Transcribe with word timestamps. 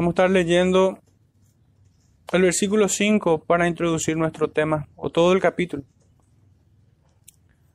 Vamos 0.00 0.12
a 0.12 0.14
estar 0.22 0.30
leyendo 0.30 0.98
el 2.32 2.40
versículo 2.40 2.88
5 2.88 3.44
para 3.44 3.68
introducir 3.68 4.16
nuestro 4.16 4.48
tema, 4.48 4.88
o 4.96 5.10
todo 5.10 5.34
el 5.34 5.42
capítulo. 5.42 5.82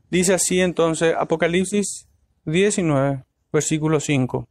Dice 0.10 0.34
así 0.34 0.60
entonces 0.60 1.14
Apocalipsis 1.16 2.08
19, 2.46 3.24
versículo 3.54 4.00
5. 4.00 4.50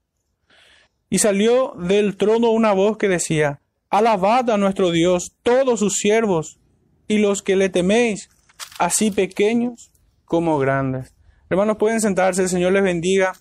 Y 1.11 1.19
salió 1.19 1.75
del 1.77 2.17
trono 2.17 2.51
una 2.51 2.73
voz 2.73 2.97
que 2.97 3.09
decía, 3.09 3.61
Alabad 3.91 4.51
a 4.51 4.57
nuestro 4.57 4.93
Dios 4.93 5.37
todos 5.43 5.81
sus 5.81 5.95
siervos 5.95 6.61
y 7.09 7.19
los 7.19 7.43
que 7.43 7.57
le 7.57 7.71
teméis, 7.71 8.31
así 8.79 9.11
pequeños 9.11 9.91
como 10.27 10.61
grandes. 10.61 11.13
Hermanos, 11.51 11.77
pueden 11.77 12.01
sentarse, 12.01 12.43
el 12.43 12.49
Señor 12.49 12.73
les 12.73 12.85
bendiga, 12.85 13.33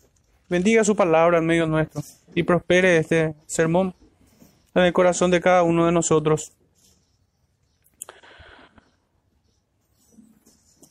bendiga 0.50 0.84
su 0.84 0.96
palabra 0.96 1.38
en 1.38 1.46
medio 1.46 1.68
nuestro 1.68 2.02
y 2.34 2.42
prospere 2.42 2.98
este 2.98 3.36
sermón 3.46 3.94
en 4.76 4.84
el 4.84 4.94
corazón 4.94 5.32
de 5.32 5.42
cada 5.42 5.64
uno 5.64 5.86
de 5.86 5.92
nosotros. 5.92 6.54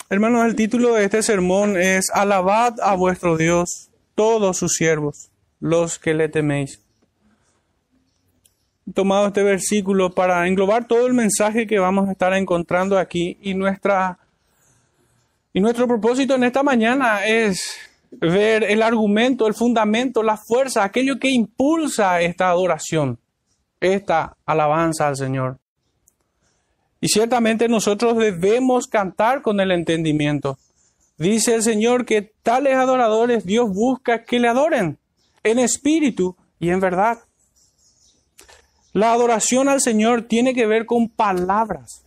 Hermanos, 0.08 0.44
el 0.46 0.56
título 0.56 0.94
de 0.94 1.04
este 1.04 1.22
sermón 1.22 1.76
es 1.76 2.10
Alabad 2.12 2.74
a 2.82 2.94
vuestro 2.94 3.36
Dios, 3.36 3.88
todos 4.14 4.58
sus 4.58 4.74
siervos, 4.74 5.30
los 5.58 5.98
que 5.98 6.12
le 6.12 6.28
teméis. 6.28 6.82
He 8.86 8.92
tomado 8.92 9.28
este 9.28 9.42
versículo 9.42 10.10
para 10.10 10.46
englobar 10.46 10.86
todo 10.86 11.06
el 11.06 11.14
mensaje 11.14 11.66
que 11.66 11.78
vamos 11.78 12.08
a 12.08 12.12
estar 12.12 12.34
encontrando 12.34 12.98
aquí 12.98 13.38
y 13.40 13.54
nuestra 13.54 14.18
y 15.54 15.60
nuestro 15.60 15.86
propósito 15.86 16.34
en 16.34 16.44
esta 16.44 16.62
mañana 16.62 17.26
es 17.26 17.62
ver 18.10 18.64
el 18.64 18.82
argumento, 18.82 19.46
el 19.46 19.54
fundamento, 19.54 20.22
la 20.22 20.38
fuerza, 20.38 20.82
aquello 20.82 21.18
que 21.18 21.28
impulsa 21.28 22.20
esta 22.22 22.48
adoración, 22.48 23.18
esta 23.82 24.36
alabanza 24.46 25.08
al 25.08 25.16
Señor. 25.16 25.58
Y 27.00 27.08
ciertamente 27.08 27.68
nosotros 27.68 28.16
debemos 28.16 28.86
cantar 28.86 29.42
con 29.42 29.60
el 29.60 29.72
entendimiento. 29.72 30.58
Dice 31.18 31.54
el 31.54 31.62
Señor 31.62 32.04
que 32.04 32.22
tales 32.42 32.74
adoradores 32.74 33.44
Dios 33.44 33.68
busca 33.68 34.24
que 34.24 34.38
le 34.38 34.48
adoren 34.48 34.98
en 35.42 35.58
espíritu 35.58 36.36
y 36.58 36.70
en 36.70 36.80
verdad. 36.80 37.18
La 38.92 39.12
adoración 39.12 39.68
al 39.68 39.80
Señor 39.80 40.22
tiene 40.22 40.54
que 40.54 40.66
ver 40.66 40.86
con 40.86 41.08
palabras 41.08 42.02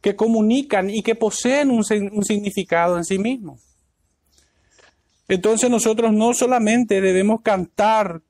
que 0.00 0.14
comunican 0.14 0.88
y 0.88 1.02
que 1.02 1.16
poseen 1.16 1.70
un, 1.70 1.82
significado 1.82 2.96
en 2.96 3.04
sí 3.04 3.18
mismo. 3.18 3.58
Entonces 5.26 5.68
nosotros 5.68 6.12
no 6.12 6.32
solamente 6.32 7.00
debemos 7.00 7.40
cantar 7.40 8.22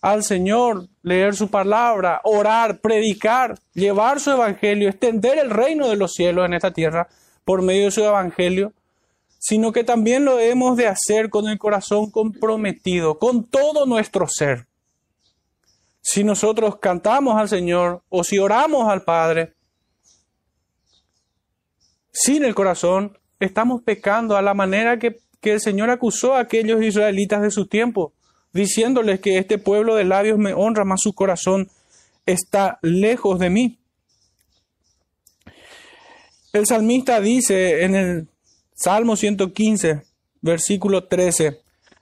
al 0.00 0.22
Señor, 0.22 0.88
leer 1.02 1.34
su 1.34 1.48
palabra, 1.48 2.20
orar, 2.24 2.80
predicar, 2.80 3.58
llevar 3.74 4.20
su 4.20 4.30
evangelio, 4.30 4.88
extender 4.88 5.38
el 5.38 5.50
reino 5.50 5.88
de 5.88 5.96
los 5.96 6.14
cielos 6.14 6.46
en 6.46 6.54
esta 6.54 6.72
tierra 6.72 7.08
por 7.44 7.62
medio 7.62 7.86
de 7.86 7.90
su 7.90 8.04
evangelio, 8.04 8.72
sino 9.38 9.72
que 9.72 9.84
también 9.84 10.24
lo 10.24 10.38
hemos 10.38 10.76
de 10.76 10.86
hacer 10.86 11.30
con 11.30 11.48
el 11.48 11.58
corazón 11.58 12.10
comprometido, 12.10 13.18
con 13.18 13.44
todo 13.44 13.86
nuestro 13.86 14.26
ser. 14.28 14.66
Si 16.00 16.24
nosotros 16.24 16.76
cantamos 16.78 17.36
al 17.36 17.48
Señor 17.48 18.02
o 18.08 18.24
si 18.24 18.38
oramos 18.38 18.88
al 18.88 19.02
Padre 19.02 19.54
sin 22.12 22.44
el 22.44 22.54
corazón, 22.54 23.18
estamos 23.40 23.82
pecando 23.82 24.36
a 24.36 24.42
la 24.42 24.54
manera 24.54 24.98
que, 24.98 25.20
que 25.40 25.52
el 25.54 25.60
Señor 25.60 25.90
acusó 25.90 26.34
a 26.34 26.40
aquellos 26.40 26.82
israelitas 26.82 27.42
de 27.42 27.50
su 27.50 27.66
tiempo 27.66 28.12
diciéndoles 28.52 29.20
que 29.20 29.38
este 29.38 29.58
pueblo 29.58 29.94
de 29.94 30.04
labios 30.04 30.38
me 30.38 30.54
honra, 30.54 30.84
mas 30.84 31.00
su 31.02 31.12
corazón 31.12 31.68
está 32.26 32.78
lejos 32.82 33.38
de 33.38 33.50
mí. 33.50 33.78
El 36.52 36.66
salmista 36.66 37.20
dice 37.20 37.84
en 37.84 37.94
el 37.94 38.28
Salmo 38.74 39.16
115, 39.16 40.02
versículo 40.40 41.04
13, 41.04 41.60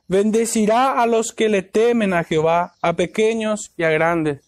bendecirá 0.09 1.01
a 1.01 1.07
los 1.07 1.33
que 1.33 1.49
le 1.49 1.63
temen 1.63 2.13
a 2.13 2.25
Jehová, 2.25 2.75
a 2.81 2.95
pequeños 2.95 3.73
y 3.77 3.83
a 3.83 3.91
grandes. 3.91 4.41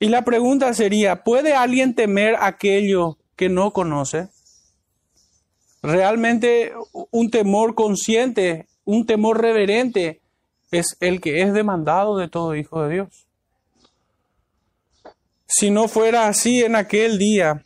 Y 0.00 0.08
la 0.08 0.24
pregunta 0.24 0.72
sería, 0.74 1.24
¿puede 1.24 1.54
alguien 1.54 1.94
temer 1.94 2.36
aquello 2.40 3.18
que 3.36 3.48
no 3.48 3.72
conoce? 3.72 4.28
Realmente 5.82 6.72
un 7.10 7.30
temor 7.30 7.74
consciente, 7.74 8.66
un 8.84 9.06
temor 9.06 9.40
reverente, 9.40 10.20
es 10.70 10.96
el 11.00 11.20
que 11.20 11.42
es 11.42 11.52
demandado 11.52 12.16
de 12.16 12.28
todo 12.28 12.54
hijo 12.54 12.82
de 12.82 12.94
Dios. 12.94 13.26
Si 15.46 15.70
no 15.70 15.88
fuera 15.88 16.28
así 16.28 16.62
en 16.62 16.76
aquel 16.76 17.18
día, 17.18 17.64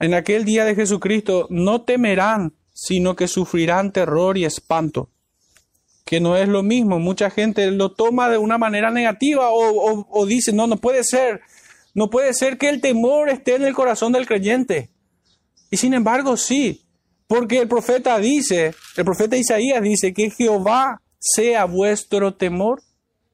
en 0.00 0.14
aquel 0.14 0.44
día 0.44 0.64
de 0.64 0.74
Jesucristo, 0.74 1.46
no 1.50 1.82
temerán, 1.82 2.54
sino 2.72 3.16
que 3.16 3.28
sufrirán 3.28 3.92
terror 3.92 4.38
y 4.38 4.44
espanto, 4.44 5.10
que 6.04 6.20
no 6.20 6.36
es 6.36 6.48
lo 6.48 6.62
mismo. 6.62 6.98
Mucha 6.98 7.28
gente 7.28 7.70
lo 7.72 7.92
toma 7.92 8.30
de 8.30 8.38
una 8.38 8.56
manera 8.56 8.90
negativa 8.90 9.48
o, 9.50 10.26
dice, 10.26 10.52
no, 10.52 10.66
no 10.66 10.76
puede 10.76 11.04
ser, 11.04 11.42
no 11.94 12.08
puede 12.08 12.32
ser 12.32 12.56
que 12.56 12.68
el 12.68 12.80
temor 12.80 13.28
esté 13.28 13.56
en 13.56 13.64
el 13.64 13.74
corazón 13.74 14.12
del 14.12 14.26
creyente. 14.26 14.90
Y 15.70 15.76
sin 15.76 15.92
embargo, 15.92 16.36
sí, 16.36 16.86
porque 17.26 17.58
el 17.58 17.68
profeta 17.68 18.18
dice, 18.18 18.74
el 18.96 19.04
profeta 19.04 19.36
Isaías 19.36 19.82
dice 19.82 20.14
que 20.14 20.30
Jehová 20.30 21.02
sea 21.18 21.64
vuestro 21.64 22.34
temor 22.34 22.82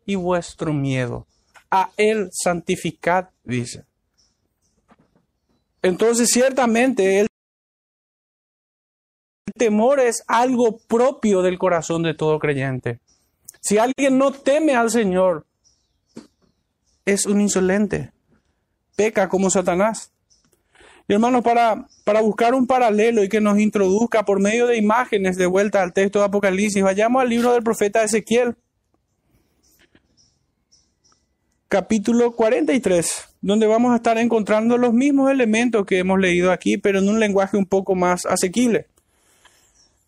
y 0.07 0.15
vuestro 0.15 0.73
miedo. 0.73 1.27
A 1.71 1.91
Él 1.97 2.29
santificad, 2.33 3.31
dice. 3.43 3.85
Entonces, 5.83 6.31
ciertamente, 6.31 7.21
el 7.21 7.27
temor 9.57 10.01
es 10.01 10.25
algo 10.27 10.79
propio 10.79 11.43
del 11.43 11.59
corazón 11.59 12.03
de 12.03 12.15
todo 12.15 12.39
creyente. 12.39 13.01
Si 13.61 13.79
alguien 13.79 14.19
no 14.19 14.33
teme 14.33 14.75
al 14.77 14.91
Señor, 14.91 15.47
es 17.05 17.27
un 17.27 17.41
insolente. 17.41 18.13
Peca 18.97 19.29
como 19.29 19.51
Satanás. 19.51 20.14
Hermanos, 21.07 21.43
para, 21.43 21.87
para 22.05 22.23
buscar 22.23 22.55
un 22.55 22.67
paralelo 22.67 23.23
y 23.23 23.29
que 23.29 23.41
nos 23.41 23.59
introduzca 23.59 24.25
por 24.25 24.41
medio 24.41 24.67
de 24.67 24.79
imágenes 24.79 25.37
de 25.37 25.45
vuelta 25.45 25.83
al 25.83 25.93
texto 25.93 26.21
de 26.21 26.25
Apocalipsis, 26.25 26.83
vayamos 26.83 27.21
al 27.21 27.29
libro 27.29 27.53
del 27.53 27.63
profeta 27.63 28.03
Ezequiel, 28.03 28.57
capítulo 31.69 32.33
43, 32.33 33.29
donde 33.43 33.67
vamos 33.67 33.93
a 33.93 33.97
estar 33.97 34.17
encontrando 34.17 34.79
los 34.79 34.95
mismos 34.95 35.31
elementos 35.31 35.85
que 35.85 35.99
hemos 35.99 36.19
leído 36.19 36.51
aquí, 36.51 36.79
pero 36.79 37.01
en 37.01 37.09
un 37.11 37.21
lenguaje 37.21 37.59
un 37.59 37.67
poco 37.67 37.95
más 37.95 38.25
asequible. 38.25 38.87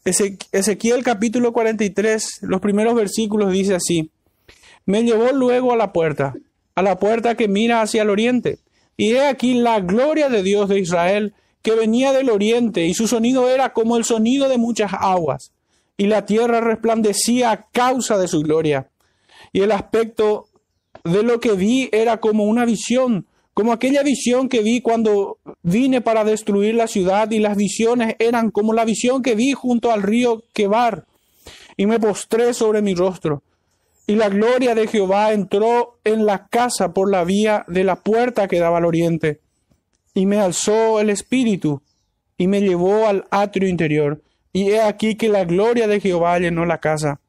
Ezequiel 0.06 1.02
capítulo 1.02 1.52
43, 1.52 2.38
los 2.42 2.60
primeros 2.62 2.94
versículos 2.94 3.52
dice 3.52 3.74
así, 3.74 4.10
me 4.86 5.02
llevó 5.02 5.32
luego 5.32 5.74
a 5.74 5.76
la 5.76 5.92
puerta, 5.92 6.32
a 6.74 6.82
la 6.82 6.98
puerta 6.98 7.34
que 7.34 7.48
mira 7.48 7.82
hacia 7.82 8.00
el 8.00 8.08
oriente 8.08 8.60
y 8.96 9.12
he 9.12 9.26
aquí 9.26 9.54
la 9.54 9.80
gloria 9.80 10.28
de 10.28 10.42
Dios 10.42 10.68
de 10.68 10.80
Israel 10.80 11.34
que 11.62 11.74
venía 11.74 12.12
del 12.12 12.30
oriente, 12.30 12.86
y 12.86 12.94
su 12.94 13.08
sonido 13.08 13.50
era 13.50 13.72
como 13.72 13.96
el 13.96 14.04
sonido 14.04 14.48
de 14.48 14.56
muchas 14.56 14.92
aguas, 14.94 15.52
y 15.96 16.06
la 16.06 16.24
tierra 16.24 16.60
resplandecía 16.60 17.50
a 17.50 17.66
causa 17.70 18.18
de 18.18 18.28
su 18.28 18.40
gloria. 18.40 18.88
Y 19.52 19.62
el 19.62 19.72
aspecto 19.72 20.46
de 21.02 21.22
lo 21.22 21.40
que 21.40 21.52
vi 21.52 21.88
era 21.90 22.18
como 22.18 22.44
una 22.44 22.64
visión, 22.64 23.26
como 23.52 23.72
aquella 23.72 24.02
visión 24.02 24.48
que 24.48 24.60
vi 24.60 24.80
cuando 24.80 25.38
vine 25.62 26.00
para 26.00 26.22
destruir 26.22 26.76
la 26.76 26.86
ciudad, 26.86 27.30
y 27.32 27.40
las 27.40 27.56
visiones 27.56 28.14
eran 28.20 28.52
como 28.52 28.72
la 28.72 28.84
visión 28.84 29.22
que 29.22 29.34
vi 29.34 29.52
junto 29.52 29.90
al 29.90 30.04
río 30.04 30.44
Quebar, 30.52 31.06
y 31.76 31.86
me 31.86 31.98
postré 31.98 32.54
sobre 32.54 32.80
mi 32.80 32.94
rostro. 32.94 33.42
Y 34.06 34.14
la 34.14 34.28
gloria 34.28 34.74
de 34.74 34.86
Jehová 34.86 35.32
entró 35.32 35.98
en 36.04 36.26
la 36.26 36.46
casa 36.46 36.92
por 36.92 37.10
la 37.10 37.24
vía 37.24 37.64
de 37.66 37.82
la 37.84 37.96
puerta 37.96 38.46
que 38.46 38.60
daba 38.60 38.78
al 38.78 38.84
oriente. 38.84 39.40
Y 40.14 40.26
me 40.26 40.38
alzó 40.38 41.00
el 41.00 41.10
espíritu 41.10 41.82
y 42.38 42.46
me 42.46 42.60
llevó 42.60 43.06
al 43.06 43.24
atrio 43.30 43.68
interior. 43.68 44.22
Y 44.52 44.70
he 44.70 44.80
aquí 44.80 45.16
que 45.16 45.28
la 45.28 45.44
gloria 45.44 45.88
de 45.88 46.00
Jehová 46.00 46.38
llenó 46.38 46.64
la 46.64 46.78
casa. 46.78 47.20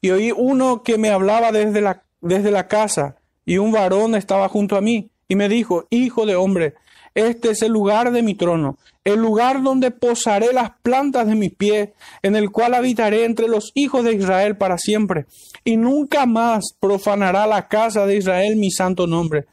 Y 0.00 0.10
oí 0.10 0.32
uno 0.32 0.82
que 0.82 0.98
me 0.98 1.10
hablaba 1.10 1.52
desde 1.52 1.80
la, 1.80 2.02
desde 2.20 2.50
la 2.50 2.68
casa, 2.68 3.16
y 3.44 3.58
un 3.58 3.72
varón 3.72 4.14
estaba 4.14 4.48
junto 4.48 4.76
a 4.76 4.80
mí, 4.80 5.10
y 5.28 5.36
me 5.36 5.48
dijo, 5.48 5.86
Hijo 5.90 6.26
de 6.26 6.36
hombre, 6.36 6.74
este 7.16 7.50
es 7.50 7.62
el 7.62 7.72
lugar 7.72 8.12
de 8.12 8.22
mi 8.22 8.34
trono, 8.34 8.76
el 9.02 9.20
lugar 9.20 9.62
donde 9.62 9.90
posaré 9.90 10.52
las 10.52 10.72
plantas 10.82 11.26
de 11.26 11.34
mi 11.34 11.48
pie, 11.48 11.94
en 12.22 12.36
el 12.36 12.50
cual 12.50 12.74
habitaré 12.74 13.24
entre 13.24 13.48
los 13.48 13.72
hijos 13.74 14.04
de 14.04 14.12
Israel 14.12 14.58
para 14.58 14.76
siempre, 14.76 15.24
y 15.64 15.78
nunca 15.78 16.26
más 16.26 16.74
profanará 16.78 17.46
la 17.46 17.68
casa 17.68 18.04
de 18.04 18.18
Israel 18.18 18.56
mi 18.56 18.70
santo 18.70 19.06
nombre. 19.06 19.46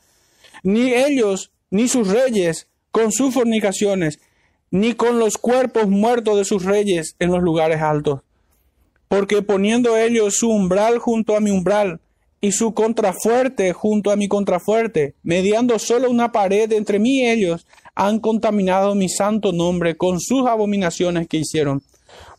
Ni 0.62 0.94
ellos, 0.94 1.52
ni 1.72 1.88
sus 1.88 2.10
reyes, 2.10 2.68
con 2.92 3.14
sus 3.14 3.34
fornicaciones, 3.34 4.20
ni 4.70 4.94
con 4.94 5.18
los 5.18 5.38
cuerpos 5.38 5.88
muertos 5.88 6.36
de 6.38 6.44
sus 6.44 6.66
reyes 6.66 7.16
en 7.20 7.32
los 7.32 7.42
lugares 7.42 7.82
altos. 7.82 8.20
Porque 9.08 9.42
poniendo 9.42 9.96
ellos 9.96 10.36
su 10.36 10.50
umbral 10.50 10.98
junto 10.98 11.38
a 11.38 11.40
mi 11.40 11.50
umbral, 11.50 12.02
y 12.44 12.52
su 12.52 12.74
contrafuerte 12.74 13.72
junto 13.72 14.12
a 14.12 14.18
mi 14.18 14.28
contrafuerte, 14.28 15.16
mediando 15.24 15.80
solo 15.80 16.10
una 16.10 16.34
pared 16.34 16.70
entre 16.74 17.00
mí 17.00 17.22
y 17.22 17.26
ellos, 17.26 17.66
han 17.96 18.20
contaminado 18.20 18.96
mi 18.96 19.08
santo 19.08 19.54
nombre 19.54 19.96
con 19.96 20.20
sus 20.20 20.46
abominaciones 20.46 21.30
que 21.30 21.38
hicieron. 21.38 21.84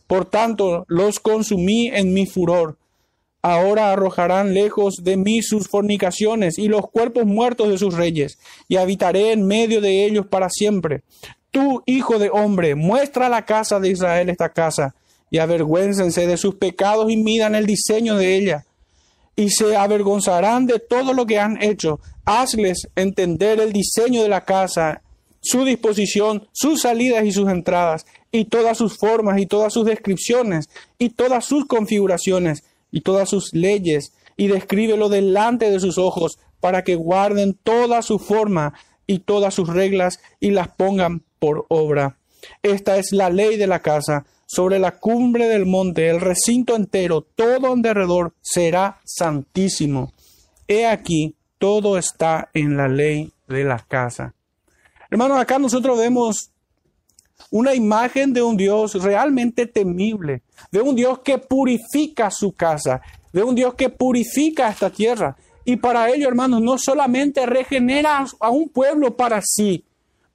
Por 0.05 0.25
tanto, 0.25 0.85
los 0.89 1.19
consumí 1.19 1.87
en 1.87 2.13
mi 2.13 2.27
furor. 2.27 2.77
Ahora 3.41 3.91
arrojarán 3.91 4.53
lejos 4.53 4.97
de 5.01 5.17
mí 5.17 5.41
sus 5.41 5.67
fornicaciones 5.67 6.59
y 6.59 6.67
los 6.67 6.87
cuerpos 6.91 7.25
muertos 7.25 7.69
de 7.69 7.79
sus 7.79 7.95
reyes, 7.95 8.37
y 8.67 8.75
habitaré 8.75 9.31
en 9.31 9.47
medio 9.47 9.81
de 9.81 10.05
ellos 10.05 10.27
para 10.27 10.51
siempre. 10.51 11.01
Tú, 11.49 11.81
hijo 11.87 12.19
de 12.19 12.29
hombre, 12.29 12.75
muestra 12.75 13.25
a 13.25 13.29
la 13.29 13.43
casa 13.45 13.79
de 13.79 13.89
Israel 13.89 14.29
esta 14.29 14.49
casa, 14.49 14.93
y 15.31 15.39
avergüéncense 15.39 16.27
de 16.27 16.37
sus 16.37 16.53
pecados 16.53 17.09
y 17.09 17.17
midan 17.17 17.55
el 17.55 17.65
diseño 17.65 18.17
de 18.17 18.35
ella 18.35 18.65
y 19.35 19.49
se 19.49 19.75
avergonzarán 19.75 20.65
de 20.65 20.79
todo 20.79 21.13
lo 21.13 21.25
que 21.25 21.39
han 21.39 21.61
hecho. 21.61 21.99
Hazles 22.25 22.87
entender 22.95 23.59
el 23.59 23.73
diseño 23.73 24.23
de 24.23 24.29
la 24.29 24.45
casa, 24.45 25.01
su 25.41 25.63
disposición, 25.65 26.47
sus 26.53 26.81
salidas 26.81 27.25
y 27.25 27.31
sus 27.31 27.49
entradas, 27.49 28.05
y 28.31 28.45
todas 28.45 28.77
sus 28.77 28.97
formas 28.97 29.39
y 29.39 29.45
todas 29.45 29.73
sus 29.73 29.85
descripciones, 29.85 30.69
y 30.97 31.09
todas 31.09 31.45
sus 31.45 31.65
configuraciones, 31.65 32.63
y 32.91 33.01
todas 33.01 33.29
sus 33.29 33.53
leyes, 33.53 34.13
y 34.37 34.47
descríbelo 34.47 35.09
delante 35.09 35.69
de 35.69 35.79
sus 35.79 35.97
ojos, 35.97 36.39
para 36.59 36.83
que 36.83 36.95
guarden 36.95 37.53
toda 37.53 38.01
su 38.01 38.17
forma 38.17 38.73
y 39.05 39.19
todas 39.19 39.53
sus 39.53 39.69
reglas, 39.69 40.19
y 40.39 40.51
las 40.51 40.69
pongan 40.69 41.23
por 41.39 41.65
obra. 41.69 42.17
Esta 42.63 42.97
es 42.97 43.11
la 43.11 43.29
ley 43.29 43.57
de 43.57 43.67
la 43.67 43.81
casa 43.81 44.25
sobre 44.45 44.79
la 44.79 44.91
cumbre 44.91 45.47
del 45.47 45.65
monte, 45.65 46.09
el 46.09 46.21
recinto 46.21 46.75
entero, 46.75 47.21
todo 47.21 47.73
en 47.73 47.81
derredor 47.81 48.33
será 48.41 48.99
santísimo. 49.03 50.13
He 50.67 50.85
aquí, 50.85 51.35
todo 51.57 51.97
está 51.97 52.49
en 52.53 52.77
la 52.77 52.87
ley 52.87 53.31
de 53.47 53.63
la 53.63 53.79
casa. 53.79 54.33
Hermanos, 55.09 55.39
acá 55.39 55.59
nosotros 55.59 55.97
vemos 55.97 56.51
una 57.51 57.73
imagen 57.73 58.33
de 58.33 58.41
un 58.41 58.57
Dios 58.57 59.01
realmente 59.03 59.65
temible, 59.65 60.41
de 60.71 60.81
un 60.81 60.95
Dios 60.95 61.19
que 61.19 61.37
purifica 61.37 62.29
su 62.31 62.53
casa, 62.53 63.01
de 63.31 63.43
un 63.43 63.55
Dios 63.55 63.75
que 63.75 63.89
purifica 63.89 64.69
esta 64.69 64.89
tierra. 64.89 65.35
Y 65.63 65.77
para 65.77 66.09
ello, 66.09 66.27
hermanos, 66.27 66.61
no 66.61 66.77
solamente 66.77 67.45
regenera 67.45 68.25
a 68.39 68.49
un 68.49 68.69
pueblo 68.69 69.15
para 69.15 69.41
sí, 69.41 69.83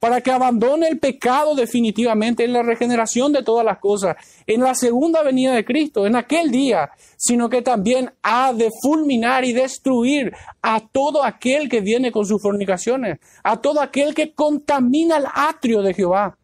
para 0.01 0.19
que 0.21 0.31
abandone 0.31 0.87
el 0.87 0.97
pecado 0.97 1.53
definitivamente 1.53 2.43
en 2.43 2.53
la 2.53 2.63
regeneración 2.63 3.31
de 3.31 3.43
todas 3.43 3.63
las 3.63 3.77
cosas, 3.77 4.15
en 4.47 4.61
la 4.61 4.73
segunda 4.73 5.21
venida 5.21 5.53
de 5.53 5.63
Cristo, 5.63 6.07
en 6.07 6.15
aquel 6.15 6.49
día, 6.49 6.89
sino 7.17 7.51
que 7.51 7.61
también 7.61 8.11
ha 8.23 8.51
de 8.51 8.71
fulminar 8.81 9.45
y 9.45 9.53
destruir 9.53 10.33
a 10.59 10.79
todo 10.79 11.23
aquel 11.23 11.69
que 11.69 11.81
viene 11.81 12.11
con 12.11 12.25
sus 12.25 12.41
fornicaciones, 12.41 13.19
a 13.43 13.61
todo 13.61 13.79
aquel 13.79 14.15
que 14.15 14.33
contamina 14.33 15.17
el 15.17 15.25
atrio 15.31 15.83
de 15.83 15.93
Jehová. 15.93 16.35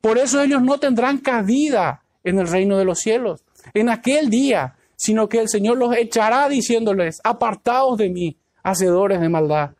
Por 0.00 0.16
eso 0.16 0.40
ellos 0.40 0.62
no 0.62 0.78
tendrán 0.78 1.18
cabida 1.18 2.04
en 2.22 2.38
el 2.38 2.46
reino 2.46 2.78
de 2.78 2.84
los 2.84 3.00
cielos, 3.00 3.42
en 3.74 3.88
aquel 3.88 4.30
día, 4.30 4.76
sino 4.94 5.28
que 5.28 5.40
el 5.40 5.48
Señor 5.48 5.78
los 5.78 5.96
echará 5.96 6.48
diciéndoles, 6.48 7.20
apartaos 7.24 7.98
de 7.98 8.08
mí, 8.08 8.36
hacedores 8.62 9.20
de 9.20 9.28
maldad. 9.28 9.72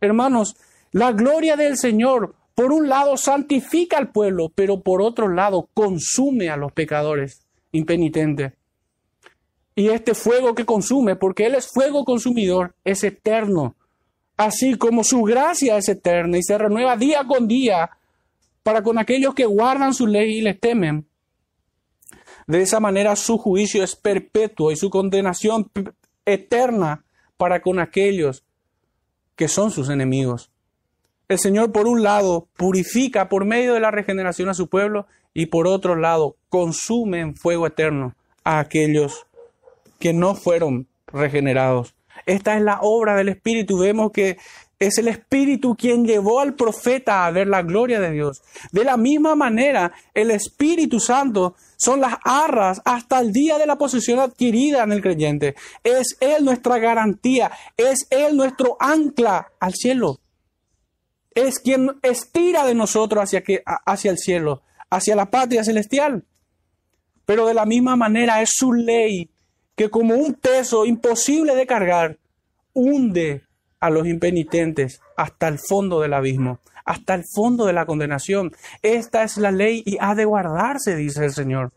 Hermanos, 0.00 0.56
la 0.92 1.12
gloria 1.12 1.56
del 1.56 1.76
Señor 1.76 2.34
por 2.56 2.72
un 2.72 2.88
lado 2.88 3.18
santifica 3.18 3.98
al 3.98 4.10
pueblo, 4.10 4.50
pero 4.52 4.80
por 4.80 5.02
otro 5.02 5.28
lado 5.28 5.68
consume 5.74 6.48
a 6.48 6.56
los 6.56 6.72
pecadores 6.72 7.46
impenitentes. 7.70 8.54
Y 9.74 9.90
este 9.90 10.14
fuego 10.14 10.54
que 10.54 10.64
consume, 10.64 11.16
porque 11.16 11.44
Él 11.44 11.54
es 11.54 11.66
fuego 11.66 12.06
consumidor, 12.06 12.74
es 12.82 13.04
eterno. 13.04 13.76
Así 14.38 14.76
como 14.76 15.04
su 15.04 15.22
gracia 15.22 15.76
es 15.76 15.90
eterna 15.90 16.38
y 16.38 16.42
se 16.42 16.56
renueva 16.56 16.96
día 16.96 17.24
con 17.24 17.46
día 17.46 17.90
para 18.62 18.82
con 18.82 18.98
aquellos 18.98 19.34
que 19.34 19.44
guardan 19.44 19.92
su 19.92 20.06
ley 20.06 20.38
y 20.38 20.40
les 20.40 20.58
temen. 20.58 21.06
De 22.46 22.62
esa 22.62 22.80
manera 22.80 23.16
su 23.16 23.36
juicio 23.36 23.84
es 23.84 23.96
perpetuo 23.96 24.72
y 24.72 24.76
su 24.76 24.88
condenación 24.88 25.70
eterna 26.24 27.04
para 27.36 27.60
con 27.60 27.80
aquellos 27.80 28.46
que 29.36 29.46
son 29.46 29.70
sus 29.70 29.90
enemigos. 29.90 30.50
El 31.28 31.40
Señor, 31.40 31.72
por 31.72 31.88
un 31.88 32.04
lado, 32.04 32.46
purifica 32.56 33.28
por 33.28 33.44
medio 33.44 33.74
de 33.74 33.80
la 33.80 33.90
regeneración 33.90 34.48
a 34.48 34.54
su 34.54 34.68
pueblo 34.68 35.06
y 35.34 35.46
por 35.46 35.66
otro 35.66 35.96
lado, 35.96 36.36
consume 36.48 37.18
en 37.18 37.34
fuego 37.34 37.66
eterno 37.66 38.14
a 38.44 38.60
aquellos 38.60 39.26
que 39.98 40.12
no 40.12 40.36
fueron 40.36 40.86
regenerados. 41.08 41.96
Esta 42.26 42.56
es 42.56 42.62
la 42.62 42.78
obra 42.80 43.16
del 43.16 43.28
Espíritu. 43.28 43.76
Vemos 43.76 44.12
que 44.12 44.38
es 44.78 44.98
el 44.98 45.08
Espíritu 45.08 45.74
quien 45.74 46.06
llevó 46.06 46.38
al 46.38 46.54
profeta 46.54 47.26
a 47.26 47.30
ver 47.32 47.48
la 47.48 47.62
gloria 47.62 47.98
de 47.98 48.12
Dios. 48.12 48.42
De 48.70 48.84
la 48.84 48.96
misma 48.96 49.34
manera, 49.34 49.92
el 50.14 50.30
Espíritu 50.30 51.00
Santo 51.00 51.56
son 51.76 52.00
las 52.00 52.18
arras 52.22 52.80
hasta 52.84 53.18
el 53.18 53.32
día 53.32 53.58
de 53.58 53.66
la 53.66 53.76
posesión 53.76 54.20
adquirida 54.20 54.84
en 54.84 54.92
el 54.92 55.02
creyente. 55.02 55.56
Es 55.82 56.16
Él 56.20 56.44
nuestra 56.44 56.78
garantía, 56.78 57.50
es 57.76 58.06
Él 58.10 58.36
nuestro 58.36 58.76
ancla 58.78 59.48
al 59.58 59.74
cielo 59.74 60.20
es 61.36 61.60
quien 61.60 61.98
estira 62.02 62.64
de 62.64 62.74
nosotros 62.74 63.22
hacia, 63.22 63.42
que, 63.44 63.62
hacia 63.64 64.10
el 64.10 64.18
cielo, 64.18 64.62
hacia 64.90 65.14
la 65.14 65.30
patria 65.30 65.62
celestial. 65.62 66.24
Pero 67.26 67.46
de 67.46 67.54
la 67.54 67.66
misma 67.66 67.94
manera 67.94 68.40
es 68.40 68.50
su 68.54 68.72
ley 68.72 69.30
que 69.76 69.90
como 69.90 70.14
un 70.14 70.34
peso 70.34 70.86
imposible 70.86 71.54
de 71.54 71.66
cargar, 71.66 72.18
hunde 72.72 73.44
a 73.80 73.90
los 73.90 74.06
impenitentes 74.06 75.00
hasta 75.16 75.48
el 75.48 75.58
fondo 75.58 76.00
del 76.00 76.14
abismo, 76.14 76.60
hasta 76.86 77.14
el 77.14 77.24
fondo 77.34 77.66
de 77.66 77.74
la 77.74 77.84
condenación. 77.84 78.52
Esta 78.80 79.22
es 79.22 79.36
la 79.36 79.50
ley 79.50 79.82
y 79.84 79.98
ha 80.00 80.14
de 80.14 80.24
guardarse, 80.24 80.96
dice 80.96 81.26
el 81.26 81.32
Señor. 81.32 81.72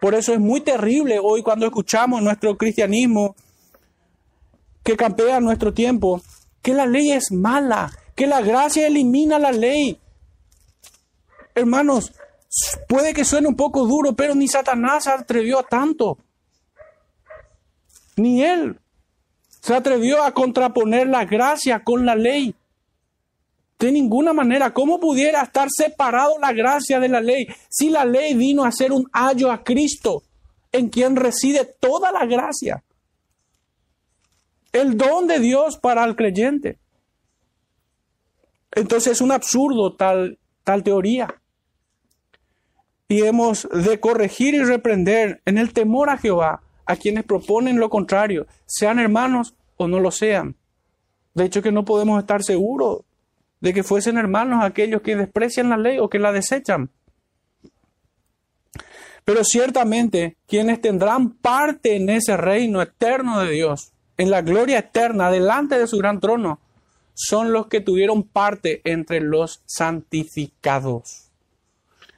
Por 0.00 0.16
eso 0.16 0.32
es 0.32 0.40
muy 0.40 0.60
terrible 0.60 1.20
hoy 1.22 1.44
cuando 1.44 1.66
escuchamos 1.66 2.20
nuestro 2.20 2.58
cristianismo 2.58 3.36
que 4.82 4.96
campea 4.96 5.38
nuestro 5.38 5.72
tiempo, 5.72 6.20
que 6.60 6.74
la 6.74 6.86
ley 6.86 7.12
es 7.12 7.30
mala, 7.30 7.92
que 8.14 8.26
la 8.26 8.40
gracia 8.40 8.86
elimina 8.86 9.38
la 9.38 9.52
ley. 9.52 9.98
Hermanos, 11.54 12.12
puede 12.88 13.14
que 13.14 13.24
suene 13.24 13.48
un 13.48 13.56
poco 13.56 13.86
duro, 13.86 14.14
pero 14.14 14.34
ni 14.34 14.48
Satanás 14.48 15.04
se 15.04 15.10
atrevió 15.10 15.58
a 15.58 15.62
tanto. 15.62 16.18
Ni 18.16 18.42
él 18.42 18.78
se 19.62 19.74
atrevió 19.74 20.22
a 20.22 20.32
contraponer 20.32 21.06
la 21.06 21.24
gracia 21.24 21.82
con 21.84 22.04
la 22.04 22.16
ley. 22.16 22.54
De 23.78 23.92
ninguna 23.92 24.32
manera, 24.32 24.72
¿cómo 24.72 25.00
pudiera 25.00 25.42
estar 25.42 25.68
separado 25.70 26.38
la 26.40 26.52
gracia 26.52 27.00
de 27.00 27.08
la 27.08 27.20
ley 27.20 27.46
si 27.68 27.90
la 27.90 28.04
ley 28.04 28.34
vino 28.34 28.64
a 28.64 28.72
ser 28.72 28.92
un 28.92 29.08
ayo 29.12 29.50
a 29.50 29.62
Cristo, 29.64 30.22
en 30.70 30.88
quien 30.88 31.16
reside 31.16 31.64
toda 31.80 32.12
la 32.12 32.26
gracia? 32.26 32.82
El 34.72 34.96
don 34.96 35.26
de 35.26 35.38
Dios 35.38 35.78
para 35.78 36.04
el 36.04 36.16
creyente. 36.16 36.78
Entonces 38.72 39.12
es 39.12 39.20
un 39.20 39.32
absurdo 39.32 39.94
tal, 39.94 40.38
tal 40.64 40.82
teoría. 40.82 41.34
Y 43.08 43.22
hemos 43.22 43.68
de 43.70 44.00
corregir 44.00 44.54
y 44.54 44.64
reprender 44.64 45.42
en 45.44 45.58
el 45.58 45.72
temor 45.72 46.08
a 46.08 46.16
Jehová 46.16 46.62
a 46.86 46.96
quienes 46.96 47.24
proponen 47.24 47.78
lo 47.78 47.90
contrario, 47.90 48.46
sean 48.66 48.98
hermanos 48.98 49.54
o 49.76 49.86
no 49.86 50.00
lo 50.00 50.10
sean. 50.10 50.56
De 51.34 51.44
hecho 51.44 51.62
que 51.62 51.72
no 51.72 51.84
podemos 51.84 52.18
estar 52.18 52.42
seguros 52.42 53.02
de 53.60 53.72
que 53.72 53.84
fuesen 53.84 54.18
hermanos 54.18 54.64
aquellos 54.64 55.02
que 55.02 55.16
desprecian 55.16 55.68
la 55.68 55.76
ley 55.76 55.98
o 55.98 56.10
que 56.10 56.18
la 56.18 56.32
desechan. 56.32 56.90
Pero 59.24 59.44
ciertamente 59.44 60.36
quienes 60.48 60.80
tendrán 60.80 61.30
parte 61.30 61.96
en 61.96 62.10
ese 62.10 62.36
reino 62.36 62.82
eterno 62.82 63.40
de 63.40 63.52
Dios, 63.52 63.92
en 64.16 64.30
la 64.30 64.42
gloria 64.42 64.80
eterna, 64.80 65.30
delante 65.30 65.78
de 65.78 65.86
su 65.86 65.98
gran 65.98 66.18
trono, 66.18 66.60
son 67.26 67.52
los 67.52 67.68
que 67.68 67.80
tuvieron 67.80 68.24
parte 68.24 68.80
entre 68.84 69.20
los 69.20 69.62
santificados. 69.66 71.30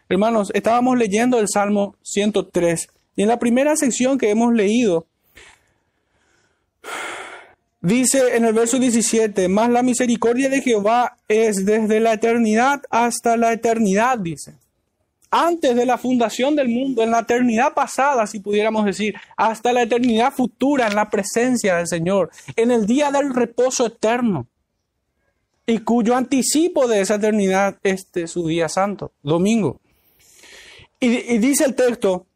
Hermanos, 0.09 0.51
estábamos 0.55 0.99
leyendo 0.99 1.39
el 1.39 1.49
Salmo 1.49 1.97
103 2.03 2.89
y 3.17 3.23
en 3.23 3.29
la 3.29 3.39
primera 3.39 3.77
sección 3.77 4.19
que 4.19 4.31
hemos 4.31 4.53
leído, 4.53 5.07
dice 7.81 8.37
en 8.37 8.45
el 8.45 8.55
verso 8.55 8.79
17, 8.79 9.49
más 9.49 9.71
la 9.71 9.83
misericordia 9.83 10.49
de 10.49 10.63
Jehová 10.63 11.17
es 11.29 11.65
desde 11.65 12.01
la 12.01 12.15
eternidad 12.15 12.83
hasta 12.91 13.37
la 13.37 13.53
eternidad, 13.53 14.19
dice. 14.19 14.55
Antes 15.31 15.75
de 15.75 15.85
la 15.85 15.99
fundación 15.99 16.55
del 16.55 16.69
mundo, 16.69 17.03
en 17.03 17.11
la 17.11 17.21
eternidad 17.21 17.75
pasada, 17.75 18.27
si 18.27 18.39
pudiéramos 18.39 18.85
decir, 18.85 19.17
hasta 19.37 19.73
la 19.73 19.83
eternidad 19.83 20.33
futura, 20.33 20.87
en 20.87 20.95
la 20.95 21.11
presencia 21.11 21.77
del 21.77 21.89
Señor, 21.89 22.31
en 22.55 22.71
el 22.71 22.87
día 22.87 23.11
del 23.11 23.35
reposo 23.35 23.87
eterno 23.87 24.47
y 25.67 25.79
cuyo 25.79 26.15
anticipo 26.15 26.87
de 26.89 27.01
esa 27.01 27.15
eternidad 27.15 27.79
es 27.83 28.09
su 28.27 28.47
día 28.47 28.69
santo, 28.69 29.13
domingo. 29.23 29.81
Y, 31.01 31.39
dice 31.39 31.65
el 31.65 31.75
texto 31.75 32.27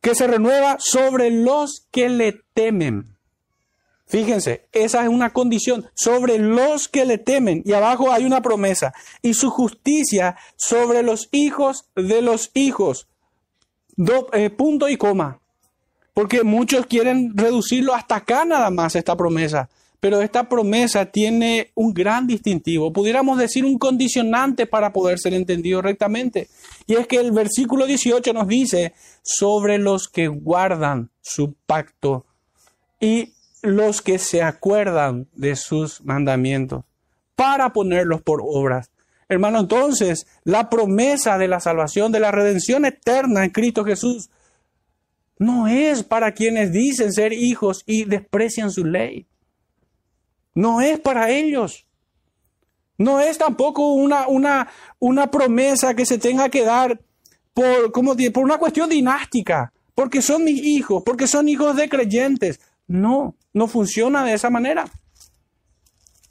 que 0.00 0.14
se 0.14 0.26
renueva 0.26 0.76
sobre 0.78 1.30
los 1.30 1.86
que 1.90 2.08
le 2.08 2.40
temen. 2.54 3.16
Fíjense, 4.06 4.66
esa 4.72 5.02
es 5.02 5.08
una 5.08 5.32
condición 5.32 5.86
sobre 5.94 6.38
los 6.38 6.88
que 6.88 7.04
le 7.04 7.18
temen. 7.18 7.62
Y 7.66 7.72
abajo 7.72 8.10
hay 8.10 8.24
una 8.24 8.40
promesa. 8.40 8.94
Y 9.20 9.34
su 9.34 9.50
justicia 9.50 10.36
sobre 10.56 11.02
los 11.02 11.28
hijos 11.30 11.90
de 11.94 12.22
los 12.22 12.50
hijos. 12.54 13.08
Eh, 14.32 14.50
punto 14.50 14.88
y 14.88 14.96
coma. 14.96 15.40
Porque 16.14 16.42
muchos 16.42 16.86
quieren 16.86 17.36
reducirlo 17.36 17.94
hasta 17.94 18.16
acá 18.16 18.44
nada 18.44 18.70
más 18.70 18.96
esta 18.96 19.16
promesa. 19.16 19.68
Pero 20.00 20.22
esta 20.22 20.48
promesa 20.48 21.06
tiene 21.06 21.72
un 21.74 21.92
gran 21.92 22.26
distintivo, 22.26 22.92
pudiéramos 22.92 23.38
decir 23.38 23.64
un 23.64 23.78
condicionante 23.78 24.66
para 24.66 24.92
poder 24.92 25.18
ser 25.18 25.34
entendido 25.34 25.82
rectamente. 25.82 26.48
Y 26.86 26.94
es 26.94 27.06
que 27.06 27.16
el 27.16 27.32
versículo 27.32 27.86
18 27.86 28.32
nos 28.32 28.46
dice 28.46 28.94
sobre 29.22 29.78
los 29.78 30.08
que 30.08 30.28
guardan 30.28 31.10
su 31.20 31.54
pacto 31.66 32.26
y 33.00 33.32
los 33.62 34.02
que 34.02 34.18
se 34.18 34.42
acuerdan 34.42 35.28
de 35.34 35.56
sus 35.56 36.04
mandamientos 36.04 36.84
para 37.34 37.72
ponerlos 37.72 38.22
por 38.22 38.40
obras. 38.44 38.90
Hermano, 39.28 39.60
entonces 39.60 40.26
la 40.44 40.70
promesa 40.70 41.38
de 41.38 41.48
la 41.48 41.60
salvación, 41.60 42.12
de 42.12 42.20
la 42.20 42.30
redención 42.30 42.84
eterna 42.84 43.44
en 43.44 43.50
Cristo 43.50 43.84
Jesús, 43.84 44.30
no 45.38 45.68
es 45.68 46.02
para 46.02 46.32
quienes 46.32 46.72
dicen 46.72 47.12
ser 47.12 47.32
hijos 47.32 47.82
y 47.86 48.04
desprecian 48.04 48.70
su 48.70 48.84
ley. 48.84 49.26
No 50.58 50.80
es 50.80 50.98
para 50.98 51.30
ellos. 51.30 51.86
No 52.96 53.20
es 53.20 53.38
tampoco 53.38 53.92
una, 53.92 54.26
una, 54.26 54.68
una 54.98 55.30
promesa 55.30 55.94
que 55.94 56.04
se 56.04 56.18
tenga 56.18 56.48
que 56.48 56.64
dar 56.64 57.00
por, 57.54 57.92
como, 57.92 58.16
por 58.32 58.42
una 58.42 58.58
cuestión 58.58 58.90
dinástica, 58.90 59.72
porque 59.94 60.20
son 60.20 60.42
mis 60.42 60.60
hijos, 60.60 61.04
porque 61.06 61.28
son 61.28 61.48
hijos 61.48 61.76
de 61.76 61.88
creyentes. 61.88 62.58
No, 62.88 63.36
no 63.52 63.68
funciona 63.68 64.24
de 64.24 64.32
esa 64.32 64.50
manera. 64.50 64.90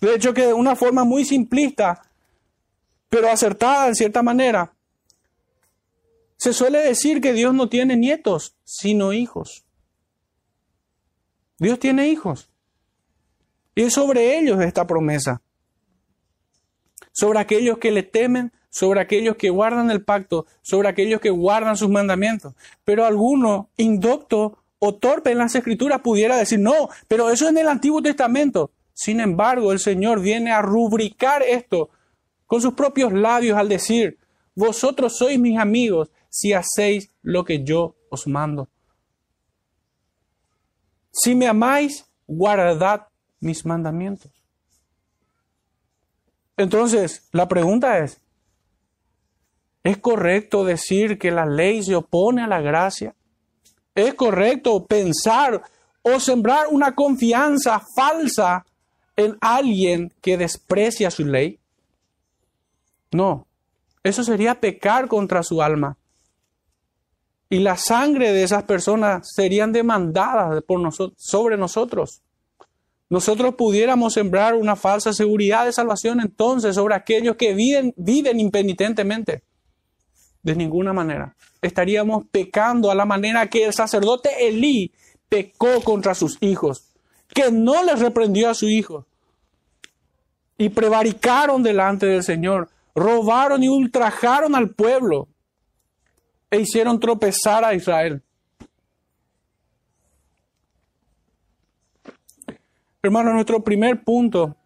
De 0.01 0.15
hecho, 0.15 0.33
que 0.33 0.47
de 0.47 0.53
una 0.53 0.75
forma 0.75 1.05
muy 1.05 1.23
simplista, 1.23 2.01
pero 3.07 3.29
acertada 3.31 3.87
en 3.87 3.95
cierta 3.95 4.21
manera, 4.23 4.73
se 6.35 6.51
suele 6.51 6.79
decir 6.79 7.21
que 7.21 7.31
Dios 7.31 7.53
no 7.53 7.69
tiene 7.69 7.95
nietos, 7.95 8.57
sino 8.65 9.13
hijos. 9.13 9.63
Dios 11.59 11.79
tiene 11.79 12.09
hijos. 12.09 12.49
Y 13.77 13.83
es 13.83 13.93
sobre 13.93 14.39
ellos 14.39 14.59
esta 14.59 14.87
promesa. 14.87 15.43
Sobre 17.11 17.37
aquellos 17.37 17.77
que 17.77 17.91
le 17.91 18.01
temen, 18.01 18.51
sobre 18.71 18.99
aquellos 18.99 19.35
que 19.35 19.51
guardan 19.51 19.91
el 19.91 20.03
pacto, 20.03 20.47
sobre 20.63 20.89
aquellos 20.89 21.21
que 21.21 21.29
guardan 21.29 21.77
sus 21.77 21.87
mandamientos. 21.87 22.55
Pero 22.83 23.05
alguno 23.05 23.69
indocto 23.77 24.63
o 24.79 24.95
torpe 24.95 25.31
en 25.31 25.37
las 25.37 25.53
escrituras 25.53 26.01
pudiera 26.01 26.37
decir, 26.37 26.57
no, 26.57 26.89
pero 27.07 27.29
eso 27.29 27.45
es 27.45 27.51
en 27.51 27.59
el 27.59 27.67
Antiguo 27.67 28.01
Testamento. 28.01 28.71
Sin 28.95 29.19
embargo, 29.19 29.71
el 29.71 29.77
Señor 29.77 30.21
viene 30.21 30.51
a 30.51 30.63
rubricar 30.63 31.43
esto 31.43 31.91
con 32.47 32.63
sus 32.63 32.73
propios 32.73 33.13
labios 33.13 33.59
al 33.59 33.69
decir, 33.69 34.17
vosotros 34.55 35.17
sois 35.17 35.37
mis 35.37 35.59
amigos 35.59 36.09
si 36.29 36.51
hacéis 36.51 37.11
lo 37.21 37.45
que 37.45 37.63
yo 37.63 37.95
os 38.09 38.25
mando. 38.25 38.69
Si 41.11 41.35
me 41.35 41.47
amáis, 41.47 42.07
guardad 42.25 43.09
mis 43.39 43.65
mandamientos. 43.65 44.31
Entonces, 46.57 47.27
la 47.31 47.47
pregunta 47.47 47.99
es, 47.99 48.19
¿es 49.83 49.97
correcto 49.97 50.65
decir 50.65 51.19
que 51.19 51.31
la 51.31 51.45
ley 51.45 51.83
se 51.83 51.95
opone 51.95 52.43
a 52.43 52.47
la 52.47 52.61
gracia? 52.61 53.15
¿Es 53.93 54.13
correcto 54.15 54.85
pensar 54.85 55.61
o 56.01 56.19
sembrar 56.19 56.67
una 56.71 56.95
confianza 56.95 57.81
falsa 57.95 58.65
en 59.15 59.37
alguien 59.41 60.13
que 60.21 60.37
desprecia 60.37 61.11
su 61.11 61.25
ley? 61.25 61.59
No, 63.11 63.47
eso 64.03 64.23
sería 64.23 64.59
pecar 64.59 65.07
contra 65.07 65.43
su 65.43 65.61
alma. 65.61 65.97
Y 67.49 67.59
la 67.59 67.77
sangre 67.77 68.33
de 68.33 68.43
esas 68.43 68.63
personas 68.63 69.29
serían 69.33 69.71
demandadas 69.71 70.61
por 70.63 70.79
nosotros, 70.79 71.17
sobre 71.17 71.55
nosotros. 71.57 72.21
Nosotros 73.09 73.55
pudiéramos 73.55 74.13
sembrar 74.13 74.55
una 74.55 74.75
falsa 74.75 75.13
seguridad 75.13 75.65
de 75.65 75.71
salvación 75.71 76.19
entonces 76.19 76.75
sobre 76.75 76.95
aquellos 76.95 77.37
que 77.37 77.53
viven, 77.53 77.93
impenitentemente. 78.39 79.43
De 80.43 80.55
ninguna 80.55 80.93
manera. 80.93 81.35
Estaríamos 81.61 82.25
pecando 82.29 82.91
a 82.91 82.95
la 82.95 83.05
manera 83.05 83.47
que 83.47 83.65
el 83.65 83.73
sacerdote 83.73 84.47
Elí 84.47 84.91
pecó 85.29 85.81
contra 85.81 86.15
sus 86.15 86.37
hijos, 86.41 86.93
que 87.29 87.51
no 87.51 87.83
les 87.83 87.99
reprendió 87.99 88.49
a 88.49 88.53
su 88.53 88.67
hijo. 88.67 89.05
Y 90.57 90.69
prevaricaron 90.69 91.63
delante 91.63 92.05
del 92.07 92.23
Señor, 92.23 92.69
robaron 92.95 93.63
y 93.63 93.69
ultrajaron 93.69 94.55
al 94.55 94.69
pueblo 94.69 95.27
e 96.49 96.59
hicieron 96.59 96.99
tropezar 96.99 97.63
a 97.63 97.73
Israel. 97.73 98.21
Hermano, 103.07 103.31
nuestro 103.31 103.63
primer 103.63 104.03
punto 104.03 104.57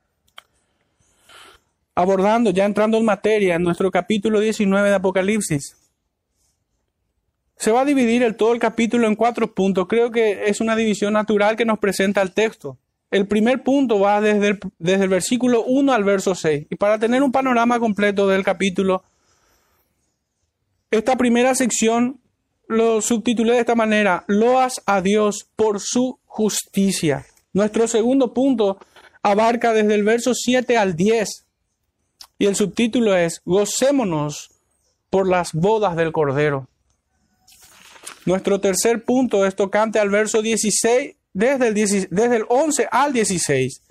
abordando, 1.93 2.49
ya 2.49 2.65
entrando 2.65 2.97
en 2.97 3.05
materia, 3.05 3.53
en 3.53 3.61
nuestro 3.61 3.91
capítulo 3.91 4.39
19 4.39 4.89
de 4.89 4.95
Apocalipsis. 4.95 5.77
Se 7.55 7.71
va 7.71 7.81
a 7.81 7.85
dividir 7.85 8.23
el, 8.23 8.35
todo 8.35 8.53
el 8.53 8.59
capítulo 8.59 9.05
en 9.05 9.15
cuatro 9.15 9.53
puntos. 9.53 9.85
Creo 9.87 10.09
que 10.09 10.45
es 10.47 10.59
una 10.59 10.75
división 10.75 11.13
natural 11.13 11.55
que 11.55 11.65
nos 11.65 11.77
presenta 11.77 12.23
el 12.23 12.33
texto. 12.33 12.79
El 13.11 13.27
primer 13.27 13.61
punto 13.61 13.99
va 13.99 14.19
desde 14.21 14.47
el, 14.47 14.59
desde 14.79 15.03
el 15.03 15.09
versículo 15.09 15.63
1 15.63 15.93
al 15.93 16.03
verso 16.03 16.33
6. 16.33 16.65
Y 16.67 16.75
para 16.77 16.97
tener 16.97 17.21
un 17.21 17.31
panorama 17.31 17.79
completo 17.79 18.27
del 18.27 18.43
capítulo, 18.43 19.03
esta 20.89 21.15
primera 21.15 21.53
sección 21.53 22.19
lo 22.67 23.01
subtitulé 23.01 23.53
de 23.53 23.59
esta 23.59 23.75
manera, 23.75 24.23
Loas 24.25 24.81
a 24.87 25.01
Dios 25.01 25.47
por 25.55 25.79
su 25.79 26.17
justicia. 26.25 27.27
Nuestro 27.53 27.87
segundo 27.87 28.33
punto 28.33 28.79
abarca 29.21 29.73
desde 29.73 29.95
el 29.95 30.03
verso 30.03 30.33
7 30.33 30.77
al 30.77 30.95
10 30.95 31.45
y 32.39 32.45
el 32.45 32.55
subtítulo 32.55 33.15
es 33.15 33.41
Gocémonos 33.45 34.49
por 35.09 35.29
las 35.29 35.53
bodas 35.53 35.95
del 35.95 36.11
Cordero. 36.11 36.67
Nuestro 38.25 38.59
tercer 38.61 39.03
punto 39.03 39.45
es 39.45 39.55
tocante 39.55 39.99
al 39.99 40.09
verso 40.09 40.41
16, 40.41 41.15
desde 41.33 41.67
el, 41.67 41.73
desde 41.75 42.35
el 42.35 42.45
11 42.49 42.87
al 42.91 43.13
16. 43.13 43.81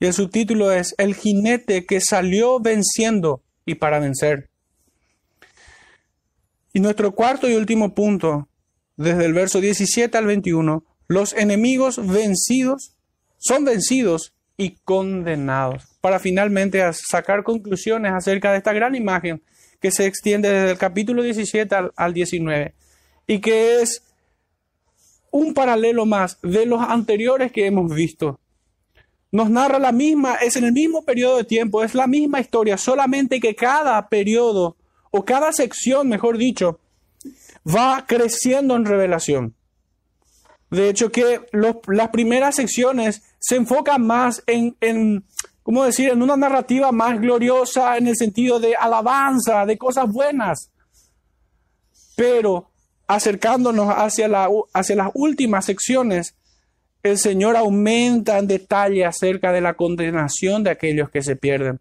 Y 0.00 0.06
el 0.06 0.12
subtítulo 0.12 0.70
es 0.70 0.94
El 0.98 1.14
jinete 1.14 1.86
que 1.86 2.00
salió 2.00 2.60
venciendo 2.60 3.42
y 3.64 3.76
para 3.76 3.98
vencer. 3.98 4.48
Y 6.72 6.80
nuestro 6.80 7.14
cuarto 7.14 7.48
y 7.48 7.54
último 7.54 7.94
punto, 7.94 8.48
desde 8.96 9.24
el 9.24 9.32
verso 9.32 9.60
17 9.60 10.16
al 10.16 10.26
21, 10.26 10.84
los 11.08 11.32
enemigos 11.32 12.04
vencidos 12.06 12.97
son 13.38 13.64
vencidos 13.64 14.32
y 14.56 14.70
condenados, 14.84 15.84
para 16.00 16.18
finalmente 16.18 16.82
sacar 16.92 17.44
conclusiones 17.44 18.12
acerca 18.12 18.50
de 18.50 18.58
esta 18.58 18.72
gran 18.72 18.94
imagen 18.94 19.40
que 19.80 19.92
se 19.92 20.06
extiende 20.06 20.50
desde 20.50 20.72
el 20.72 20.78
capítulo 20.78 21.22
17 21.22 21.74
al, 21.94 22.12
19 22.12 22.74
y 23.28 23.38
que 23.38 23.80
es 23.80 24.02
un 25.30 25.54
paralelo 25.54 26.06
más 26.06 26.38
de 26.42 26.66
los 26.66 26.80
anteriores 26.80 27.52
que 27.52 27.66
hemos 27.66 27.94
visto. 27.94 28.40
Nos 29.30 29.50
narra 29.50 29.78
la 29.78 29.92
misma, 29.92 30.36
es 30.36 30.56
en 30.56 30.64
el 30.64 30.72
mismo 30.72 31.04
periodo 31.04 31.36
de 31.36 31.44
tiempo, 31.44 31.84
es 31.84 31.94
la 31.94 32.06
misma 32.06 32.40
historia, 32.40 32.78
solamente 32.78 33.40
que 33.40 33.54
cada 33.54 34.08
periodo 34.08 34.76
o 35.10 35.24
cada 35.24 35.52
sección, 35.52 36.08
mejor 36.08 36.38
dicho, 36.38 36.80
va 37.64 38.04
creciendo 38.06 38.74
en 38.74 38.86
revelación. 38.86 39.54
De 40.70 40.88
hecho, 40.90 41.10
que 41.10 41.40
las 41.52 42.08
primeras 42.10 42.56
secciones 42.56 43.22
se 43.38 43.56
enfocan 43.56 44.06
más 44.06 44.42
en, 44.46 45.24
¿cómo 45.62 45.84
decir?, 45.84 46.10
en 46.10 46.22
una 46.22 46.36
narrativa 46.36 46.92
más 46.92 47.18
gloriosa 47.20 47.96
en 47.96 48.08
el 48.08 48.16
sentido 48.16 48.60
de 48.60 48.76
alabanza, 48.76 49.64
de 49.64 49.78
cosas 49.78 50.10
buenas. 50.12 50.70
Pero 52.16 52.70
acercándonos 53.06 53.88
hacia 53.96 54.28
las 54.28 55.10
últimas 55.14 55.64
secciones, 55.64 56.34
el 57.02 57.16
Señor 57.16 57.56
aumenta 57.56 58.38
en 58.38 58.46
detalle 58.46 59.06
acerca 59.06 59.52
de 59.52 59.62
la 59.62 59.74
condenación 59.74 60.64
de 60.64 60.70
aquellos 60.70 61.08
que 61.08 61.22
se 61.22 61.36
pierden. 61.36 61.80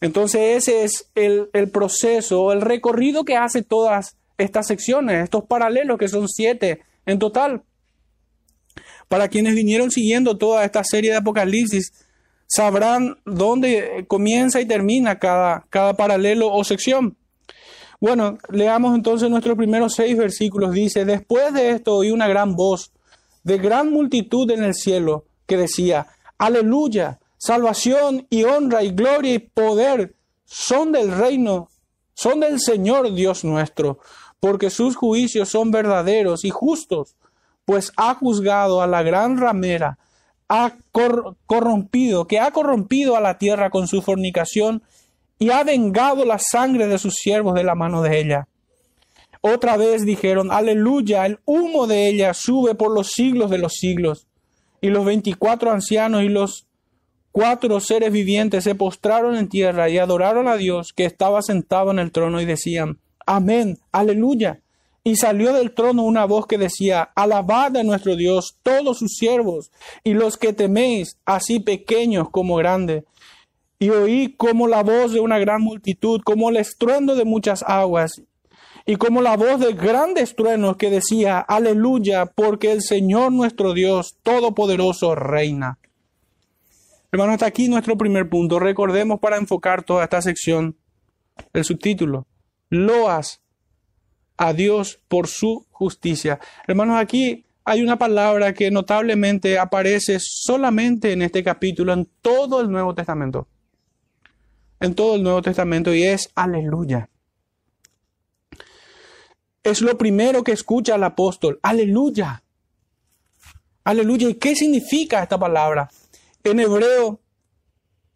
Entonces 0.00 0.58
ese 0.58 0.84
es 0.84 1.10
el, 1.14 1.48
el 1.54 1.70
proceso, 1.70 2.52
el 2.52 2.60
recorrido 2.60 3.24
que 3.24 3.36
hace 3.36 3.62
todas 3.62 4.16
estas 4.36 4.66
secciones, 4.66 5.24
estos 5.24 5.44
paralelos 5.46 5.98
que 5.98 6.08
son 6.08 6.28
siete 6.28 6.82
en 7.06 7.18
total. 7.18 7.62
Para 9.08 9.28
quienes 9.28 9.54
vinieron 9.54 9.90
siguiendo 9.90 10.36
toda 10.38 10.64
esta 10.64 10.82
serie 10.84 11.10
de 11.10 11.18
Apocalipsis, 11.18 11.92
sabrán 12.46 13.16
dónde 13.24 14.04
comienza 14.08 14.60
y 14.60 14.66
termina 14.66 15.18
cada, 15.18 15.66
cada 15.70 15.94
paralelo 15.94 16.52
o 16.52 16.64
sección. 16.64 17.16
Bueno, 18.00 18.38
leamos 18.50 18.94
entonces 18.94 19.30
nuestros 19.30 19.56
primeros 19.56 19.94
seis 19.94 20.16
versículos. 20.16 20.72
Dice, 20.72 21.04
después 21.04 21.54
de 21.54 21.70
esto 21.70 21.94
oí 21.94 22.10
una 22.10 22.28
gran 22.28 22.54
voz 22.54 22.92
de 23.44 23.58
gran 23.58 23.92
multitud 23.92 24.50
en 24.50 24.64
el 24.64 24.74
cielo, 24.74 25.26
que 25.46 25.56
decía, 25.56 26.06
aleluya, 26.38 27.20
salvación 27.38 28.26
y 28.30 28.44
honra 28.44 28.82
y 28.82 28.90
gloria 28.90 29.34
y 29.34 29.38
poder 29.38 30.16
son 30.44 30.92
del 30.92 31.12
reino, 31.12 31.68
son 32.14 32.40
del 32.40 32.58
Señor 32.58 33.14
Dios 33.14 33.44
nuestro, 33.44 34.00
porque 34.40 34.70
sus 34.70 34.96
juicios 34.96 35.48
son 35.48 35.70
verdaderos 35.70 36.44
y 36.44 36.50
justos, 36.50 37.16
pues 37.64 37.92
ha 37.96 38.14
juzgado 38.14 38.82
a 38.82 38.86
la 38.86 39.02
gran 39.02 39.38
ramera, 39.38 39.98
ha 40.48 40.72
corrompido, 41.46 42.26
que 42.26 42.38
ha 42.38 42.50
corrompido 42.50 43.16
a 43.16 43.20
la 43.20 43.38
tierra 43.38 43.70
con 43.70 43.88
su 43.88 44.02
fornicación 44.02 44.82
y 45.38 45.50
ha 45.50 45.64
vengado 45.64 46.24
la 46.24 46.38
sangre 46.38 46.86
de 46.86 46.98
sus 46.98 47.14
siervos 47.14 47.54
de 47.54 47.64
la 47.64 47.74
mano 47.74 48.02
de 48.02 48.20
ella. 48.20 48.48
Otra 49.40 49.76
vez 49.76 50.06
dijeron, 50.06 50.50
aleluya, 50.50 51.26
el 51.26 51.38
humo 51.44 51.86
de 51.86 52.08
ella 52.08 52.32
sube 52.32 52.74
por 52.74 52.90
los 52.92 53.08
siglos 53.08 53.50
de 53.50 53.58
los 53.58 53.74
siglos. 53.74 54.26
Y 54.80 54.88
los 54.88 55.04
veinticuatro 55.04 55.70
ancianos 55.70 56.22
y 56.22 56.28
los 56.28 56.66
cuatro 57.30 57.80
seres 57.80 58.12
vivientes 58.12 58.64
se 58.64 58.74
postraron 58.74 59.36
en 59.36 59.48
tierra 59.48 59.90
y 59.90 59.98
adoraron 59.98 60.48
a 60.48 60.56
Dios 60.56 60.92
que 60.94 61.04
estaba 61.04 61.42
sentado 61.42 61.90
en 61.90 61.98
el 61.98 62.12
trono 62.12 62.40
y 62.40 62.46
decían, 62.46 62.98
amén, 63.26 63.78
aleluya. 63.92 64.60
Y 65.02 65.16
salió 65.16 65.52
del 65.52 65.74
trono 65.74 66.02
una 66.02 66.24
voz 66.24 66.46
que 66.46 66.56
decía, 66.56 67.10
alabad 67.14 67.76
a 67.76 67.82
nuestro 67.82 68.16
Dios 68.16 68.56
todos 68.62 68.98
sus 68.98 69.16
siervos 69.16 69.70
y 70.02 70.14
los 70.14 70.38
que 70.38 70.52
teméis, 70.52 71.18
así 71.26 71.60
pequeños 71.60 72.30
como 72.30 72.56
grandes. 72.56 73.04
Y 73.78 73.90
oí 73.90 74.34
como 74.36 74.66
la 74.66 74.82
voz 74.82 75.12
de 75.12 75.20
una 75.20 75.38
gran 75.38 75.60
multitud, 75.60 76.22
como 76.24 76.48
el 76.48 76.56
estruendo 76.56 77.16
de 77.16 77.26
muchas 77.26 77.62
aguas, 77.64 78.22
y 78.86 78.96
como 78.96 79.22
la 79.22 79.36
voz 79.36 79.60
de 79.60 79.72
grandes 79.72 80.36
truenos 80.36 80.76
que 80.76 80.90
decía, 80.90 81.38
aleluya, 81.38 82.26
porque 82.26 82.70
el 82.70 82.82
Señor 82.82 83.32
nuestro 83.32 83.72
Dios 83.72 84.16
Todopoderoso 84.22 85.14
reina. 85.14 85.78
Hermano, 87.10 87.32
hasta 87.32 87.46
aquí 87.46 87.68
nuestro 87.68 87.96
primer 87.96 88.28
punto. 88.28 88.58
Recordemos 88.58 89.20
para 89.20 89.36
enfocar 89.36 89.84
toda 89.84 90.04
esta 90.04 90.20
sección 90.20 90.76
el 91.52 91.64
subtítulo. 91.64 92.26
Loas 92.74 93.40
a 94.36 94.52
Dios 94.52 95.00
por 95.08 95.28
su 95.28 95.66
justicia. 95.70 96.40
Hermanos, 96.66 96.96
aquí 96.98 97.44
hay 97.64 97.82
una 97.82 97.96
palabra 97.96 98.52
que 98.52 98.70
notablemente 98.70 99.58
aparece 99.58 100.18
solamente 100.20 101.12
en 101.12 101.22
este 101.22 101.42
capítulo, 101.42 101.92
en 101.92 102.08
todo 102.20 102.60
el 102.60 102.70
Nuevo 102.70 102.94
Testamento. 102.94 103.46
En 104.80 104.94
todo 104.94 105.16
el 105.16 105.22
Nuevo 105.22 105.40
Testamento 105.40 105.94
y 105.94 106.02
es 106.02 106.30
aleluya. 106.34 107.08
Es 109.62 109.80
lo 109.80 109.96
primero 109.96 110.44
que 110.44 110.52
escucha 110.52 110.96
el 110.96 111.04
apóstol. 111.04 111.58
Aleluya. 111.62 112.42
Aleluya. 113.84 114.28
¿Y 114.28 114.34
qué 114.34 114.54
significa 114.54 115.22
esta 115.22 115.38
palabra? 115.38 115.90
En 116.42 116.60
hebreo, 116.60 117.20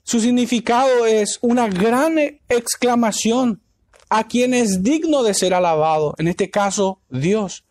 su 0.02 0.20
significado 0.20 1.06
es 1.06 1.38
una 1.40 1.68
gran 1.68 2.18
exclamación 2.48 3.62
a 4.10 4.26
quien 4.26 4.54
es 4.54 4.82
digno 4.82 5.22
de 5.22 5.34
ser 5.34 5.54
alabado, 5.54 6.14
en 6.18 6.28
este 6.28 6.50
caso 6.50 7.00
Dios, 7.10 7.64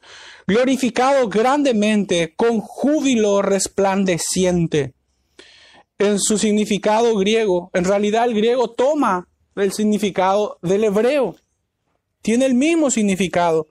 glorificado 0.45 1.29
grandemente 1.29 2.33
con 2.35 2.59
júbilo 2.59 3.41
resplandeciente. 3.41 4.93
En 5.99 6.19
su 6.19 6.37
significado 6.37 7.15
griego, 7.17 7.71
en 7.73 7.85
realidad 7.85 8.25
el 8.25 8.35
griego 8.35 8.69
toma 8.69 9.27
el 9.55 9.73
significado 9.73 10.59
del 10.61 10.83
hebreo 10.83 11.35
tiene 12.27 12.45
el 12.45 12.55
mismo 12.55 12.91
significado, 12.91 13.67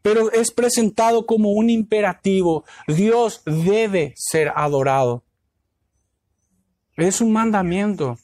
pero 0.00 0.30
es 0.30 0.52
presentado 0.52 1.26
como 1.26 1.50
un 1.50 1.70
imperativo. 1.70 2.64
Dios 2.86 3.42
debe 3.44 4.14
ser 4.16 4.52
adorado. 4.54 5.24
Es 6.96 7.20
un 7.20 7.32
mandamiento. 7.32 8.16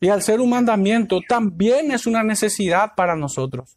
Y 0.00 0.08
al 0.08 0.22
ser 0.22 0.40
un 0.40 0.50
mandamiento, 0.50 1.20
también 1.28 1.90
es 1.90 2.06
una 2.06 2.22
necesidad 2.22 2.94
para 2.94 3.16
nosotros. 3.16 3.76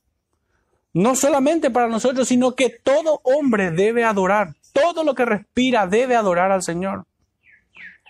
No 0.94 1.16
solamente 1.16 1.72
para 1.72 1.88
nosotros, 1.88 2.28
sino 2.28 2.56
que 2.56 2.70
todo 2.70 3.22
hombre 3.24 3.72
debe 3.72 4.04
adorar. 4.04 4.56
Todo 4.74 5.04
lo 5.04 5.16
que 5.16 5.26
respira 5.26 5.88
debe 5.88 6.16
adorar 6.16 6.52
al 6.52 6.64
Señor. 6.64 7.06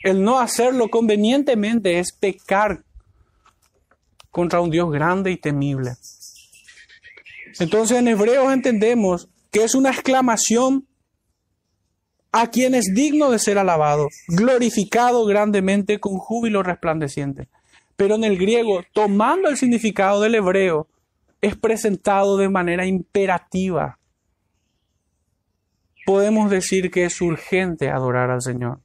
El 0.03 0.23
no 0.23 0.39
hacerlo 0.39 0.89
convenientemente 0.89 1.99
es 1.99 2.11
pecar 2.11 2.83
contra 4.31 4.61
un 4.61 4.71
Dios 4.71 4.91
grande 4.91 5.31
y 5.31 5.37
temible. 5.37 5.91
Entonces 7.59 7.97
en 7.97 8.07
Hebreos 8.07 8.51
entendemos 8.51 9.29
que 9.51 9.63
es 9.63 9.75
una 9.75 9.91
exclamación 9.91 10.87
a 12.31 12.47
quien 12.47 12.73
es 12.73 12.93
digno 12.93 13.29
de 13.29 13.39
ser 13.39 13.57
alabado, 13.57 14.07
glorificado 14.27 15.25
grandemente 15.25 15.99
con 15.99 16.17
júbilo 16.17 16.63
resplandeciente. 16.63 17.49
Pero 17.95 18.15
en 18.15 18.23
el 18.23 18.37
griego, 18.37 18.83
tomando 18.93 19.49
el 19.49 19.57
significado 19.57 20.21
del 20.21 20.35
hebreo, 20.35 20.87
es 21.41 21.55
presentado 21.55 22.37
de 22.37 22.49
manera 22.49 22.85
imperativa. 22.85 23.97
Podemos 26.05 26.49
decir 26.49 26.91
que 26.91 27.05
es 27.05 27.21
urgente 27.21 27.89
adorar 27.89 28.31
al 28.31 28.41
Señor. 28.41 28.79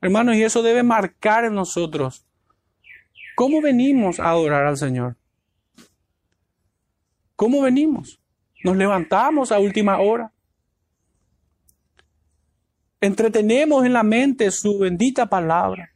Hermanos, 0.00 0.36
y 0.36 0.42
eso 0.42 0.62
debe 0.62 0.82
marcar 0.82 1.44
en 1.44 1.54
nosotros 1.54 2.24
¿Cómo 3.34 3.60
venimos 3.60 4.20
a 4.20 4.30
adorar 4.30 4.64
al 4.64 4.76
Señor? 4.76 5.16
¿Cómo 7.34 7.62
venimos? 7.62 8.20
Nos 8.62 8.76
levantamos 8.76 9.50
a 9.50 9.58
última 9.58 9.98
hora. 9.98 10.32
Entretenemos 13.00 13.84
en 13.84 13.92
la 13.92 14.04
mente 14.04 14.50
su 14.52 14.78
bendita 14.78 15.26
palabra. 15.26 15.93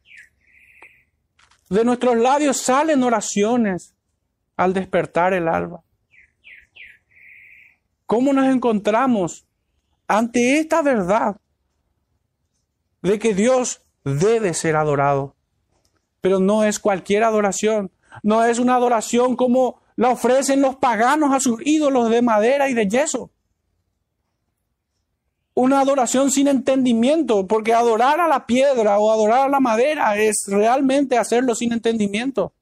De 1.71 1.85
nuestros 1.85 2.17
labios 2.17 2.57
salen 2.59 3.03
oraciones 3.03 3.95
al 4.57 4.73
despertar 4.73 5.35
el 5.35 5.49
alba. 5.49 5.83
¿Cómo 8.07 8.33
nos 8.33 8.47
encontramos 8.47 9.47
ante 10.07 10.59
esta 10.59 10.81
verdad 10.81 11.37
de 13.03 13.19
que 13.19 13.35
Dios 13.35 13.83
debe 14.03 14.55
ser 14.55 14.77
adorado? 14.77 15.37
Pero 16.23 16.41
no 16.41 16.65
es 16.65 16.79
cualquier 16.79 17.23
adoración. 17.23 17.93
No 18.23 18.45
es 18.45 18.59
una 18.59 18.77
adoración 18.77 19.37
como 19.37 19.83
la 19.97 20.09
ofrecen 20.11 20.63
los 20.63 20.77
paganos 20.77 21.35
a 21.35 21.41
sus 21.41 21.61
ídolos 21.65 22.09
de 22.09 22.23
madera 22.23 22.69
y 22.71 22.75
de 22.75 22.89
yeso. 22.89 23.31
Una 25.61 25.81
adoración 25.81 26.31
sin 26.31 26.47
entendimiento, 26.47 27.49
porque 27.49 27.75
adorar 27.75 28.21
a 28.21 28.29
la 28.29 28.47
piedra 28.47 28.97
o 29.01 29.11
adorar 29.11 29.47
a 29.47 29.49
la 29.49 29.59
madera 29.59 30.17
es 30.17 30.45
realmente 30.47 31.19
hacerlo 31.19 31.57
sin 31.57 31.73
entendimiento. 31.73 32.53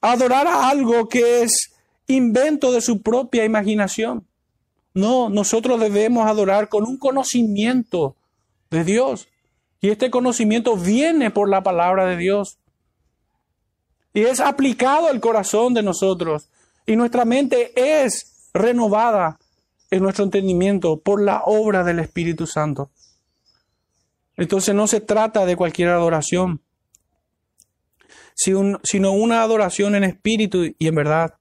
Adorar 0.00 0.46
a 0.46 0.70
algo 0.70 1.10
que 1.10 1.42
es 1.42 1.74
invento 2.06 2.72
de 2.72 2.80
su 2.80 3.02
propia 3.02 3.44
imaginación. 3.44 4.26
No, 4.94 5.28
nosotros 5.28 5.78
debemos 5.78 6.26
adorar 6.26 6.70
con 6.70 6.84
un 6.84 6.96
conocimiento 6.96 8.16
de 8.70 8.82
Dios. 8.82 9.28
Y 9.82 9.90
este 9.90 10.10
conocimiento 10.10 10.74
viene 10.74 11.30
por 11.30 11.50
la 11.50 11.62
palabra 11.62 12.06
de 12.06 12.16
Dios. 12.16 12.56
Y 14.14 14.22
es 14.22 14.40
aplicado 14.40 15.08
al 15.08 15.20
corazón 15.20 15.74
de 15.74 15.82
nosotros. 15.82 16.48
Y 16.86 16.96
nuestra 16.96 17.26
mente 17.26 17.74
es 17.76 18.48
renovada 18.54 19.38
en 19.90 20.02
nuestro 20.02 20.24
entendimiento 20.24 20.98
por 21.00 21.22
la 21.22 21.42
obra 21.44 21.84
del 21.84 21.98
Espíritu 22.00 22.46
Santo. 22.46 22.90
Entonces 24.36 24.74
no 24.74 24.86
se 24.86 25.00
trata 25.00 25.46
de 25.46 25.56
cualquier 25.56 25.88
adoración, 25.90 26.60
sino 28.34 29.12
una 29.12 29.42
adoración 29.42 29.94
en 29.94 30.04
espíritu 30.04 30.64
y 30.78 30.86
en 30.86 30.94
verdad. 30.94 31.34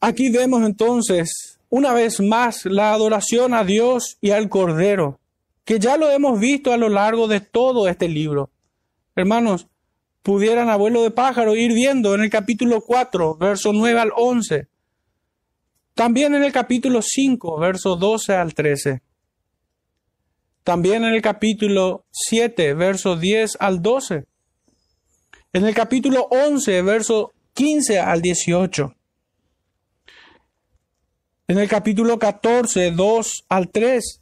Aquí 0.00 0.30
vemos 0.30 0.64
entonces 0.64 1.58
una 1.68 1.92
vez 1.92 2.20
más 2.20 2.64
la 2.64 2.92
adoración 2.92 3.54
a 3.54 3.64
Dios 3.64 4.16
y 4.20 4.30
al 4.30 4.48
Cordero 4.48 5.20
que 5.64 5.78
ya 5.78 5.96
lo 5.96 6.10
hemos 6.10 6.38
visto 6.40 6.72
a 6.72 6.76
lo 6.76 6.88
largo 6.88 7.28
de 7.28 7.40
todo 7.40 7.88
este 7.88 8.08
libro. 8.08 8.50
Hermanos, 9.14 9.68
pudieran 10.22 10.68
abuelo 10.68 11.02
de 11.02 11.10
pájaro 11.10 11.54
ir 11.54 11.72
viendo 11.72 12.14
en 12.14 12.22
el 12.22 12.30
capítulo 12.30 12.80
4, 12.80 13.36
verso 13.36 13.72
9 13.72 14.00
al 14.00 14.12
11. 14.16 14.68
También 15.94 16.34
en 16.34 16.42
el 16.42 16.52
capítulo 16.52 17.00
5, 17.02 17.58
verso 17.58 17.96
12 17.96 18.34
al 18.34 18.54
13. 18.54 19.02
También 20.64 21.04
en 21.04 21.12
el 21.12 21.20
capítulo 21.22 22.06
7, 22.10 22.74
verso 22.74 23.16
10 23.16 23.56
al 23.60 23.82
12. 23.82 24.24
En 25.52 25.66
el 25.66 25.74
capítulo 25.74 26.28
11, 26.30 26.82
verso 26.82 27.32
15 27.52 28.00
al 28.00 28.22
18. 28.22 28.94
En 31.48 31.58
el 31.58 31.68
capítulo 31.68 32.18
14, 32.18 32.92
2 32.92 33.44
al 33.48 33.68
3. 33.68 34.20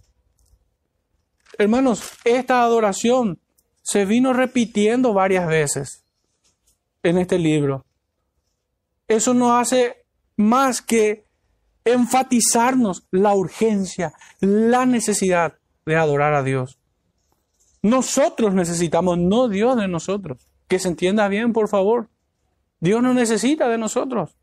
Hermanos, 1.58 2.12
esta 2.24 2.62
adoración 2.62 3.38
se 3.82 4.04
vino 4.06 4.32
repitiendo 4.32 5.12
varias 5.12 5.46
veces 5.46 6.04
en 7.02 7.18
este 7.18 7.38
libro. 7.38 7.84
Eso 9.06 9.34
no 9.34 9.56
hace 9.56 10.04
más 10.36 10.80
que 10.82 11.29
enfatizarnos 11.84 13.06
la 13.10 13.34
urgencia, 13.34 14.12
la 14.40 14.86
necesidad 14.86 15.54
de 15.86 15.96
adorar 15.96 16.34
a 16.34 16.42
Dios. 16.42 16.78
Nosotros 17.82 18.54
necesitamos, 18.54 19.18
no 19.18 19.48
Dios 19.48 19.76
de 19.76 19.88
nosotros. 19.88 20.38
Que 20.68 20.78
se 20.78 20.88
entienda 20.88 21.28
bien, 21.28 21.52
por 21.52 21.68
favor. 21.68 22.08
Dios 22.80 23.02
no 23.02 23.14
necesita 23.14 23.68
de 23.68 23.78
nosotros. 23.78 24.36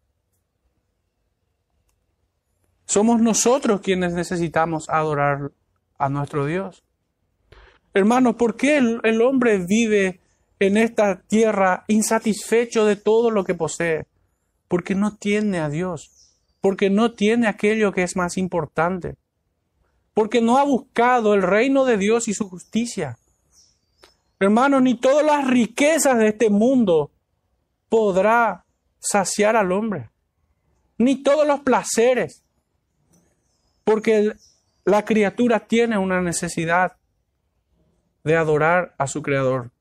Somos 2.86 3.21
nosotros 3.21 3.82
quienes 3.82 4.13
necesitamos 4.13 4.89
adorar 4.89 5.52
a 5.97 6.10
nuestro 6.10 6.45
Dios. 6.45 6.84
Hermanos, 7.93 8.36
¿por 8.36 8.56
qué 8.56 8.78
el, 8.78 9.00
el, 9.04 9.21
hombre 9.21 9.58
vive 9.58 10.19
en 10.60 10.78
esta 10.78 11.21
tierra 11.21 11.84
insatisfecho 11.88 12.86
de 12.86 12.95
todo 12.95 13.32
lo 13.32 13.43
que 13.43 13.56
posee? 13.56 14.06
Porque 14.67 14.95
no 14.95 15.15
tiene 15.17 15.60
a 15.60 15.69
Dios, 15.69 16.16
porque 16.67 16.89
no 16.89 17.13
tiene 17.13 17.47
aquello 17.47 17.93
que 17.93 18.03
es 18.03 18.17
más 18.17 18.38
importante, 18.38 19.15
porque 20.13 20.41
no 20.41 20.58
ha 20.58 20.65
buscado 20.65 21.34
el 21.34 21.41
reino 21.41 21.86
de 21.86 21.97
Dios 21.97 22.27
y 22.27 22.34
su 22.34 22.49
justicia. 22.49 23.17
Hermanos, 24.38 24.82
ni 24.82 24.99
todas 24.99 25.25
las 25.25 25.47
riquezas 25.47 26.17
de 26.17 26.27
este 26.27 26.49
mundo 26.49 27.10
podrá 27.88 28.65
saciar 28.99 29.56
al 29.56 29.71
hombre, 29.71 30.10
ni 30.97 31.23
todos 31.23 31.47
los 31.47 31.62
placeres, 31.62 32.43
porque 33.86 34.34
la 34.84 35.06
criatura 35.06 35.62
tiene 35.62 35.97
una 35.97 36.21
necesidad 36.21 36.97
de 38.25 38.36
adorar 38.36 38.93
a 38.97 39.08
su 39.08 39.21
Creador. 39.21 39.71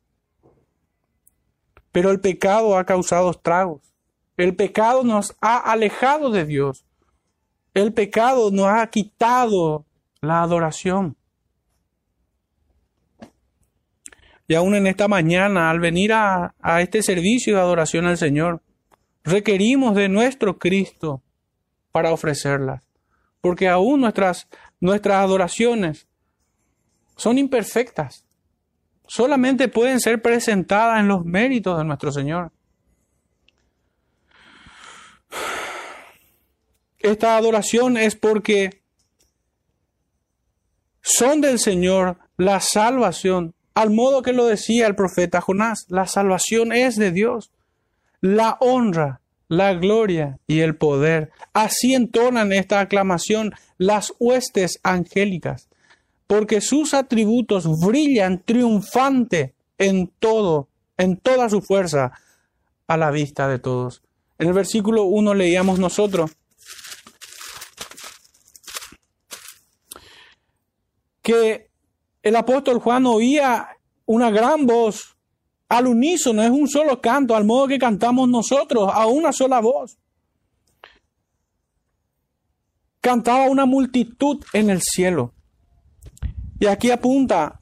Pero 1.91 2.13
el 2.13 2.21
pecado 2.21 2.79
ha 2.79 2.85
causado 2.85 3.33
estragos. 3.33 3.96
El 4.37 4.55
pecado 4.55 5.03
nos 5.03 5.35
ha 5.41 5.59
alejado 5.59 6.31
de 6.31 6.45
Dios. 6.45 6.85
El 7.75 7.93
pecado 7.93 8.51
nos 8.51 8.67
ha 8.67 8.87
quitado 8.89 9.87
la 10.21 10.43
adoración. 10.43 11.17
Y 14.49 14.55
aún 14.55 14.75
en 14.75 14.87
esta 14.87 15.09
mañana, 15.09 15.71
al 15.71 15.81
venir 15.81 16.13
a, 16.13 16.55
este 16.81 17.03
servicio 17.03 17.57
de 17.57 17.61
adoración 17.61 18.07
al 18.07 18.17
Señor, 18.17 18.63
requerimos 19.25 19.95
de 19.97 20.09
nuestro 20.09 20.59
Cristo 20.59 21.23
para 21.91 22.13
ofrecerlas. 22.13 22.83
Porque 23.41 23.69
aún 23.69 24.01
nuestras, 24.01 24.49
nuestras 24.81 25.19
adoraciones 25.19 26.07
son 27.17 27.39
imperfectas. 27.39 28.25
Solamente 29.07 29.69
pueden 29.69 30.01
ser 30.01 30.21
presentadas 30.21 31.01
en 31.01 31.09
los 31.09 31.25
méritos 31.25 31.79
de 31.79 31.85
nuestro 31.85 32.13
Señor. 32.13 32.53
Esta 36.99 37.37
adoración 37.37 37.97
es 37.97 38.17
porque 38.17 38.83
son 41.03 41.41
del 41.41 41.59
Señor 41.59 42.19
la 42.37 42.61
salvación 42.61 43.55
al 43.77 43.91
modo 43.91 44.23
que 44.23 44.33
lo 44.33 44.47
decía 44.47 44.87
el 44.87 44.95
profeta 44.95 45.43
Jonás, 45.43 45.85
la 45.91 46.07
salvación 46.07 46.73
es 46.73 46.97
de 46.97 47.13
Dios. 47.13 47.53
La 48.23 48.57
honra, 48.61 49.21
la 49.49 49.75
gloria 49.75 50.39
y 50.47 50.61
el 50.61 50.77
poder. 50.77 51.31
Así 51.53 51.93
entonan 51.93 52.55
esta 52.55 52.81
aclamación 52.81 53.53
las 53.77 54.15
huestes 54.19 54.81
angélicas, 54.83 55.69
porque 56.27 56.63
sus 56.63 56.95
atributos 56.95 57.69
brillan 57.79 58.43
triunfante 58.43 59.53
en 59.77 60.11
todo, 60.21 60.69
en 60.97 61.19
toda 61.19 61.51
su 61.51 61.61
fuerza, 61.61 62.13
a 62.87 62.97
la 62.97 63.11
vista 63.11 63.47
de 63.47 63.59
todos. 63.59 64.03
En 64.39 64.49
el 64.49 64.55
versículo 64.55 65.05
1 65.05 65.35
leíamos 65.35 65.79
nosotros 65.79 66.31
que 71.27 71.73
el 72.23 72.37
apóstol 72.37 72.79
Juan 72.79 73.05
oía 73.05 73.67
una 74.05 74.31
gran 74.31 74.65
voz 74.65 75.17
al 75.69 75.89
unísono, 75.89 76.41
es 76.41 76.51
un 76.51 76.69
solo 76.69 77.01
canto, 77.01 77.35
al 77.35 77.45
modo 77.45 77.67
que 77.67 77.81
cantamos 77.81 78.29
nosotros, 78.29 78.89
a 78.95 79.09
una 79.09 79.33
sola 79.33 79.59
voz. 79.59 79.99
Cantaba 83.01 83.51
una 83.51 83.67
multitud 83.67 84.41
en 84.53 84.71
el 84.71 84.81
cielo. 84.83 85.35
Y 86.61 86.67
aquí 86.67 86.93
apunta 86.93 87.59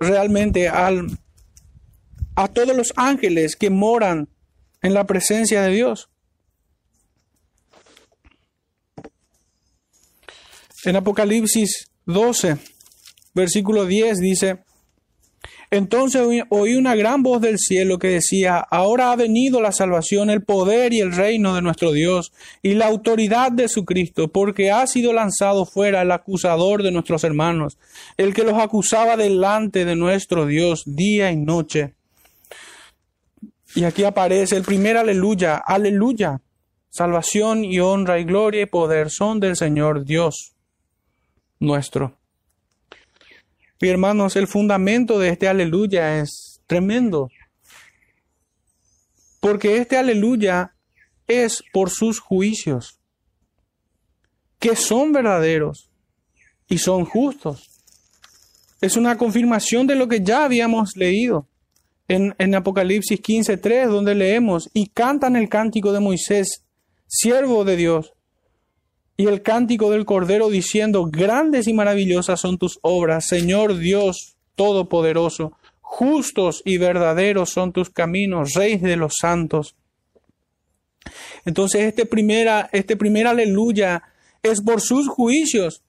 realmente 0.00 0.68
al, 0.68 1.06
a 2.34 2.48
todos 2.48 2.76
los 2.76 2.92
ángeles 2.96 3.54
que 3.54 3.70
moran 3.70 4.28
en 4.82 4.92
la 4.92 5.06
presencia 5.06 5.62
de 5.62 5.70
Dios. 5.70 6.10
En 10.84 10.96
Apocalipsis 10.96 11.92
12, 12.06 12.73
versículo 13.34 13.84
10 13.86 14.18
dice, 14.18 14.58
entonces 15.70 16.22
oí 16.50 16.74
una 16.76 16.94
gran 16.94 17.22
voz 17.22 17.40
del 17.40 17.58
cielo 17.58 17.98
que 17.98 18.08
decía, 18.08 18.58
ahora 18.58 19.10
ha 19.10 19.16
venido 19.16 19.60
la 19.60 19.72
salvación, 19.72 20.30
el 20.30 20.42
poder 20.42 20.92
y 20.92 21.00
el 21.00 21.12
reino 21.12 21.54
de 21.54 21.62
nuestro 21.62 21.90
Dios 21.92 22.32
y 22.62 22.74
la 22.74 22.86
autoridad 22.86 23.50
de 23.50 23.68
su 23.68 23.84
Cristo, 23.84 24.28
porque 24.28 24.70
ha 24.70 24.86
sido 24.86 25.12
lanzado 25.12 25.66
fuera 25.66 26.02
el 26.02 26.12
acusador 26.12 26.82
de 26.82 26.92
nuestros 26.92 27.24
hermanos, 27.24 27.76
el 28.16 28.34
que 28.34 28.44
los 28.44 28.58
acusaba 28.58 29.16
delante 29.16 29.84
de 29.84 29.96
nuestro 29.96 30.46
Dios 30.46 30.84
día 30.86 31.32
y 31.32 31.36
noche. 31.36 31.94
Y 33.74 33.82
aquí 33.82 34.04
aparece 34.04 34.56
el 34.56 34.62
primer 34.62 34.96
aleluya, 34.96 35.56
aleluya. 35.56 36.40
Salvación 36.88 37.64
y 37.64 37.80
honra 37.80 38.20
y 38.20 38.24
gloria 38.24 38.62
y 38.62 38.66
poder 38.66 39.10
son 39.10 39.40
del 39.40 39.56
Señor 39.56 40.04
Dios 40.04 40.54
nuestro. 41.58 42.16
Y 43.84 43.88
hermanos, 43.90 44.34
el 44.36 44.46
fundamento 44.46 45.18
de 45.18 45.28
este 45.28 45.46
aleluya 45.46 46.18
es 46.18 46.58
tremendo. 46.66 47.28
Porque 49.40 49.76
este 49.76 49.98
aleluya 49.98 50.74
es 51.26 51.62
por 51.70 51.90
sus 51.90 52.18
juicios, 52.18 52.98
que 54.58 54.74
son 54.74 55.12
verdaderos 55.12 55.90
y 56.66 56.78
son 56.78 57.04
justos. 57.04 57.68
Es 58.80 58.96
una 58.96 59.18
confirmación 59.18 59.86
de 59.86 59.96
lo 59.96 60.08
que 60.08 60.22
ya 60.22 60.46
habíamos 60.46 60.96
leído 60.96 61.46
en, 62.08 62.34
en 62.38 62.54
Apocalipsis 62.54 63.20
15.3, 63.20 63.88
donde 63.88 64.14
leemos, 64.14 64.70
y 64.72 64.86
cantan 64.86 65.36
el 65.36 65.50
cántico 65.50 65.92
de 65.92 66.00
Moisés, 66.00 66.64
siervo 67.06 67.66
de 67.66 67.76
Dios, 67.76 68.13
y 69.16 69.26
el 69.26 69.42
cántico 69.42 69.90
del 69.90 70.04
Cordero 70.04 70.50
diciendo, 70.50 71.06
grandes 71.06 71.68
y 71.68 71.72
maravillosas 71.72 72.40
son 72.40 72.58
tus 72.58 72.78
obras, 72.82 73.26
Señor 73.26 73.78
Dios 73.78 74.36
Todopoderoso, 74.56 75.52
justos 75.80 76.62
y 76.64 76.78
verdaderos 76.78 77.50
son 77.50 77.72
tus 77.72 77.90
caminos, 77.90 78.52
Rey 78.54 78.78
de 78.78 78.96
los 78.96 79.14
santos. 79.20 79.76
Entonces 81.44 81.82
este 81.82 82.06
primera, 82.06 82.68
este 82.72 82.96
primer 82.96 83.26
aleluya 83.26 84.02
es 84.42 84.60
por 84.60 84.80
sus 84.80 85.08
juicios. 85.08 85.82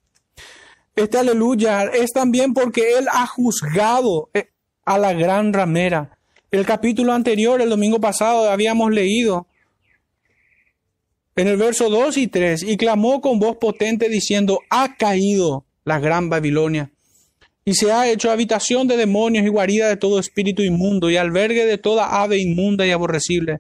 Este 0.96 1.18
aleluya 1.18 1.84
es 1.86 2.12
también 2.12 2.54
porque 2.54 2.98
Él 2.98 3.08
ha 3.12 3.28
juzgado 3.28 4.30
eh, 4.34 4.50
a 4.86 4.98
la 4.98 5.14
gran 5.14 5.54
ramera. 5.54 6.18
El 6.52 6.66
capítulo 6.66 7.14
anterior, 7.14 7.62
el 7.62 7.70
domingo 7.70 8.00
pasado, 8.00 8.50
habíamos 8.50 8.92
leído 8.92 9.48
en 11.36 11.48
el 11.48 11.58
verso 11.58 11.89
2 11.89 12.17
y 12.17 12.28
3, 12.28 12.63
y 12.63 12.78
clamó 12.78 13.19
con 13.21 13.39
voz 13.39 13.58
potente 13.58 14.08
diciendo, 14.08 14.60
ha 14.69 14.95
caído 14.95 15.65
la 15.84 16.00
gran 16.00 16.30
Babilonia, 16.30 16.91
y 17.65 17.74
se 17.74 17.91
ha 17.91 18.10
hecho 18.10 18.32
habitación 18.32 18.88
de 18.88 18.95
demonios 18.95 19.45
y 19.45 19.50
guarida 19.50 19.89
de 19.89 19.98
todo 19.98 20.19
espíritu 20.19 20.62
inmundo, 20.62 21.10
y 21.10 21.17
albergue 21.17 21.65
de 21.65 21.78
toda 21.78 22.21
ave 22.21 22.38
inmunda 22.38 22.88
y 22.88 22.91
aborrecible, 22.91 23.60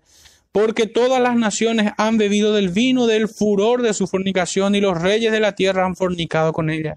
porque 0.53 0.87
todas 0.87 1.21
las 1.21 1.35
naciones 1.35 1.91
han 1.97 2.17
bebido 2.17 2.53
del 2.53 2.69
vino 2.69 3.07
del 3.07 3.27
furor 3.27 3.81
de 3.81 3.93
su 3.93 4.07
fornicación, 4.07 4.73
y 4.75 4.79
los 4.79 5.01
reyes 5.01 5.33
de 5.33 5.41
la 5.41 5.53
tierra 5.53 5.85
han 5.85 5.97
fornicado 5.97 6.53
con 6.53 6.69
ella, 6.69 6.95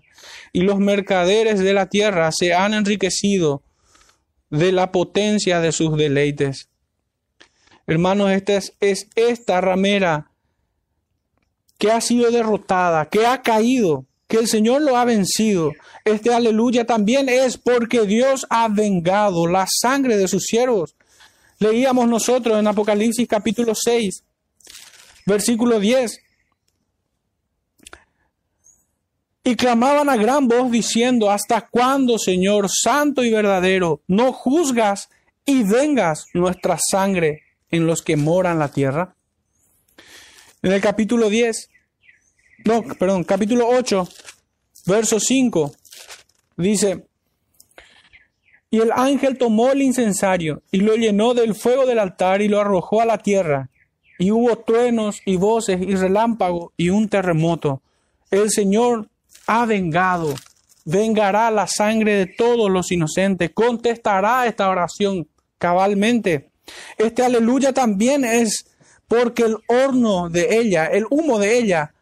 y 0.53 0.61
los 0.61 0.79
mercaderes 0.79 1.59
de 1.59 1.73
la 1.73 1.89
tierra 1.89 2.31
se 2.31 2.55
han 2.55 2.73
enriquecido 2.73 3.63
de 4.51 4.71
la 4.71 4.93
potencia 4.93 5.61
de 5.61 5.73
sus 5.73 5.97
deleites. 5.97 6.69
Hermanos, 7.89 8.31
esta 8.31 8.55
es, 8.55 8.77
es 8.81 9.09
esta 9.17 9.61
ramera 9.61 10.28
que 11.79 11.93
ha 11.93 12.01
sido 12.01 12.31
derrotada, 12.31 13.07
que 13.07 13.27
ha 13.27 13.41
caído, 13.41 14.05
que 14.27 14.39
el 14.39 14.49
Señor 14.49 14.83
lo 14.83 14.97
ha 14.97 15.05
vencido. 15.05 15.73
Este 16.05 16.35
aleluya 16.35 16.85
también 16.85 17.29
es 17.29 17.57
porque 17.57 18.05
Dios 18.05 18.47
ha 18.51 18.69
vengado 18.69 19.47
la 19.47 19.67
sangre 19.69 20.17
de 20.17 20.29
sus 20.29 20.45
siervos. 20.45 20.97
Leíamos 21.61 22.09
nosotros 22.09 22.59
en 22.59 22.67
Apocalipsis 22.67 23.27
capítulo 23.27 23.75
6, 23.75 24.23
versículo 25.25 25.81
10. 25.81 26.21
Y 29.45 29.57
clamaban 29.57 30.11
a 30.11 30.17
gran 30.17 30.47
voz 30.47 30.71
diciendo, 30.71 31.31
¿hasta 31.31 31.69
cuándo, 31.69 32.19
Señor, 32.19 32.69
santo 32.69 33.25
y 33.25 33.31
verdadero, 33.31 34.03
no 34.07 34.33
juzgas 34.33 35.09
y 35.47 35.63
vengas 35.63 36.27
nuestra 36.35 36.77
sangre 36.79 37.43
en 37.71 37.87
los 37.87 38.03
que 38.03 38.17
moran 38.17 38.59
la 38.59 38.69
tierra? 38.69 39.17
En 40.63 40.73
el 40.73 40.81
capítulo 40.81 41.29
10 41.29 41.71
no, 42.65 42.83
perdón, 42.83 43.25
capítulo 43.25 43.69
8, 43.69 44.09
verso 44.87 45.21
5, 45.21 45.73
dice, 46.57 47.07
y 48.71 48.81
el 48.81 48.91
ángel 48.93 49.39
tomó 49.39 49.71
el 49.71 49.81
incensario 49.81 50.63
y 50.71 50.79
lo 50.79 50.97
llenó 50.97 51.35
del 51.35 51.55
fuego 51.55 51.87
del 51.87 52.01
altar 52.01 52.43
y 52.43 52.49
lo 52.49 52.61
arrojó 52.61 53.01
a 53.01 53.07
la 53.07 53.19
tierra. 53.19 53.71
Y 54.19 54.33
hubo 54.33 54.59
truenos 54.59 55.23
y 55.25 55.37
voces 55.37 55.81
y 55.81 55.95
relámpagos 55.95 56.73
y 56.77 56.91
un 56.91 57.09
terremoto. 57.09 57.81
El 58.31 58.51
Señor 58.51 59.09
ha 59.47 59.65
vengado, 59.65 60.35
vengará 60.85 61.51
la 61.53 61.69
sangre 61.69 62.17
de 62.17 62.27
todos 62.27 62.69
los 62.69 62.91
inocentes, 62.91 63.53
contestará 63.55 64.47
esta 64.47 64.69
oración 64.69 65.29
cabalmente. 65.57 66.51
Este 66.99 67.23
aleluya 67.23 67.73
también 67.73 68.25
es 68.25 68.67
porque 69.09 69.43
el 69.45 69.57
horno 69.67 70.29
de 70.29 70.59
ella, 70.59 70.87
el 70.87 71.07
humo 71.11 71.39
de 71.39 71.59
ella, 71.59 71.95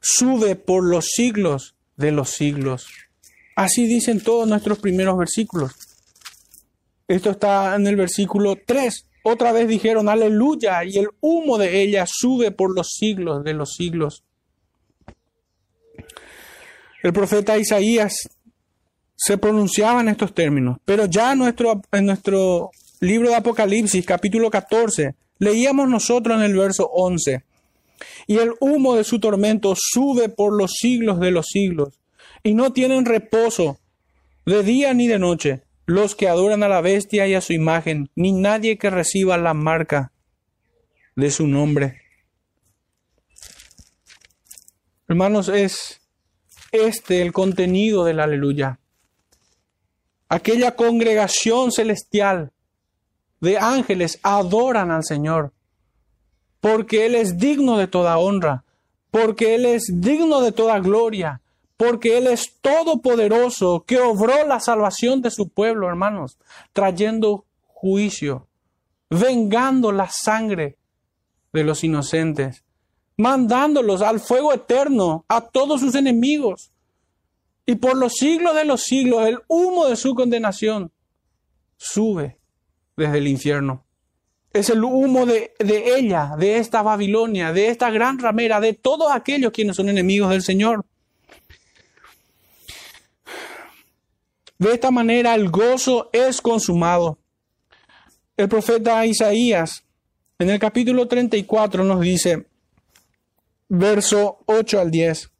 sube 0.00 0.56
por 0.56 0.84
los 0.84 1.06
siglos 1.06 1.74
de 1.96 2.12
los 2.12 2.30
siglos. 2.30 2.86
Así 3.56 3.86
dicen 3.86 4.22
todos 4.22 4.48
nuestros 4.48 4.78
primeros 4.78 5.18
versículos. 5.18 5.72
Esto 7.08 7.32
está 7.32 7.74
en 7.74 7.86
el 7.86 7.96
versículo 7.96 8.56
3. 8.64 9.06
Otra 9.24 9.52
vez 9.52 9.68
dijeron, 9.68 10.08
aleluya, 10.08 10.84
y 10.84 10.96
el 10.96 11.08
humo 11.20 11.58
de 11.58 11.82
ella 11.82 12.06
sube 12.08 12.52
por 12.52 12.74
los 12.74 12.92
siglos 12.94 13.44
de 13.44 13.52
los 13.52 13.74
siglos. 13.74 14.22
El 17.02 17.12
profeta 17.12 17.58
Isaías 17.58 18.28
se 19.16 19.36
pronunciaba 19.38 20.00
en 20.00 20.08
estos 20.08 20.32
términos, 20.32 20.78
pero 20.84 21.06
ya 21.06 21.32
en 21.32 21.38
nuestro, 21.40 21.82
en 21.92 22.06
nuestro 22.06 22.70
libro 23.00 23.28
de 23.28 23.34
Apocalipsis, 23.34 24.06
capítulo 24.06 24.50
14, 24.50 25.14
leíamos 25.40 25.88
nosotros 25.88 26.36
en 26.36 26.44
el 26.44 26.56
verso 26.56 26.88
11, 26.92 27.42
y 28.28 28.38
el 28.38 28.52
humo 28.60 28.94
de 28.94 29.02
su 29.02 29.18
tormento 29.18 29.74
sube 29.76 30.28
por 30.28 30.56
los 30.56 30.74
siglos 30.78 31.18
de 31.18 31.32
los 31.32 31.46
siglos 31.46 31.98
y 32.42 32.54
no 32.54 32.72
tienen 32.72 33.04
reposo 33.04 33.78
de 34.46 34.62
día 34.62 34.94
ni 34.94 35.08
de 35.08 35.18
noche 35.18 35.62
los 35.86 36.14
que 36.14 36.28
adoran 36.28 36.62
a 36.62 36.68
la 36.68 36.80
bestia 36.80 37.26
y 37.26 37.34
a 37.34 37.40
su 37.40 37.52
imagen, 37.52 38.10
ni 38.14 38.30
nadie 38.32 38.78
que 38.78 38.90
reciba 38.90 39.36
la 39.36 39.54
marca 39.54 40.12
de 41.16 41.30
su 41.32 41.48
nombre. 41.48 42.00
Hermanos, 45.08 45.48
es 45.48 46.00
este 46.70 47.22
el 47.22 47.32
contenido 47.32 48.04
del 48.04 48.20
aleluya. 48.20 48.78
Aquella 50.28 50.76
congregación 50.76 51.72
celestial 51.72 52.52
de 53.40 53.58
ángeles 53.58 54.20
adoran 54.22 54.90
al 54.90 55.04
Señor, 55.04 55.52
porque 56.60 57.06
Él 57.06 57.14
es 57.14 57.38
digno 57.38 57.78
de 57.78 57.86
toda 57.86 58.18
honra, 58.18 58.64
porque 59.10 59.54
Él 59.54 59.66
es 59.66 59.90
digno 59.92 60.40
de 60.40 60.52
toda 60.52 60.78
gloria, 60.78 61.40
porque 61.76 62.18
Él 62.18 62.26
es 62.26 62.58
todopoderoso, 62.60 63.84
que 63.86 63.98
obró 63.98 64.46
la 64.46 64.60
salvación 64.60 65.22
de 65.22 65.30
su 65.30 65.48
pueblo, 65.48 65.88
hermanos, 65.88 66.38
trayendo 66.72 67.46
juicio, 67.66 68.46
vengando 69.08 69.90
la 69.90 70.08
sangre 70.10 70.76
de 71.52 71.64
los 71.64 71.82
inocentes, 71.82 72.62
mandándolos 73.16 74.02
al 74.02 74.20
fuego 74.20 74.52
eterno 74.52 75.24
a 75.28 75.40
todos 75.40 75.80
sus 75.80 75.94
enemigos. 75.94 76.70
Y 77.64 77.76
por 77.76 77.96
los 77.96 78.14
siglos 78.14 78.54
de 78.54 78.64
los 78.64 78.82
siglos 78.82 79.26
el 79.26 79.38
humo 79.48 79.86
de 79.86 79.96
su 79.96 80.14
condenación 80.14 80.92
sube 81.76 82.39
desde 83.00 83.18
el 83.18 83.28
infierno. 83.28 83.84
Es 84.52 84.68
el 84.68 84.84
humo 84.84 85.26
de, 85.26 85.54
ella, 85.58 86.34
de 86.38 86.58
esta 86.58 86.82
Babilonia, 86.82 87.52
de 87.52 87.68
esta 87.68 87.90
gran 87.90 88.18
ramera, 88.18 88.60
de 88.60 88.74
todos 88.74 89.10
aquellos 89.12 89.52
quienes 89.52 89.76
son 89.76 89.88
enemigos 89.88 90.30
del 90.30 90.42
Señor. 90.42 90.84
De 94.58 94.72
esta 94.72 94.90
manera 94.90 95.34
el 95.34 95.48
gozo 95.50 96.10
es 96.12 96.40
consumado. 96.40 97.18
El 98.36 98.48
profeta 98.48 99.06
Isaías 99.06 99.84
en 100.38 100.50
el 100.50 100.58
capítulo 100.58 101.06
34 101.06 101.84
nos 101.84 102.00
dice, 102.00 102.46
verso 103.68 104.40
8 104.46 104.80
al 104.80 104.90
10, 104.90 105.30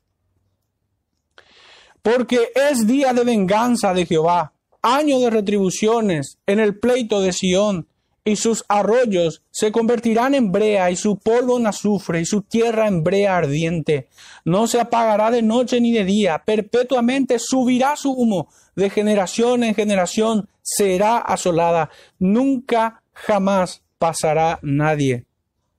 porque 2.03 2.53
es 2.55 2.87
día 2.87 3.12
de 3.12 3.25
venganza 3.25 3.92
de 3.92 4.07
Jehová, 4.07 4.53
año 4.83 5.19
de 5.21 5.31
retribuciones 5.31 6.38
en 6.47 6.61
el 6.61 6.79
pleito 6.79 7.21
de 7.21 7.33
Sión, 7.33 7.87
y 8.25 8.37
sus 8.37 8.64
arroyos 8.69 9.43
se 9.51 9.73
convertirán 9.73 10.35
en 10.35 10.53
brea 10.53 10.90
y 10.90 10.97
su 10.97 11.19
polvo 11.19 11.59
en 11.59 11.66
azufre 11.66 12.21
y 12.21 12.27
su 12.27 12.43
tierra 12.43 12.87
en 12.87 13.03
brea 13.03 13.37
ardiente. 13.37 14.09
No 14.45 14.66
se 14.66 14.81
apagará 14.81 15.31
de 15.31 15.43
noche 15.43 15.81
ni 15.81 15.93
de 15.93 16.05
día, 16.05 16.43
perpetuamente 16.45 17.38
subirá 17.38 17.97
su 17.97 18.12
humo, 18.12 18.49
de 18.77 18.90
generación 18.90 19.64
en 19.64 19.75
generación 19.75 20.49
será 20.62 21.19
asolada. 21.19 21.90
Nunca 22.19 23.03
jamás 23.12 23.83
pasará 23.99 24.59
nadie 24.62 25.27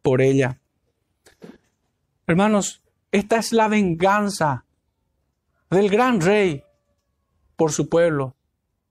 por 0.02 0.22
ella. 0.22 0.60
Hermanos, 2.28 2.82
esta 3.12 3.38
es 3.38 3.54
la 3.54 3.68
venganza 3.68 4.66
del 5.70 5.90
gran 5.90 6.22
rey 6.22 6.64
por 7.56 7.72
su 7.72 7.88
pueblo, 7.88 8.36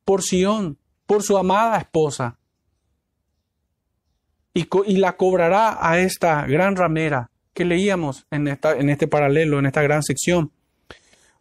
por 0.04 0.22
Sión, 0.22 0.78
por 1.06 1.22
su 1.22 1.36
amada 1.36 1.78
esposa 1.78 2.38
y, 4.54 4.96
la 4.96 5.16
cobrará 5.16 5.78
a 5.80 6.00
esta 6.00 6.46
gran 6.46 6.76
ramera 6.76 7.30
que 7.54 7.64
leíamos 7.64 8.26
en, 8.30 8.48
en 8.48 8.90
este 8.90 9.06
paralelo, 9.06 9.58
en 9.58 9.66
esta 9.66 9.82
gran 9.82 10.02
sección. 10.02 10.52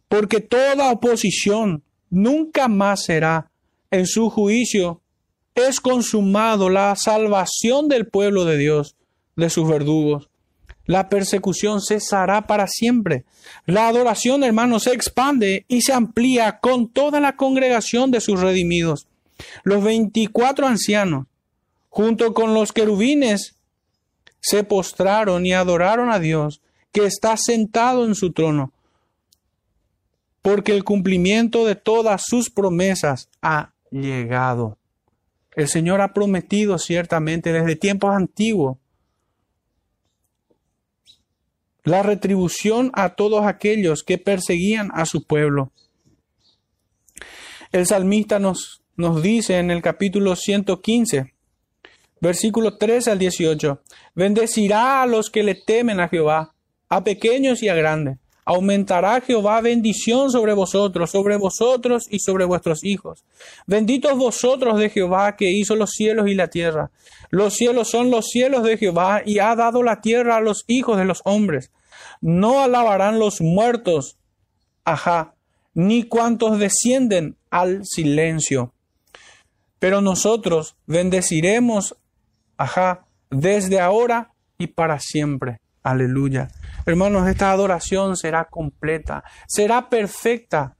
Porque 0.08 0.40
toda 0.40 0.90
oposición 0.90 1.82
nunca 2.08 2.68
más 2.68 3.04
será 3.04 3.50
en 3.90 4.06
su 4.06 4.30
juicio. 4.30 5.02
Es 5.54 5.80
consumado 5.80 6.68
la 6.68 6.94
salvación 6.96 7.88
del 7.88 8.06
pueblo 8.06 8.44
de 8.44 8.56
Dios 8.56 8.96
de 9.36 9.50
sus 9.50 9.68
verdugos. 9.68 10.29
La 10.86 11.08
persecución 11.08 11.80
cesará 11.80 12.46
para 12.46 12.66
siempre. 12.66 13.24
La 13.66 13.88
adoración, 13.88 14.42
hermanos, 14.42 14.84
se 14.84 14.92
expande 14.92 15.64
y 15.68 15.82
se 15.82 15.92
amplía 15.92 16.58
con 16.58 16.88
toda 16.88 17.20
la 17.20 17.36
congregación 17.36 18.10
de 18.10 18.20
sus 18.20 18.40
redimidos. 18.40 19.06
Los 19.62 19.84
veinticuatro 19.84 20.66
ancianos 20.66 21.26
junto 21.90 22.32
con 22.32 22.54
los 22.54 22.72
querubines, 22.72 23.56
se 24.40 24.64
postraron 24.64 25.44
y 25.44 25.52
adoraron 25.52 26.10
a 26.10 26.18
Dios, 26.18 26.62
que 26.92 27.04
está 27.04 27.36
sentado 27.36 28.06
en 28.06 28.14
su 28.14 28.32
trono, 28.32 28.72
porque 30.40 30.72
el 30.72 30.82
cumplimiento 30.82 31.66
de 31.66 31.74
todas 31.74 32.22
sus 32.24 32.48
promesas 32.48 33.28
ha 33.42 33.72
llegado. 33.90 34.78
El 35.54 35.68
Señor 35.68 36.00
ha 36.00 36.14
prometido 36.14 36.78
ciertamente 36.78 37.52
desde 37.52 37.76
tiempos 37.76 38.14
antiguos 38.14 38.78
la 41.84 42.02
retribución 42.02 42.90
a 42.94 43.14
todos 43.14 43.46
aquellos 43.46 44.02
que 44.02 44.18
perseguían 44.18 44.90
a 44.94 45.06
su 45.06 45.24
pueblo. 45.24 45.72
El 47.72 47.86
salmista 47.86 48.38
nos, 48.38 48.82
nos 48.96 49.22
dice 49.22 49.58
en 49.58 49.70
el 49.70 49.82
capítulo 49.82 50.36
115, 50.36 51.32
Versículo 52.20 52.76
13 52.76 53.12
al 53.12 53.18
18. 53.18 53.82
Bendecirá 54.14 55.02
a 55.02 55.06
los 55.06 55.30
que 55.30 55.42
le 55.42 55.54
temen 55.54 56.00
a 56.00 56.08
Jehová, 56.08 56.54
a 56.88 57.02
pequeños 57.02 57.62
y 57.62 57.68
a 57.68 57.74
grandes. 57.74 58.18
Aumentará 58.52 59.20
Jehová 59.20 59.60
bendición 59.60 60.30
sobre 60.30 60.54
vosotros, 60.54 61.10
sobre 61.10 61.36
vosotros 61.36 62.06
y 62.10 62.18
sobre 62.18 62.44
vuestros 62.44 62.82
hijos. 62.82 63.24
Benditos 63.66 64.18
vosotros 64.18 64.78
de 64.78 64.90
Jehová 64.90 65.36
que 65.36 65.50
hizo 65.50 65.76
los 65.76 65.90
cielos 65.90 66.26
y 66.26 66.34
la 66.34 66.48
tierra. 66.48 66.90
Los 67.30 67.54
cielos 67.54 67.88
son 67.88 68.10
los 68.10 68.26
cielos 68.26 68.64
de 68.64 68.76
Jehová 68.76 69.22
y 69.24 69.38
ha 69.38 69.54
dado 69.54 69.84
la 69.84 70.00
tierra 70.00 70.36
a 70.36 70.40
los 70.40 70.64
hijos 70.66 70.98
de 70.98 71.04
los 71.04 71.20
hombres. 71.24 71.70
No 72.20 72.60
alabarán 72.60 73.20
los 73.20 73.40
muertos, 73.40 74.16
ajá, 74.84 75.34
ni 75.72 76.02
cuantos 76.02 76.58
descienden 76.58 77.36
al 77.50 77.82
silencio. 77.84 78.72
Pero 79.78 80.00
nosotros 80.00 80.74
bendeciremos 80.86 81.94
Ajá, 82.60 83.06
desde 83.30 83.80
ahora 83.80 84.34
y 84.58 84.66
para 84.66 85.00
siempre. 85.00 85.60
Aleluya. 85.82 86.48
Hermanos, 86.86 87.28
esta 87.28 87.50
adoración 87.50 88.16
será 88.16 88.46
completa, 88.46 89.22
será 89.46 89.88
perfecta, 89.88 90.76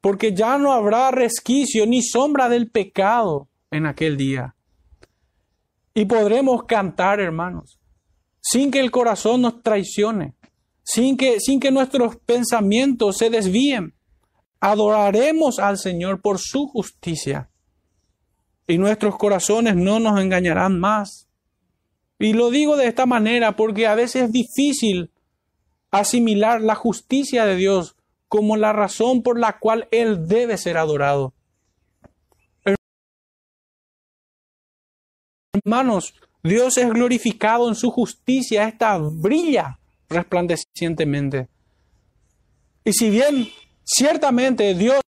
porque 0.00 0.34
ya 0.34 0.58
no 0.58 0.72
habrá 0.72 1.10
resquicio 1.10 1.86
ni 1.86 2.02
sombra 2.02 2.48
del 2.48 2.70
pecado 2.70 3.48
en 3.70 3.86
aquel 3.86 4.16
día. 4.16 4.54
Y 5.94 6.04
podremos 6.06 6.64
cantar, 6.64 7.20
hermanos, 7.20 7.78
sin 8.40 8.70
que 8.70 8.80
el 8.80 8.90
corazón 8.90 9.42
nos 9.42 9.62
traicione, 9.62 10.34
sin 10.82 11.16
que, 11.16 11.38
sin 11.40 11.60
que 11.60 11.70
nuestros 11.70 12.16
pensamientos 12.16 13.18
se 13.18 13.30
desvíen. 13.30 13.94
Adoraremos 14.60 15.58
al 15.58 15.78
Señor 15.78 16.20
por 16.20 16.38
su 16.38 16.66
justicia 16.66 17.50
y 18.66 18.78
nuestros 18.78 19.16
corazones 19.16 19.76
no 19.76 20.00
nos 20.00 20.20
engañarán 20.20 20.78
más. 20.78 21.28
Y 22.18 22.32
lo 22.32 22.50
digo 22.50 22.76
de 22.76 22.86
esta 22.86 23.06
manera 23.06 23.56
porque 23.56 23.86
a 23.86 23.94
veces 23.94 24.24
es 24.24 24.32
difícil 24.32 25.11
asimilar 25.92 26.60
la 26.60 26.74
justicia 26.74 27.44
de 27.44 27.54
Dios 27.54 27.94
como 28.28 28.56
la 28.56 28.72
razón 28.72 29.22
por 29.22 29.38
la 29.38 29.58
cual 29.58 29.86
Él 29.92 30.26
debe 30.26 30.56
ser 30.56 30.78
adorado. 30.78 31.34
Hermanos, 35.54 36.14
Dios 36.42 36.78
es 36.78 36.88
glorificado 36.88 37.68
en 37.68 37.74
su 37.74 37.90
justicia, 37.90 38.66
esta 38.66 38.98
brilla 38.98 39.78
resplandecientemente. 40.08 41.48
Y 42.84 42.92
si 42.94 43.10
bien 43.10 43.48
ciertamente 43.84 44.74
Dios 44.74 45.02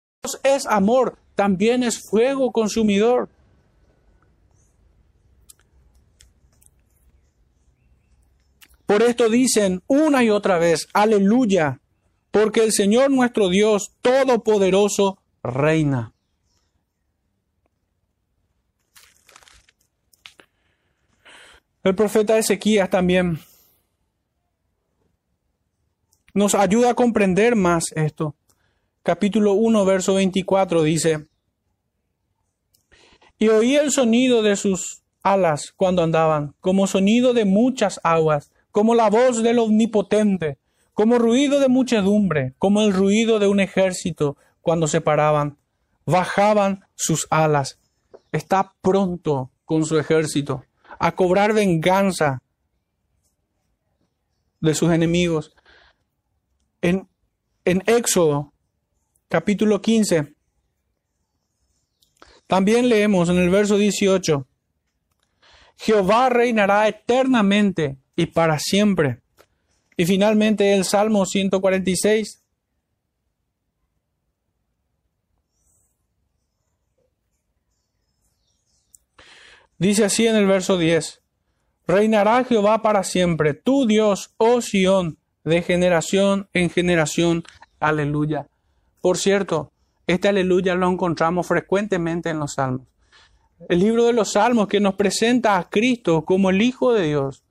es 0.42 0.66
amor, 0.66 1.16
también 1.34 1.82
es 1.82 2.02
fuego 2.10 2.52
consumidor. 2.52 3.28
Por 8.92 9.02
esto 9.02 9.30
dicen 9.30 9.82
una 9.86 10.22
y 10.22 10.28
otra 10.28 10.58
vez, 10.58 10.86
aleluya, 10.92 11.80
porque 12.30 12.62
el 12.62 12.72
Señor 12.72 13.10
nuestro 13.10 13.48
Dios 13.48 13.94
Todopoderoso 14.02 15.18
reina. 15.42 16.12
El 21.82 21.94
profeta 21.94 22.36
Ezequías 22.36 22.90
también 22.90 23.38
nos 26.34 26.54
ayuda 26.54 26.90
a 26.90 26.94
comprender 26.94 27.56
más 27.56 27.92
esto. 27.96 28.36
Capítulo 29.02 29.54
1, 29.54 29.86
verso 29.86 30.12
24 30.16 30.82
dice, 30.82 31.28
y 33.38 33.48
oí 33.48 33.74
el 33.74 33.90
sonido 33.90 34.42
de 34.42 34.54
sus 34.54 35.02
alas 35.22 35.72
cuando 35.74 36.02
andaban, 36.02 36.54
como 36.60 36.86
sonido 36.86 37.32
de 37.32 37.46
muchas 37.46 37.98
aguas, 38.02 38.51
como 38.72 38.94
la 38.94 39.10
voz 39.10 39.42
del 39.42 39.58
omnipotente, 39.58 40.58
como 40.94 41.18
ruido 41.18 41.60
de 41.60 41.68
muchedumbre, 41.68 42.54
como 42.58 42.82
el 42.82 42.92
ruido 42.92 43.38
de 43.38 43.46
un 43.46 43.60
ejército 43.60 44.36
cuando 44.60 44.88
se 44.88 45.00
paraban. 45.00 45.58
Bajaban 46.04 46.84
sus 46.94 47.28
alas. 47.30 47.78
Está 48.32 48.74
pronto 48.80 49.52
con 49.64 49.84
su 49.84 49.98
ejército 49.98 50.64
a 50.98 51.12
cobrar 51.12 51.52
venganza 51.52 52.42
de 54.60 54.74
sus 54.74 54.90
enemigos. 54.90 55.54
En, 56.80 57.08
en 57.64 57.82
Éxodo, 57.86 58.52
capítulo 59.28 59.80
15, 59.80 60.34
también 62.46 62.88
leemos 62.88 63.28
en 63.28 63.38
el 63.38 63.50
verso 63.50 63.76
18, 63.76 64.46
Jehová 65.76 66.28
reinará 66.28 66.86
eternamente 66.86 68.01
y 68.16 68.26
para 68.26 68.58
siempre. 68.58 69.20
Y 69.96 70.06
finalmente 70.06 70.74
el 70.74 70.84
Salmo 70.84 71.26
146. 71.26 72.42
Dice 79.78 80.04
así 80.04 80.26
en 80.26 80.36
el 80.36 80.46
verso 80.46 80.78
10, 80.78 81.22
Reinará 81.86 82.44
Jehová 82.44 82.82
para 82.82 83.02
siempre, 83.02 83.54
tu 83.54 83.86
Dios, 83.86 84.32
oh 84.36 84.60
Sión, 84.60 85.18
de 85.44 85.62
generación 85.62 86.48
en 86.52 86.70
generación. 86.70 87.42
Aleluya. 87.80 88.46
Por 89.00 89.18
cierto, 89.18 89.72
este 90.06 90.28
aleluya 90.28 90.76
lo 90.76 90.88
encontramos 90.88 91.46
frecuentemente 91.48 92.30
en 92.30 92.38
los 92.38 92.54
salmos. 92.54 92.86
El 93.68 93.80
libro 93.80 94.04
de 94.04 94.12
los 94.12 94.32
salmos 94.32 94.68
que 94.68 94.80
nos 94.80 94.94
presenta 94.94 95.58
a 95.58 95.68
Cristo 95.68 96.24
como 96.24 96.50
el 96.50 96.62
Hijo 96.62 96.92
de 96.92 97.08
Dios, 97.08 97.41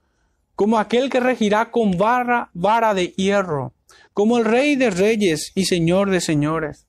como 0.62 0.78
aquel 0.78 1.10
que 1.10 1.20
regirá 1.20 1.72
con 1.72 1.98
barra, 1.98 2.52
vara 2.54 2.94
de 2.94 3.08
hierro, 3.14 3.74
como 4.14 4.38
el 4.38 4.46
Rey 4.46 4.76
de 4.76 4.92
reyes 4.92 5.52
y 5.56 5.66
Señor 5.66 6.12
de 6.12 6.22
señores, 6.22 6.86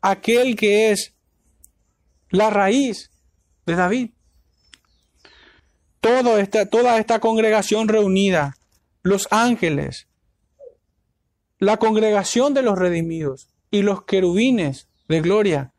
aquel 0.00 0.56
que 0.56 0.90
es 0.90 1.14
la 2.30 2.50
raíz 2.50 3.12
de 3.64 3.76
David. 3.76 4.10
Esta, 6.02 6.68
toda 6.68 6.98
esta 6.98 7.20
congregación 7.20 7.86
reunida, 7.86 8.56
los 9.04 9.28
ángeles, 9.30 10.08
la 11.60 11.76
congregación 11.76 12.54
de 12.54 12.62
los 12.62 12.76
redimidos 12.76 13.50
y 13.70 13.82
los 13.82 14.02
querubines 14.02 14.88
de 15.06 15.20
gloria, 15.20 15.72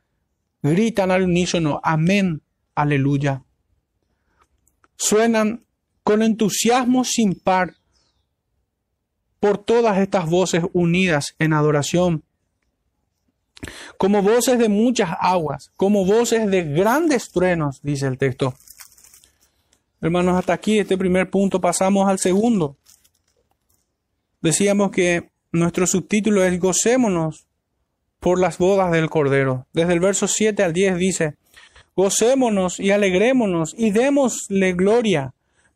gritan 0.63 1.11
al 1.11 1.23
unísono, 1.23 1.81
amén, 1.83 2.41
aleluya. 2.73 3.43
Suenan 4.95 5.66
con 6.07 6.23
entusiasmo 6.23 7.03
sin 7.03 7.33
par 7.33 7.75
por 9.41 9.57
todas 9.57 9.97
estas 9.97 10.29
voces 10.29 10.63
unidas 10.71 11.35
en 11.37 11.51
adoración, 11.51 12.23
como 13.97 14.21
voces 14.21 14.57
de 14.57 14.69
muchas 14.69 15.09
aguas, 15.19 15.69
como 15.75 16.05
voces 16.05 16.49
de 16.49 16.63
grandes 16.63 17.29
truenos, 17.29 17.81
dice 17.83 18.07
el 18.07 18.17
texto. 18.17 18.53
Hermanos, 19.99 20.37
hasta 20.37 20.53
aquí, 20.53 20.79
este 20.79 20.97
primer 20.97 21.29
punto, 21.29 21.59
pasamos 21.59 22.07
al 22.07 22.19
segundo. 22.19 22.77
Decíamos 24.41 24.91
que 24.91 25.29
nuestro 25.51 25.85
subtítulo 25.85 26.41
es 26.41 26.57
Gocémonos 26.57 27.47
por 28.21 28.39
las 28.39 28.57
bodas 28.57 28.93
del 28.93 29.09
Cordero. 29.09 29.67
Desde 29.73 29.91
el 29.91 29.99
verso 29.99 30.29
7 30.29 30.63
al 30.63 30.71
10 30.71 30.95
dice, 30.95 31.35
Gocémonos 31.97 32.79
y 32.79 32.91
alegrémonos 32.91 33.75
y 33.77 33.91
démosle 33.91 34.71
gloria 34.71 35.33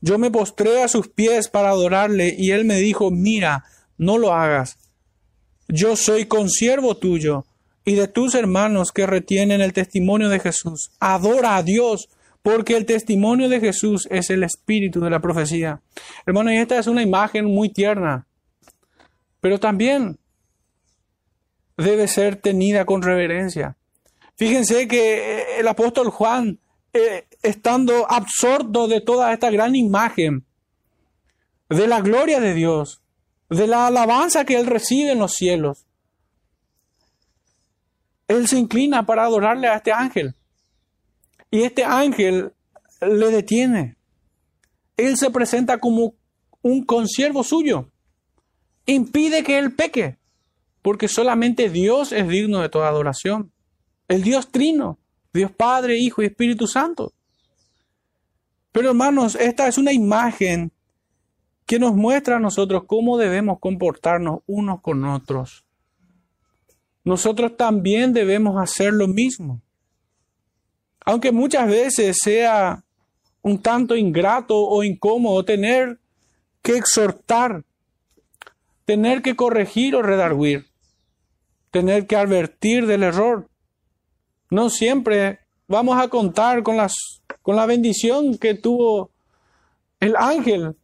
Yo 0.00 0.18
me 0.18 0.30
postré 0.30 0.82
a 0.82 0.88
sus 0.88 1.08
pies 1.08 1.48
para 1.48 1.70
adorarle 1.70 2.34
y 2.36 2.50
él 2.50 2.64
me 2.64 2.76
dijo, 2.76 3.10
mira, 3.10 3.64
no 3.98 4.18
lo 4.18 4.32
hagas. 4.32 4.78
Yo 5.68 5.96
soy 5.96 6.26
consiervo 6.26 6.96
tuyo 6.96 7.44
y 7.84 7.94
de 7.94 8.08
tus 8.08 8.34
hermanos 8.34 8.92
que 8.92 9.06
retienen 9.06 9.60
el 9.60 9.72
testimonio 9.72 10.28
de 10.28 10.40
Jesús. 10.40 10.90
Adora 11.00 11.56
a 11.56 11.62
Dios 11.62 12.08
porque 12.42 12.76
el 12.76 12.86
testimonio 12.86 13.48
de 13.48 13.60
Jesús 13.60 14.06
es 14.10 14.30
el 14.30 14.44
espíritu 14.44 15.00
de 15.00 15.10
la 15.10 15.20
profecía. 15.20 15.80
Hermano, 16.26 16.52
y 16.52 16.56
esta 16.56 16.78
es 16.78 16.86
una 16.86 17.02
imagen 17.02 17.46
muy 17.46 17.70
tierna, 17.70 18.26
pero 19.40 19.58
también 19.58 20.18
debe 21.76 22.06
ser 22.06 22.36
tenida 22.36 22.84
con 22.84 23.02
reverencia. 23.02 23.76
Fíjense 24.36 24.86
que 24.86 25.58
el 25.58 25.66
apóstol 25.66 26.10
Juan 26.10 26.58
eh, 26.92 27.24
estando 27.46 28.10
absorto 28.10 28.88
de 28.88 29.00
toda 29.00 29.32
esta 29.32 29.50
gran 29.50 29.74
imagen 29.76 30.44
de 31.68 31.86
la 31.86 32.00
gloria 32.00 32.40
de 32.40 32.54
Dios, 32.54 33.00
de 33.48 33.66
la 33.66 33.86
alabanza 33.86 34.44
que 34.44 34.56
Él 34.56 34.66
recibe 34.66 35.12
en 35.12 35.18
los 35.18 35.32
cielos, 35.32 35.86
Él 38.28 38.48
se 38.48 38.58
inclina 38.58 39.06
para 39.06 39.24
adorarle 39.24 39.68
a 39.68 39.76
este 39.76 39.92
ángel. 39.92 40.34
Y 41.50 41.62
este 41.62 41.84
ángel 41.84 42.52
le 43.00 43.30
detiene. 43.30 43.96
Él 44.96 45.16
se 45.16 45.30
presenta 45.30 45.78
como 45.78 46.14
un 46.62 46.84
consiervo 46.84 47.44
suyo. 47.44 47.90
Impide 48.86 49.42
que 49.44 49.58
Él 49.58 49.74
peque, 49.74 50.18
porque 50.82 51.08
solamente 51.08 51.70
Dios 51.70 52.12
es 52.12 52.26
digno 52.28 52.60
de 52.60 52.68
toda 52.68 52.88
adoración. 52.88 53.52
El 54.08 54.22
Dios 54.22 54.50
trino. 54.50 54.98
Dios 55.32 55.52
Padre, 55.52 55.98
Hijo 55.98 56.22
y 56.22 56.26
Espíritu 56.26 56.66
Santo. 56.66 57.12
Pero 58.76 58.90
hermanos, 58.90 59.36
esta 59.36 59.68
es 59.68 59.78
una 59.78 59.90
imagen 59.90 60.70
que 61.64 61.78
nos 61.78 61.94
muestra 61.94 62.36
a 62.36 62.40
nosotros 62.40 62.82
cómo 62.86 63.16
debemos 63.16 63.58
comportarnos 63.58 64.40
unos 64.44 64.82
con 64.82 65.02
otros. 65.06 65.64
Nosotros 67.02 67.56
también 67.56 68.12
debemos 68.12 68.62
hacer 68.62 68.92
lo 68.92 69.08
mismo. 69.08 69.62
Aunque 71.06 71.32
muchas 71.32 71.68
veces 71.68 72.18
sea 72.22 72.84
un 73.40 73.62
tanto 73.62 73.96
ingrato 73.96 74.54
o 74.54 74.84
incómodo 74.84 75.42
tener 75.42 75.98
que 76.60 76.76
exhortar, 76.76 77.64
tener 78.84 79.22
que 79.22 79.36
corregir 79.36 79.96
o 79.96 80.02
redarguir, 80.02 80.66
tener 81.70 82.06
que 82.06 82.16
advertir 82.16 82.86
del 82.86 83.04
error. 83.04 83.48
No 84.50 84.68
siempre 84.68 85.45
vamos 85.68 86.00
a 86.00 86.08
contar 86.08 86.62
con, 86.62 86.76
las, 86.76 87.22
con 87.42 87.56
la 87.56 87.66
bendición 87.66 88.38
que 88.38 88.54
tuvo 88.54 89.10
el 90.00 90.14
ángel 90.16 90.76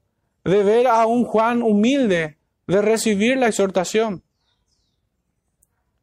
de 0.45 0.63
ver 0.63 0.87
a 0.87 1.07
un 1.07 1.25
Juan 1.25 1.63
humilde, 1.63 2.39
de 2.67 2.83
recibir 2.83 3.37
la 3.37 3.49
exhortación. 3.49 4.23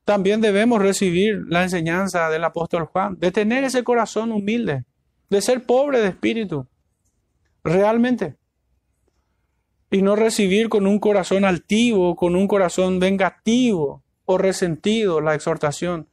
también 0.06 0.42
debemos 0.42 0.82
recibir 0.82 1.44
la 1.50 1.62
enseñanza 1.62 2.30
del 2.30 2.44
apóstol 2.44 2.86
Juan, 2.86 3.20
de 3.20 3.32
tener 3.32 3.64
ese 3.64 3.84
corazón 3.84 4.32
humilde, 4.32 4.86
de 5.30 5.42
ser 5.42 5.64
pobre 5.66 6.00
de 6.02 6.08
espíritu, 6.08 6.66
realmente. 7.64 8.36
Y 9.92 10.02
no 10.02 10.16
recibir 10.16 10.68
con 10.68 10.88
un 10.88 10.98
corazón 10.98 11.46
altivo, 11.46 12.16
con 12.16 12.36
un 12.36 12.48
corazón 12.48 13.00
vengativo 13.00 14.04
o 14.26 14.38
resentido 14.40 15.22
la 15.22 15.36
exhortación, 15.36 16.08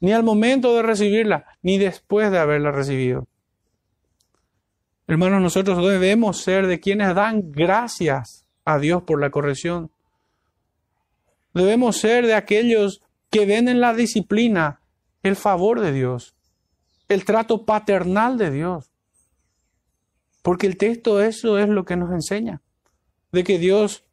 ni 0.00 0.12
al 0.12 0.22
momento 0.22 0.74
de 0.74 0.82
recibirla, 0.82 1.46
ni 1.62 1.78
después 1.78 2.30
de 2.30 2.38
haberla 2.38 2.70
recibido. 2.70 3.26
Hermanos, 5.06 5.40
nosotros 5.40 5.78
debemos 5.78 6.42
ser 6.42 6.66
de 6.66 6.80
quienes 6.80 7.14
dan 7.14 7.50
gracias 7.50 8.44
a 8.64 8.78
Dios 8.78 9.02
por 9.04 9.20
la 9.20 9.30
corrección. 9.30 9.90
Debemos 11.54 11.96
ser 11.96 12.26
de 12.26 12.34
aquellos 12.34 13.00
que 13.30 13.46
ven 13.46 13.68
en 13.68 13.80
la 13.80 13.94
disciplina 13.94 14.80
el 15.22 15.34
favor 15.34 15.80
de 15.80 15.92
Dios, 15.92 16.34
el 17.08 17.24
trato 17.24 17.64
paternal 17.64 18.36
de 18.36 18.50
Dios. 18.50 18.90
Porque 20.42 20.66
el 20.66 20.76
texto 20.76 21.22
eso 21.22 21.58
es 21.58 21.68
lo 21.68 21.84
que 21.84 21.96
nos 21.96 22.10
enseña, 22.12 22.60
de 23.32 23.44
que 23.44 23.58
Dios 23.58 24.04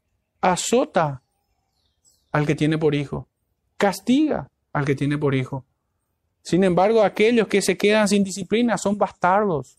azota 0.42 1.22
al 2.32 2.46
que 2.46 2.56
tiene 2.56 2.78
por 2.78 2.96
hijo, 2.96 3.28
castiga 3.78 4.50
al 4.74 4.86
que 4.86 4.96
tiene 4.96 5.18
por 5.18 5.36
hijo. 5.36 5.66
Sin 6.46 6.64
embargo, 6.64 7.02
aquellos 7.02 7.48
que 7.48 7.60
se 7.60 7.76
quedan 7.76 8.08
sin 8.08 8.24
disciplina 8.24 8.78
son 8.78 9.00
bastardos. 9.00 9.78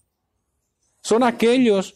Son 1.01 1.23
aquellos 1.23 1.95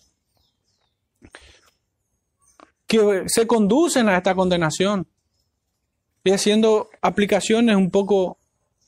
que 2.86 3.24
se 3.26 3.48
conducen 3.48 4.08
a 4.08 4.16
esta 4.16 4.32
condenación 4.32 5.08
y 6.22 6.30
haciendo 6.30 6.88
aplicaciones 7.02 7.74
un 7.74 7.90
poco 7.90 8.38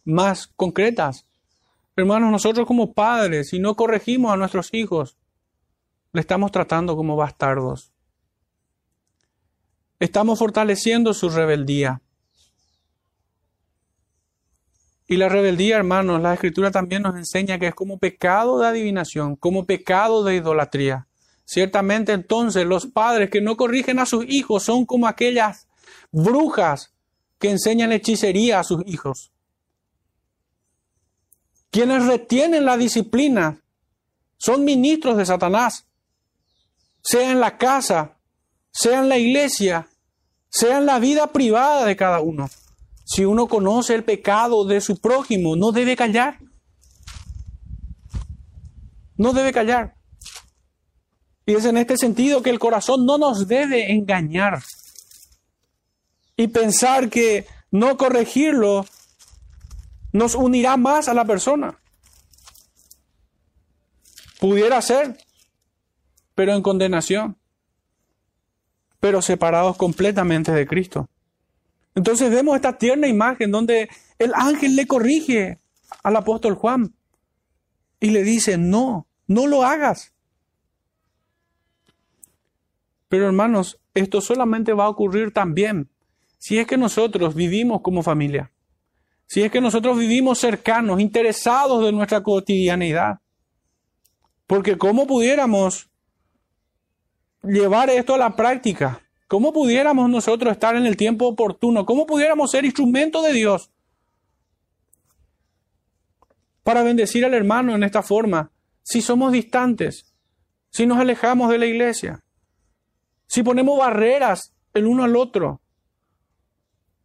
más 0.05 0.47
concretas. 0.55 1.26
Hermanos, 1.97 2.30
nosotros 2.30 2.64
como 2.64 2.93
padres, 2.93 3.49
si 3.49 3.59
no 3.59 3.74
corregimos 3.74 4.33
a 4.33 4.37
nuestros 4.37 4.72
hijos, 4.72 5.16
le 6.12 6.20
estamos 6.20 6.53
tratando 6.53 6.95
como 6.95 7.16
bastardos. 7.16 7.91
Estamos 9.99 10.39
fortaleciendo 10.39 11.12
su 11.12 11.28
rebeldía. 11.28 12.01
Y 15.12 15.18
la 15.18 15.28
rebeldía, 15.28 15.76
hermanos, 15.76 16.22
la 16.22 16.32
escritura 16.32 16.70
también 16.70 17.02
nos 17.02 17.16
enseña 17.16 17.58
que 17.58 17.66
es 17.66 17.74
como 17.74 17.98
pecado 17.98 18.58
de 18.58 18.66
adivinación, 18.66 19.36
como 19.36 19.66
pecado 19.66 20.24
de 20.24 20.36
idolatría. 20.36 21.06
Ciertamente 21.44 22.12
entonces 22.12 22.64
los 22.64 22.86
padres 22.86 23.28
que 23.28 23.42
no 23.42 23.58
corrigen 23.58 23.98
a 23.98 24.06
sus 24.06 24.24
hijos 24.26 24.62
son 24.62 24.86
como 24.86 25.06
aquellas 25.06 25.68
brujas 26.12 26.94
que 27.38 27.50
enseñan 27.50 27.92
hechicería 27.92 28.58
a 28.58 28.64
sus 28.64 28.80
hijos. 28.86 29.32
Quienes 31.70 32.06
retienen 32.06 32.64
la 32.64 32.78
disciplina 32.78 33.60
son 34.38 34.64
ministros 34.64 35.18
de 35.18 35.26
Satanás, 35.26 35.84
sea 37.02 37.30
en 37.30 37.38
la 37.38 37.58
casa, 37.58 38.16
sea 38.70 39.00
en 39.00 39.10
la 39.10 39.18
iglesia, 39.18 39.88
sea 40.48 40.78
en 40.78 40.86
la 40.86 40.98
vida 40.98 41.26
privada 41.26 41.84
de 41.84 41.96
cada 41.96 42.20
uno. 42.20 42.48
Si 43.12 43.26
uno 43.26 43.46
conoce 43.46 43.94
el 43.94 44.04
pecado 44.04 44.64
de 44.64 44.80
su 44.80 44.96
prójimo, 44.96 45.54
no 45.54 45.70
debe 45.70 45.96
callar. 45.96 46.38
No 49.18 49.34
debe 49.34 49.52
callar. 49.52 49.96
Y 51.44 51.52
es 51.52 51.66
en 51.66 51.76
este 51.76 51.98
sentido 51.98 52.40
que 52.40 52.48
el 52.48 52.58
corazón 52.58 53.04
no 53.04 53.18
nos 53.18 53.46
debe 53.46 53.92
engañar 53.92 54.62
y 56.38 56.48
pensar 56.48 57.10
que 57.10 57.46
no 57.70 57.98
corregirlo 57.98 58.86
nos 60.12 60.34
unirá 60.34 60.78
más 60.78 61.06
a 61.06 61.12
la 61.12 61.26
persona. 61.26 61.78
Pudiera 64.40 64.80
ser, 64.80 65.18
pero 66.34 66.54
en 66.54 66.62
condenación, 66.62 67.36
pero 69.00 69.20
separados 69.20 69.76
completamente 69.76 70.50
de 70.50 70.66
Cristo. 70.66 71.10
Entonces 71.95 72.30
vemos 72.30 72.57
esta 72.57 72.78
tierna 72.78 73.07
imagen 73.07 73.51
donde 73.51 73.88
el 74.18 74.32
ángel 74.34 74.76
le 74.76 74.86
corrige 74.86 75.59
al 76.03 76.16
apóstol 76.16 76.55
Juan 76.55 76.95
y 78.01 78.11
le 78.11 78.22
dice, 78.22 78.57
no, 78.57 79.07
no 79.26 79.47
lo 79.47 79.62
hagas. 79.62 80.12
Pero 83.09 83.26
hermanos, 83.26 83.78
esto 83.95 84.20
solamente 84.20 84.72
va 84.72 84.84
a 84.84 84.88
ocurrir 84.88 85.32
también 85.32 85.90
si 86.38 86.59
es 86.59 86.66
que 86.66 86.78
nosotros 86.78 87.34
vivimos 87.34 87.82
como 87.82 88.03
familia, 88.03 88.51
si 89.26 89.43
es 89.43 89.53
que 89.53 89.61
nosotros 89.61 89.99
vivimos 89.99 90.38
cercanos, 90.38 90.99
interesados 90.99 91.84
de 91.84 91.93
nuestra 91.93 92.22
cotidianidad, 92.22 93.20
porque 94.47 94.76
¿cómo 94.76 95.07
pudiéramos 95.07 95.88
llevar 97.43 97.90
esto 97.90 98.14
a 98.14 98.18
la 98.18 98.34
práctica? 98.34 99.01
¿Cómo 99.33 99.55
pudiéramos 99.55 100.11
nosotros 100.11 100.53
estar 100.53 100.76
en 100.76 100.85
el 100.85 100.95
tiempo 100.95 101.26
oportuno? 101.26 101.87
¿Cómo 101.87 102.05
pudiéramos 102.05 102.51
ser 102.51 102.66
instrumento 102.66 103.22
de 103.22 103.33
Dios 103.33 103.72
para 106.62 106.83
bendecir 106.83 107.24
al 107.24 107.33
hermano 107.33 107.74
en 107.74 107.83
esta 107.83 108.03
forma 108.03 108.53
si 108.83 109.01
somos 109.01 109.33
distantes, 109.33 110.14
si 110.68 110.85
nos 110.85 110.99
alejamos 110.99 111.49
de 111.49 111.57
la 111.57 111.64
iglesia, 111.64 112.22
si 113.26 113.43
ponemos 113.43 113.78
barreras 113.78 114.53
el 114.74 114.85
uno 114.85 115.03
al 115.03 115.16
otro? 115.16 115.62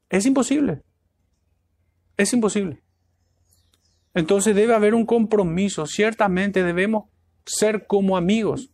Es 0.10 0.26
imposible. 0.26 0.84
Es 2.18 2.34
imposible. 2.34 2.84
Entonces 4.14 4.54
debe 4.54 4.76
haber 4.76 4.96
un 4.96 5.06
compromiso. 5.06 5.86
Ciertamente 5.86 6.62
debemos 6.62 7.06
ser 7.46 7.88
como 7.88 8.18
amigos. 8.18 8.70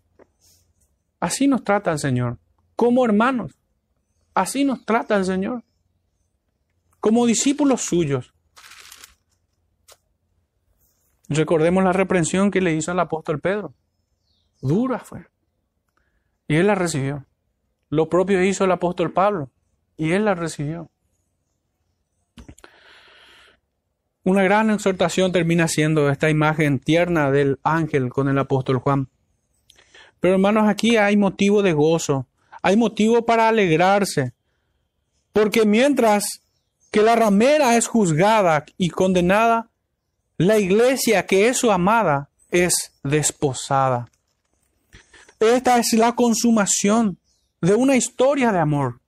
Así 1.20 1.48
nos 1.48 1.64
trata 1.64 1.92
el 1.92 2.00
Señor. 2.00 2.40
Como 2.76 3.06
hermanos. 3.06 3.54
Así 4.34 4.64
nos 4.64 4.86
trata 4.86 5.16
el 5.16 5.26
Señor. 5.26 5.64
Como 7.00 7.26
discípulos 7.26 7.82
suyos. 7.82 8.34
Recordemos 11.30 11.84
la 11.84 11.94
reprensión 11.94 12.52
que 12.52 12.62
le 12.62 12.74
hizo 12.74 12.92
al 12.92 13.00
apóstol 13.00 13.40
Pedro. 13.40 13.74
Dura 14.62 15.00
fue. 15.00 15.28
Y 16.48 16.56
él 16.56 16.68
la 16.68 16.76
recibió. 16.76 17.26
Lo 17.90 18.10
propio 18.10 18.44
hizo 18.44 18.66
el 18.66 18.72
apóstol 18.72 19.12
Pablo. 19.14 19.52
Y 19.98 20.12
él 20.12 20.26
la 20.26 20.36
recibió. 20.36 20.90
Una 24.26 24.44
gran 24.44 24.70
exhortación 24.70 25.34
termina 25.34 25.68
siendo 25.68 26.10
esta 26.10 26.30
imagen 26.30 26.80
tierna 26.80 27.30
del 27.30 27.60
ángel 27.62 28.10
con 28.10 28.30
el 28.30 28.40
apóstol 28.40 28.78
Juan. 28.78 29.10
Pero 30.22 30.36
hermanos, 30.36 30.70
aquí 30.70 30.96
hay 30.96 31.18
motivo 31.18 31.62
de 31.62 31.74
gozo, 31.74 32.28
hay 32.64 32.78
motivo 32.78 33.26
para 33.26 33.50
alegrarse, 33.50 34.34
porque 35.34 35.66
mientras 35.66 36.42
que 36.92 37.02
la 37.02 37.16
ramera 37.16 37.76
es 37.76 37.88
juzgada 37.88 38.66
y 38.78 38.90
condenada, 38.90 39.70
la 40.38 40.58
iglesia 40.58 41.26
que 41.26 41.50
es 41.50 41.58
su 41.58 41.72
amada 41.72 42.30
es 42.50 42.94
desposada. 43.04 44.10
Esta 45.40 45.78
es 45.78 45.94
la 45.94 46.16
consumación 46.16 47.18
de 47.62 47.76
una 47.76 47.96
historia 47.98 48.52
de 48.52 48.60
amor, 48.60 49.02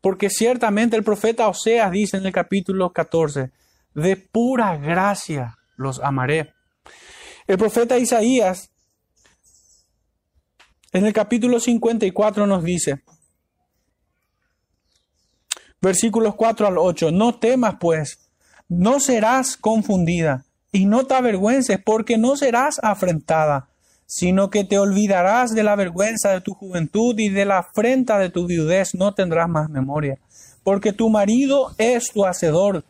porque 0.00 0.28
ciertamente 0.28 0.96
el 0.96 1.04
profeta 1.04 1.48
Oseas 1.48 1.92
dice 1.92 2.16
en 2.16 2.26
el 2.26 2.32
capítulo 2.32 2.92
14, 2.92 3.52
de 3.94 4.16
pura 4.16 4.76
gracia 4.76 5.56
los 5.76 6.00
amaré. 6.00 6.52
El 7.46 7.58
profeta 7.58 7.96
Isaías 7.96 8.70
en 10.92 11.06
el 11.06 11.12
capítulo 11.12 11.60
54 11.60 12.46
nos 12.46 12.64
dice, 12.64 13.02
versículos 15.80 16.34
4 16.34 16.66
al 16.66 16.78
8, 16.78 17.10
no 17.10 17.38
temas 17.38 17.76
pues, 17.78 18.18
no 18.68 19.00
serás 19.00 19.56
confundida 19.56 20.44
y 20.72 20.86
no 20.86 21.06
te 21.06 21.14
avergüences 21.14 21.78
porque 21.84 22.18
no 22.18 22.36
serás 22.36 22.80
afrentada, 22.82 23.68
sino 24.06 24.50
que 24.50 24.64
te 24.64 24.78
olvidarás 24.78 25.54
de 25.54 25.62
la 25.62 25.76
vergüenza 25.76 26.30
de 26.30 26.40
tu 26.40 26.54
juventud 26.54 27.18
y 27.18 27.28
de 27.28 27.44
la 27.44 27.58
afrenta 27.58 28.18
de 28.18 28.30
tu 28.30 28.46
viudez. 28.46 28.94
No 28.94 29.14
tendrás 29.14 29.48
más 29.48 29.68
memoria, 29.68 30.18
porque 30.62 30.92
tu 30.92 31.10
marido 31.10 31.74
es 31.78 32.10
tu 32.12 32.24
hacedor. 32.24 32.84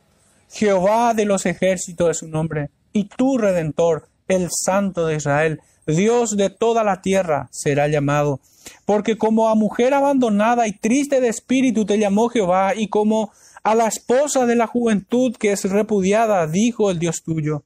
Jehová 0.50 1.14
de 1.14 1.24
los 1.24 1.44
ejércitos 1.46 2.10
es 2.10 2.18
su 2.18 2.28
nombre, 2.28 2.70
y 2.92 3.04
tu 3.04 3.36
redentor, 3.36 4.08
el 4.28 4.48
Santo 4.50 5.06
de 5.06 5.16
Israel, 5.16 5.60
Dios 5.96 6.36
de 6.36 6.50
toda 6.50 6.84
la 6.84 7.00
tierra, 7.00 7.48
será 7.50 7.88
llamado. 7.88 8.40
Porque 8.84 9.16
como 9.16 9.48
a 9.48 9.54
mujer 9.54 9.94
abandonada 9.94 10.66
y 10.68 10.72
triste 10.72 11.20
de 11.20 11.28
espíritu 11.28 11.86
te 11.86 11.98
llamó 11.98 12.28
Jehová, 12.28 12.74
y 12.76 12.88
como 12.88 13.32
a 13.62 13.74
la 13.74 13.88
esposa 13.88 14.44
de 14.44 14.54
la 14.54 14.66
juventud 14.66 15.34
que 15.36 15.52
es 15.52 15.64
repudiada, 15.64 16.46
dijo 16.46 16.90
el 16.90 16.98
Dios 16.98 17.22
tuyo. 17.22 17.64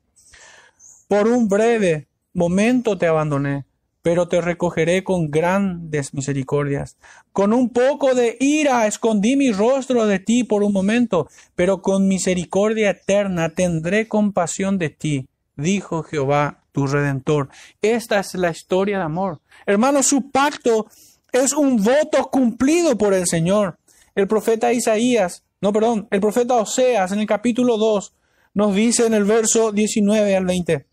Por 1.08 1.26
un 1.26 1.48
breve 1.48 2.06
momento 2.32 2.96
te 2.96 3.08
abandoné, 3.08 3.64
pero 4.02 4.28
te 4.28 4.40
recogeré 4.40 5.02
con 5.02 5.30
grandes 5.30 6.14
misericordias. 6.14 6.96
Con 7.32 7.52
un 7.52 7.70
poco 7.70 8.14
de 8.14 8.36
ira 8.38 8.86
escondí 8.86 9.36
mi 9.36 9.52
rostro 9.52 10.06
de 10.06 10.20
ti 10.20 10.44
por 10.44 10.62
un 10.62 10.72
momento, 10.72 11.28
pero 11.56 11.82
con 11.82 12.06
misericordia 12.06 12.90
eterna 12.90 13.50
tendré 13.50 14.06
compasión 14.06 14.78
de 14.78 14.90
ti, 14.90 15.28
dijo 15.56 16.02
Jehová 16.04 16.61
tu 16.72 16.86
redentor. 16.86 17.48
Esta 17.80 18.20
es 18.20 18.34
la 18.34 18.50
historia 18.50 18.98
de 18.98 19.04
amor. 19.04 19.40
Hermano, 19.66 20.02
su 20.02 20.30
pacto 20.30 20.86
es 21.30 21.52
un 21.52 21.76
voto 21.82 22.28
cumplido 22.30 22.96
por 22.98 23.14
el 23.14 23.26
Señor. 23.26 23.78
El 24.14 24.26
profeta 24.26 24.72
Isaías, 24.72 25.44
no, 25.60 25.72
perdón, 25.72 26.08
el 26.10 26.20
profeta 26.20 26.54
Oseas 26.54 27.12
en 27.12 27.20
el 27.20 27.26
capítulo 27.26 27.78
2 27.78 28.12
nos 28.54 28.74
dice 28.74 29.06
en 29.06 29.14
el 29.14 29.24
verso 29.24 29.72
19 29.72 30.36
al 30.36 30.44
20 30.44 30.86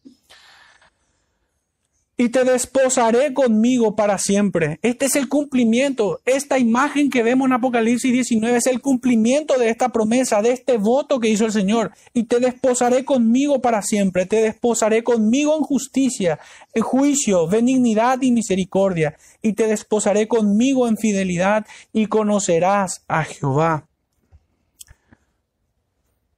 y 2.22 2.28
te 2.28 2.44
desposaré 2.44 3.34
conmigo 3.34 3.96
para 3.96 4.18
siempre. 4.18 4.78
Este 4.82 5.06
es 5.06 5.16
el 5.16 5.30
cumplimiento. 5.30 6.20
Esta 6.26 6.60
imagen 6.60 7.10
que 7.10 7.24
vemos 7.24 7.46
en 7.46 7.54
Apocalipsis 7.54 8.12
19 8.12 8.58
es 8.58 8.68
el 8.68 8.82
cumplimiento 8.82 9.58
de 9.58 9.70
esta 9.70 9.88
promesa, 9.88 10.42
de 10.42 10.52
este 10.52 10.76
voto 10.76 11.22
que 11.22 11.30
hizo 11.30 11.46
el 11.46 11.54
Señor. 11.54 11.94
Y 12.14 12.24
te 12.24 12.42
desposaré 12.42 13.06
conmigo 13.06 13.62
para 13.62 13.82
siempre. 13.82 14.26
Te 14.26 14.42
desposaré 14.42 15.02
conmigo 15.02 15.56
en 15.56 15.64
justicia, 15.64 16.40
en 16.74 16.84
juicio, 16.84 17.48
benignidad 17.48 18.22
y 18.22 18.34
misericordia. 18.34 19.16
Y 19.42 19.54
te 19.54 19.68
desposaré 19.68 20.28
conmigo 20.28 20.90
en 20.90 20.98
fidelidad 20.98 21.66
y 21.94 22.08
conocerás 22.08 23.02
a 23.08 23.24
Jehová. 23.24 23.88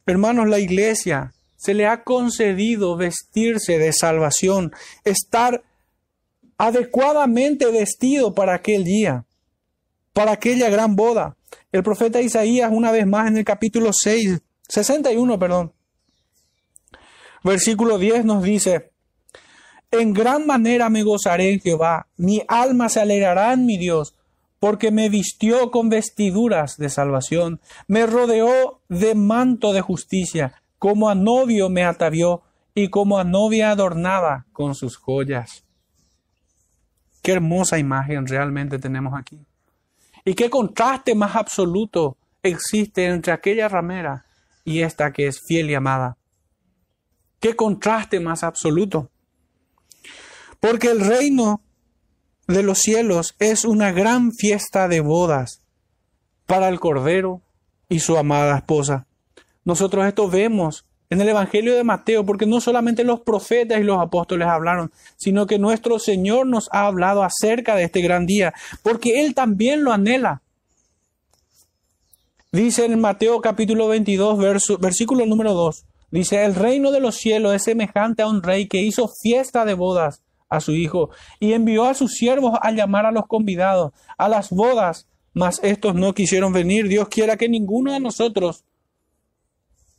Hermanos, 0.06 0.48
la 0.48 0.60
iglesia 0.60 1.34
se 1.58 1.74
le 1.74 1.88
ha 1.88 2.04
concedido 2.04 2.96
vestirse 2.98 3.80
de 3.80 3.94
salvación, 3.94 4.74
estar 5.04 5.64
adecuadamente 6.62 7.72
vestido 7.72 8.36
para 8.36 8.54
aquel 8.54 8.84
día, 8.84 9.26
para 10.14 10.34
aquella 10.34 10.70
gran 10.70 10.96
boda. 10.96 11.36
El 11.72 11.82
profeta 11.82 12.22
Isaías, 12.22 12.70
una 12.72 12.92
vez 12.92 13.08
más 13.08 13.28
en 13.30 13.38
el 13.38 13.44
capítulo 13.44 13.90
6, 13.92 14.40
61, 14.68 15.40
perdón, 15.40 15.74
versículo 17.44 17.98
10 17.98 18.26
nos 18.26 18.44
dice, 18.44 18.92
en 19.90 20.14
gran 20.14 20.46
manera 20.46 20.92
me 20.92 21.02
gozaré 21.02 21.52
en 21.52 21.62
Jehová, 21.62 22.06
mi 22.16 22.44
alma 22.48 22.90
se 22.90 23.00
alegrará 23.00 23.54
en 23.54 23.66
mi 23.66 23.80
Dios, 23.80 24.14
porque 24.60 24.92
me 24.92 25.10
vistió 25.10 25.72
con 25.72 25.90
vestiduras 25.90 26.78
de 26.78 26.92
salvación, 26.92 27.60
me 27.88 28.06
rodeó 28.06 28.82
de 28.88 29.16
manto 29.16 29.74
de 29.74 29.82
justicia, 29.82 30.62
como 30.78 31.10
a 31.10 31.16
novio 31.16 31.70
me 31.70 31.84
atavió 31.84 32.44
y 32.76 32.90
como 32.90 33.18
a 33.18 33.24
novia 33.24 33.72
adornada 33.72 34.46
con 34.54 34.76
sus 34.76 34.96
joyas. 34.96 35.64
Qué 37.22 37.34
hermosa 37.34 37.78
imagen 37.78 38.28
realmente 38.28 38.80
tenemos 38.80 39.14
aquí. 39.18 39.46
Y 40.26 40.34
qué 40.34 40.50
contraste 40.50 41.16
más 41.16 41.36
absoluto 41.36 42.18
existe 42.44 43.06
entre 43.06 43.34
aquella 43.34 43.68
ramera 43.68 44.26
y 44.64 44.82
esta 44.82 45.12
que 45.12 45.28
es 45.28 45.40
fiel 45.48 45.70
y 45.70 45.76
amada. 45.76 46.18
Qué 47.40 47.56
contraste 47.56 48.20
más 48.20 48.44
absoluto. 48.44 49.10
Porque 50.60 50.92
el 50.92 51.00
reino 51.00 51.62
de 52.48 52.64
los 52.64 52.80
cielos 52.80 53.36
es 53.40 53.66
una 53.66 53.92
gran 53.92 54.32
fiesta 54.32 54.88
de 54.88 55.02
bodas 55.02 55.64
para 56.46 56.70
el 56.70 56.80
Cordero 56.80 57.42
y 57.90 58.00
su 58.00 58.18
amada 58.18 58.58
esposa. 58.58 59.08
Nosotros 59.64 60.06
esto 60.06 60.30
vemos 60.30 60.86
en 61.12 61.20
el 61.20 61.28
Evangelio 61.28 61.76
de 61.76 61.84
Mateo, 61.84 62.26
porque 62.26 62.46
no 62.46 62.62
solamente 62.62 63.04
los 63.04 63.20
profetas 63.20 63.80
y 63.80 63.84
los 63.84 64.00
apóstoles 64.00 64.48
hablaron, 64.48 64.92
sino 65.18 65.46
que 65.46 65.60
nuestro 65.60 66.00
Señor 66.00 66.48
nos 66.48 66.70
ha 66.72 66.88
hablado 66.88 67.22
acerca 67.22 67.76
de 67.76 67.84
este 67.84 68.02
gran 68.02 68.26
día, 68.26 68.54
porque 68.82 69.22
Él 69.22 69.36
también 69.36 69.84
lo 69.84 69.92
anhela. 69.92 70.42
Dice 72.54 72.86
en 72.86 73.00
Mateo 73.02 73.42
capítulo 73.42 73.90
22, 73.90 74.80
versículo 74.80 75.26
número 75.26 75.54
2, 75.54 75.86
dice, 76.12 76.46
el 76.46 76.56
reino 76.56 76.92
de 76.92 77.02
los 77.02 77.16
cielos 77.16 77.54
es 77.56 77.64
semejante 77.64 78.24
a 78.24 78.28
un 78.28 78.42
rey 78.42 78.68
que 78.68 78.82
hizo 78.82 79.10
fiesta 79.22 79.66
de 79.66 79.74
bodas 79.74 80.24
a 80.48 80.62
su 80.62 80.72
hijo 80.72 81.10
y 81.42 81.52
envió 81.52 81.86
a 81.86 81.94
sus 81.94 82.14
siervos 82.14 82.58
a 82.62 82.72
llamar 82.72 83.06
a 83.06 83.12
los 83.12 83.28
convidados 83.28 83.92
a 84.18 84.30
las 84.30 84.50
bodas, 84.50 85.08
mas 85.34 85.60
estos 85.62 85.94
no 85.94 86.14
quisieron 86.14 86.54
venir. 86.54 86.88
Dios 86.88 87.10
quiera 87.10 87.36
que 87.36 87.50
ninguno 87.50 87.92
de 87.92 88.00
nosotros 88.00 88.64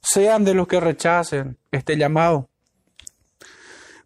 sean 0.02 0.44
de 0.44 0.54
los 0.54 0.66
que 0.66 0.80
rechacen 0.80 1.56
este 1.70 1.96
llamado. 1.96 2.48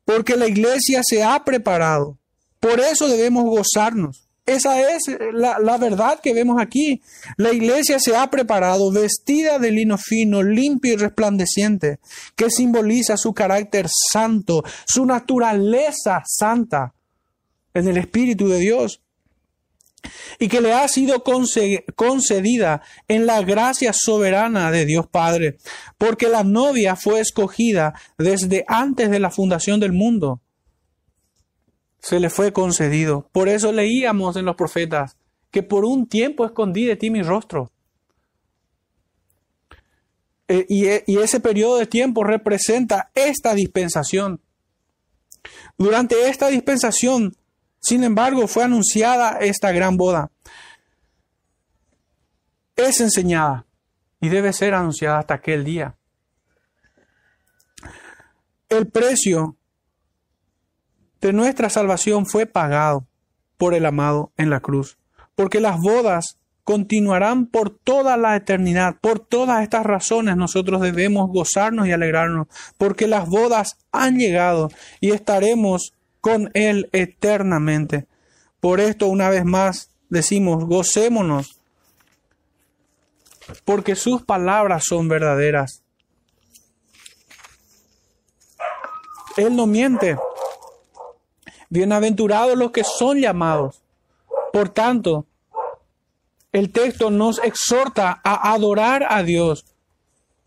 Porque 0.04 0.36
la 0.36 0.46
iglesia 0.46 1.00
se 1.04 1.24
ha 1.24 1.44
preparado. 1.44 2.18
Por 2.60 2.80
eso 2.80 3.08
debemos 3.08 3.44
gozarnos. 3.44 4.28
Esa 4.44 4.94
es 4.94 5.02
la, 5.32 5.58
la, 5.58 5.76
verdad 5.76 6.20
que 6.22 6.32
vemos 6.32 6.60
aquí. 6.60 7.02
La 7.36 7.52
iglesia 7.52 7.98
se 7.98 8.14
ha 8.14 8.30
preparado 8.30 8.92
vestida 8.92 9.58
de 9.58 9.72
lino 9.72 9.98
fino, 9.98 10.40
limpio 10.40 10.92
y 10.92 10.96
resplandeciente, 10.96 11.98
que 12.36 12.50
simboliza 12.50 13.16
su 13.16 13.34
carácter 13.34 13.88
santo, 13.88 14.62
su 14.86 15.04
naturaleza 15.04 16.22
santa 16.24 16.94
en 17.74 17.88
el 17.88 17.96
Espíritu 17.96 18.48
de 18.48 18.60
Dios 18.60 19.00
y 20.38 20.48
que 20.48 20.60
le 20.60 20.72
ha 20.72 20.86
sido 20.88 21.22
concedida 21.24 22.82
en 23.08 23.26
la 23.26 23.42
gracia 23.42 23.92
soberana 23.92 24.70
de 24.70 24.84
Dios 24.84 25.06
Padre, 25.06 25.58
porque 25.98 26.28
la 26.28 26.44
novia 26.44 26.96
fue 26.96 27.20
escogida 27.20 27.94
desde 28.18 28.64
antes 28.68 29.10
de 29.10 29.20
la 29.20 29.30
fundación 29.30 29.80
del 29.80 29.92
mundo. 29.92 30.40
Se 32.00 32.20
le 32.20 32.30
fue 32.30 32.52
concedido. 32.52 33.28
Por 33.32 33.48
eso 33.48 33.72
leíamos 33.72 34.36
en 34.36 34.44
los 34.44 34.56
profetas 34.56 35.16
que 35.50 35.62
por 35.62 35.84
un 35.84 36.06
tiempo 36.06 36.44
escondí 36.44 36.84
de 36.84 36.96
ti 36.96 37.10
mi 37.10 37.22
rostro. 37.22 37.72
Eh, 40.48 40.66
e, 40.68 41.04
y 41.06 41.18
ese 41.18 41.40
periodo 41.40 41.78
de 41.78 41.86
tiempo 41.86 42.22
representa 42.22 43.10
esta 43.14 43.54
dispensación. 43.54 44.40
Durante 45.78 46.28
esta 46.28 46.48
dispensación 46.48 47.36
sin 47.86 48.02
embargo, 48.02 48.48
fue 48.48 48.64
anunciada 48.64 49.38
esta 49.38 49.70
gran 49.70 49.96
boda. 49.96 50.32
Es 52.74 53.00
enseñada 53.00 53.64
y 54.20 54.28
debe 54.28 54.52
ser 54.52 54.74
anunciada 54.74 55.20
hasta 55.20 55.34
aquel 55.34 55.62
día. 55.62 55.94
El 58.68 58.88
precio 58.88 59.56
de 61.20 61.32
nuestra 61.32 61.70
salvación 61.70 62.26
fue 62.26 62.46
pagado 62.46 63.06
por 63.56 63.72
el 63.72 63.86
amado 63.86 64.32
en 64.36 64.50
la 64.50 64.58
cruz, 64.58 64.98
porque 65.36 65.60
las 65.60 65.78
bodas 65.78 66.40
continuarán 66.64 67.46
por 67.46 67.70
toda 67.70 68.16
la 68.16 68.34
eternidad. 68.34 68.96
Por 69.00 69.20
todas 69.20 69.62
estas 69.62 69.86
razones 69.86 70.36
nosotros 70.36 70.80
debemos 70.80 71.28
gozarnos 71.28 71.86
y 71.86 71.92
alegrarnos, 71.92 72.48
porque 72.78 73.06
las 73.06 73.28
bodas 73.28 73.78
han 73.92 74.18
llegado 74.18 74.70
y 75.00 75.12
estaremos 75.12 75.92
con 76.26 76.50
Él 76.54 76.90
eternamente. 76.90 78.08
Por 78.58 78.80
esto, 78.80 79.06
una 79.06 79.30
vez 79.30 79.44
más, 79.44 79.90
decimos, 80.08 80.64
gocémonos, 80.64 81.60
porque 83.64 83.94
sus 83.94 84.22
palabras 84.22 84.82
son 84.88 85.06
verdaderas. 85.06 85.84
Él 89.36 89.54
no 89.54 89.68
miente. 89.68 90.18
Bienaventurados 91.68 92.58
los 92.58 92.72
que 92.72 92.82
son 92.82 93.20
llamados. 93.20 93.80
Por 94.52 94.70
tanto, 94.70 95.26
el 96.50 96.72
texto 96.72 97.12
nos 97.12 97.38
exhorta 97.38 98.20
a 98.24 98.52
adorar 98.52 99.06
a 99.08 99.22
Dios, 99.22 99.64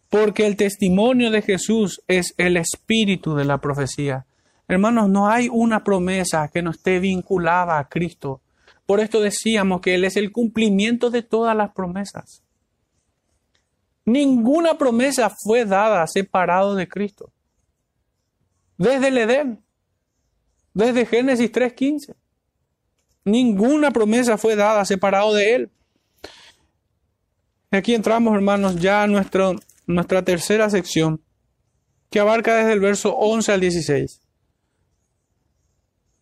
porque 0.10 0.46
el 0.46 0.58
testimonio 0.58 1.32
de 1.32 1.42
Jesús 1.42 2.02
es 2.10 2.34
el 2.36 2.58
espíritu 2.58 3.34
de 3.34 3.46
la 3.46 3.60
profecía. 3.60 4.26
Hermanos, 4.70 5.10
no 5.10 5.28
hay 5.28 5.50
una 5.52 5.84
promesa 5.84 6.48
que 6.48 6.62
no 6.62 6.70
esté 6.70 7.00
vinculada 7.00 7.80
a 7.80 7.90
Cristo. 7.90 8.40
Por 8.86 9.00
esto 9.00 9.20
decíamos 9.20 9.82
que 9.82 9.96
Él 9.96 10.06
es 10.06 10.16
el 10.16 10.32
cumplimiento 10.32 11.10
de 11.10 11.24
todas 11.24 11.58
las 11.58 11.72
promesas. 11.72 12.44
Ninguna 14.06 14.78
promesa 14.78 15.32
fue 15.44 15.66
dada 15.66 16.06
separado 16.06 16.76
de 16.76 16.88
Cristo. 16.88 17.32
Desde 18.78 19.08
el 19.08 19.18
Edén, 19.18 19.64
desde 20.76 21.08
Génesis 21.08 21.52
3.15. 21.52 22.14
Ninguna 23.26 23.90
promesa 23.90 24.38
fue 24.38 24.56
dada 24.56 24.86
separado 24.86 25.34
de 25.34 25.56
Él. 25.56 25.72
Aquí 27.72 27.96
entramos, 27.96 28.36
hermanos, 28.36 28.76
ya 28.76 29.02
a 29.02 29.08
nuestro, 29.08 29.56
nuestra 29.88 30.24
tercera 30.24 30.70
sección, 30.70 31.22
que 32.12 32.20
abarca 32.20 32.54
desde 32.54 32.74
el 32.74 32.80
verso 32.80 33.16
11 33.16 33.52
al 33.52 33.62
16. 33.62 34.29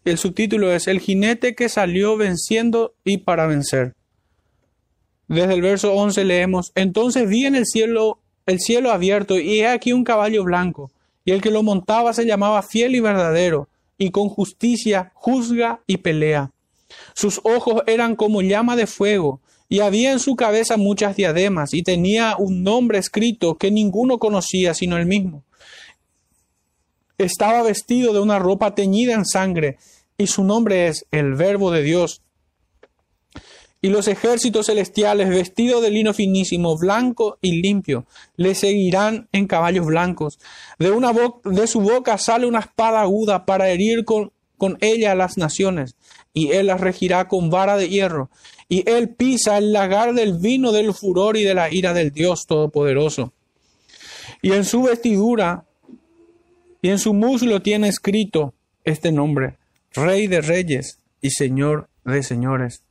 El 0.08 0.18
subtítulo 0.18 0.72
es 0.72 0.88
El 0.88 1.02
jinete 1.02 1.54
que 1.54 1.68
salió 1.68 2.16
venciendo 2.16 2.94
y 3.04 3.18
para 3.18 3.46
vencer. 3.46 3.94
Desde 5.28 5.54
el 5.54 5.62
verso 5.62 5.94
11 5.96 6.24
leemos, 6.24 6.72
Entonces 6.76 7.28
vi 7.28 7.46
en 7.46 7.56
el 7.56 7.66
cielo 7.66 8.20
el 8.46 8.62
cielo 8.62 8.94
abierto 8.94 9.38
y 9.38 9.60
he 9.60 9.68
aquí 9.68 9.92
un 9.92 10.06
caballo 10.06 10.46
blanco, 10.46 10.92
y 11.26 11.32
el 11.32 11.42
que 11.42 11.52
lo 11.52 11.62
montaba 11.62 12.14
se 12.14 12.26
llamaba 12.26 12.64
fiel 12.64 12.96
y 12.96 13.02
verdadero, 13.02 13.68
y 13.98 14.12
con 14.12 14.30
justicia 14.30 15.12
juzga 15.14 15.82
y 15.88 15.98
pelea. 15.98 16.52
Sus 17.14 17.42
ojos 17.44 17.84
eran 17.86 18.16
como 18.16 18.42
llama 18.42 18.78
de 18.78 18.88
fuego, 18.88 19.42
y 19.68 19.82
había 19.82 20.14
en 20.14 20.20
su 20.20 20.38
cabeza 20.38 20.78
muchas 20.78 21.18
diademas, 21.18 21.74
y 21.74 21.84
tenía 21.84 22.38
un 22.38 22.64
nombre 22.64 22.98
escrito 22.98 23.58
que 23.58 23.72
ninguno 23.72 24.20
conocía 24.20 24.74
sino 24.74 24.96
él 24.96 25.06
mismo. 25.06 25.44
Estaba 27.18 27.62
vestido 27.64 28.14
de 28.14 28.22
una 28.22 28.40
ropa 28.40 28.74
teñida 28.74 29.14
en 29.14 29.26
sangre, 29.26 29.80
y 30.18 30.28
su 30.28 30.44
nombre 30.44 30.88
es 30.88 31.06
el 31.12 31.36
Verbo 31.36 31.72
de 31.72 31.84
Dios. 31.84 32.22
Y 33.80 33.90
los 33.90 34.08
ejércitos 34.08 34.66
celestiales, 34.66 35.30
vestidos 35.30 35.84
de 35.84 35.92
lino 35.92 36.14
finísimo, 36.14 36.78
blanco 36.78 37.38
y 37.42 37.62
limpio, 37.62 38.06
le 38.36 38.56
seguirán 38.56 39.28
en 39.32 39.46
caballos 39.46 39.86
blancos. 39.86 40.40
De, 40.80 40.90
una 40.90 41.14
de 41.44 41.68
su 41.68 41.82
boca 41.82 42.18
sale 42.18 42.48
una 42.48 42.60
espada 42.60 43.02
aguda 43.02 43.46
para 43.46 43.70
herir 43.70 44.04
con, 44.04 44.32
con 44.58 44.78
ella 44.82 45.12
a 45.12 45.16
las 45.16 45.38
naciones, 45.38 45.96
y 46.34 46.52
él 46.52 46.68
las 46.68 46.82
regirá 46.82 47.28
con 47.28 47.52
vara 47.52 47.78
de 47.78 47.88
hierro. 47.88 48.32
Y 48.68 48.90
él 48.90 49.10
pisa 49.10 49.60
el 49.60 49.72
lagar 49.72 50.14
del 50.14 50.34
vino 50.40 50.72
del 50.72 50.94
furor 50.94 51.38
y 51.38 51.44
de 51.44 51.54
la 51.54 51.72
ira 51.72 51.94
del 51.94 52.12
Dios 52.12 52.48
Todopoderoso. 52.48 53.32
Y 54.42 54.54
en 54.54 54.66
su 54.66 54.84
vestidura 54.84 55.66
y 56.82 56.90
en 56.90 57.00
su 57.00 57.14
muslo 57.14 57.62
tiene 57.62 57.88
escrito 57.88 58.54
este 58.84 59.12
nombre, 59.12 59.58
Rey 59.94 60.28
de 60.28 60.42
Reyes 60.42 61.00
y 61.22 61.32
Señor 61.32 61.90
de 62.04 62.24
Señores. 62.24 62.84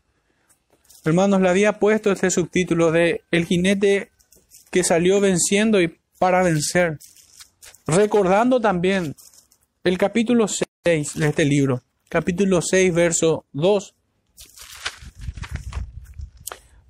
Hermanos, 1.04 1.40
le 1.40 1.48
había 1.48 1.78
puesto 1.78 2.10
este 2.10 2.30
subtítulo 2.30 2.90
de 2.90 3.22
El 3.30 3.46
jinete 3.46 4.10
que 4.70 4.82
salió 4.82 5.20
venciendo 5.20 5.80
y 5.80 5.96
para 6.18 6.42
vencer, 6.42 6.98
recordando 7.86 8.60
también 8.60 9.14
el 9.84 9.98
capítulo 9.98 10.46
6 10.48 10.64
de 10.84 11.26
este 11.28 11.44
libro, 11.44 11.82
capítulo 12.08 12.60
6, 12.60 12.92
verso 12.92 13.44
2, 13.52 13.94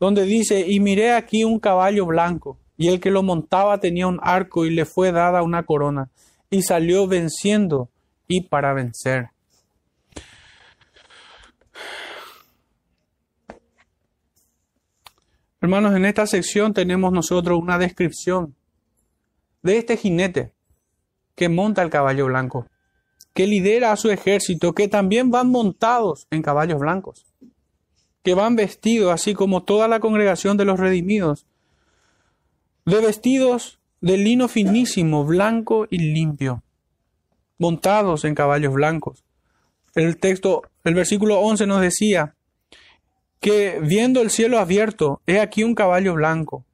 donde 0.01 0.25
dice, 0.25 0.65
y 0.67 0.81
miré 0.81 1.13
aquí 1.13 1.45
un 1.45 1.59
caballo 1.59 2.07
blanco, 2.07 2.59
y 2.77 2.89
el 2.89 3.01
que 3.01 3.11
lo 3.11 3.23
montaba 3.23 3.81
tenía 3.81 4.07
un 4.07 4.21
arco 4.23 4.65
y 4.65 4.71
le 4.71 4.85
fue 4.85 5.13
dada 5.13 5.43
una 5.43 5.65
corona, 5.65 6.11
y 6.51 6.63
salió 6.63 7.07
venciendo 7.07 7.91
y 8.29 8.43
para 8.43 8.73
vencer. 8.73 9.31
Hermanos, 15.67 15.97
en 15.97 16.05
esta 16.05 16.29
sección 16.29 16.75
tenemos 16.75 17.13
nosotros 17.13 17.59
una 17.61 17.77
descripción 17.77 18.55
de 19.65 19.79
este 19.79 19.97
jinete 19.97 20.53
que 21.35 21.49
monta 21.49 21.83
el 21.83 21.91
caballo 21.91 22.27
blanco, 22.27 22.69
que 23.35 23.49
lidera 23.49 23.91
a 23.91 23.97
su 23.97 24.09
ejército, 24.11 24.77
que 24.77 24.87
también 24.87 25.33
van 25.33 25.51
montados 25.51 26.29
en 26.31 26.43
caballos 26.43 26.79
blancos, 26.79 27.27
que 28.23 28.35
van 28.35 28.55
vestidos, 28.55 29.13
así 29.13 29.35
como 29.35 29.65
toda 29.65 29.89
la 29.89 29.99
congregación 29.99 30.57
de 30.57 30.67
los 30.67 30.79
redimidos, 30.79 31.47
de 32.85 33.01
vestidos 33.01 33.81
de 34.01 34.19
lino 34.19 34.47
finísimo, 34.47 35.25
blanco 35.25 35.89
y 35.91 35.99
limpio, 35.99 36.63
montados 37.59 38.25
en 38.25 38.37
caballos 38.37 38.73
blancos. 38.73 39.25
El 39.97 40.17
texto, 40.19 40.63
el 40.85 40.95
versículo 40.95 41.41
11 41.41 41.67
nos 41.67 41.81
decía, 41.81 42.37
que 43.41 43.79
viendo 43.83 44.23
el 44.23 44.31
cielo 44.31 44.59
abierto, 44.59 45.21
he 45.27 45.41
aquí 45.41 45.63
un 45.63 45.75
caballo 45.75 46.15
blanco, 46.15 46.65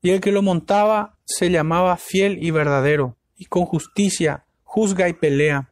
y 0.00 0.10
el 0.10 0.20
que 0.20 0.32
lo 0.32 0.42
montaba 0.42 1.16
se 1.24 1.50
llamaba 1.50 1.96
fiel 1.96 2.42
y 2.42 2.50
verdadero, 2.50 3.16
y 3.36 3.46
con 3.46 3.64
justicia 3.64 4.44
juzga 4.64 5.08
y 5.08 5.12
pelea. 5.12 5.70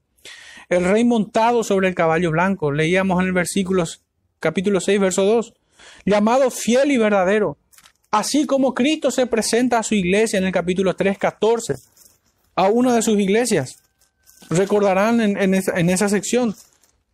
El 0.68 0.84
rey 0.84 1.05
montado 1.05 1.64
sobre 1.64 1.88
el 1.88 1.94
caballo 1.94 2.30
blanco, 2.30 2.70
leíamos 2.70 3.20
en 3.20 3.26
el 3.26 3.32
versículo 3.32 3.84
capítulo 4.38 4.80
6, 4.80 5.01
verso 5.01 5.24
2, 5.24 5.55
llamado 6.05 6.51
fiel 6.51 6.92
y 6.92 6.96
verdadero, 6.96 7.59
así 8.11 8.46
como 8.46 8.74
Cristo 8.74 9.11
se 9.11 9.26
presenta 9.26 9.78
a 9.78 9.82
su 9.82 9.94
iglesia 9.94 10.38
en 10.38 10.44
el 10.44 10.53
capítulo 10.53 10.94
3, 10.94 11.18
14, 11.18 11.74
a 12.55 12.68
una 12.68 12.94
de 12.94 13.03
sus 13.03 13.18
iglesias. 13.18 13.76
Recordarán 14.48 15.20
en, 15.20 15.55
esa, 15.55 15.78
en 15.78 15.90
esa 15.90 16.09
sección, 16.09 16.55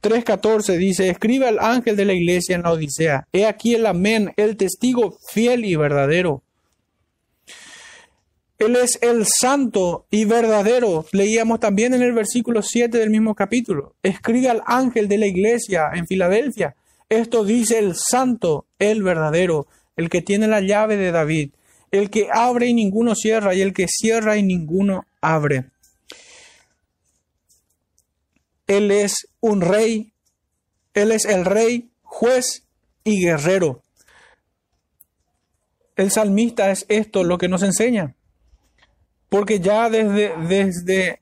3.14 0.02 0.76
dice, 0.76 1.08
escribe 1.08 1.48
al 1.48 1.58
ángel 1.58 1.96
de 1.96 2.04
la 2.04 2.12
iglesia 2.12 2.54
en 2.54 2.62
la 2.62 2.72
Odisea, 2.72 3.26
he 3.32 3.46
aquí 3.46 3.74
el 3.74 3.86
amén, 3.86 4.32
el 4.36 4.56
testigo 4.56 5.18
fiel 5.32 5.64
y 5.64 5.76
verdadero. 5.76 6.42
Él 8.58 8.76
es 8.76 8.98
el 9.02 9.26
santo 9.26 10.06
y 10.10 10.24
verdadero. 10.24 11.04
Leíamos 11.12 11.60
también 11.60 11.92
en 11.92 12.02
el 12.02 12.14
versículo 12.14 12.62
7 12.62 12.96
del 12.96 13.10
mismo 13.10 13.34
capítulo. 13.34 13.94
Escribe 14.02 14.48
al 14.48 14.62
ángel 14.64 15.08
de 15.08 15.18
la 15.18 15.26
iglesia 15.26 15.90
en 15.92 16.06
Filadelfia. 16.06 16.74
Esto 17.10 17.44
dice 17.44 17.78
el 17.78 17.94
santo, 17.94 18.66
el 18.78 19.02
verdadero, 19.02 19.66
el 19.96 20.08
que 20.08 20.22
tiene 20.22 20.48
la 20.48 20.60
llave 20.60 20.96
de 20.96 21.12
David, 21.12 21.50
el 21.90 22.08
que 22.08 22.28
abre 22.32 22.66
y 22.66 22.74
ninguno 22.74 23.14
cierra, 23.14 23.54
y 23.54 23.60
el 23.60 23.74
que 23.74 23.86
cierra 23.88 24.38
y 24.38 24.42
ninguno 24.42 25.04
abre. 25.20 25.66
Él 28.66 28.90
es 28.90 29.28
un 29.40 29.60
rey, 29.60 30.12
Él 30.94 31.12
es 31.12 31.24
el 31.24 31.44
rey, 31.44 31.90
juez 32.02 32.64
y 33.04 33.24
guerrero. 33.24 33.82
El 35.94 36.10
salmista 36.10 36.70
es 36.70 36.84
esto 36.88 37.24
lo 37.24 37.38
que 37.38 37.48
nos 37.48 37.62
enseña. 37.62 38.14
Porque 39.28 39.60
ya 39.60 39.88
desde, 39.88 40.34
desde 40.46 41.20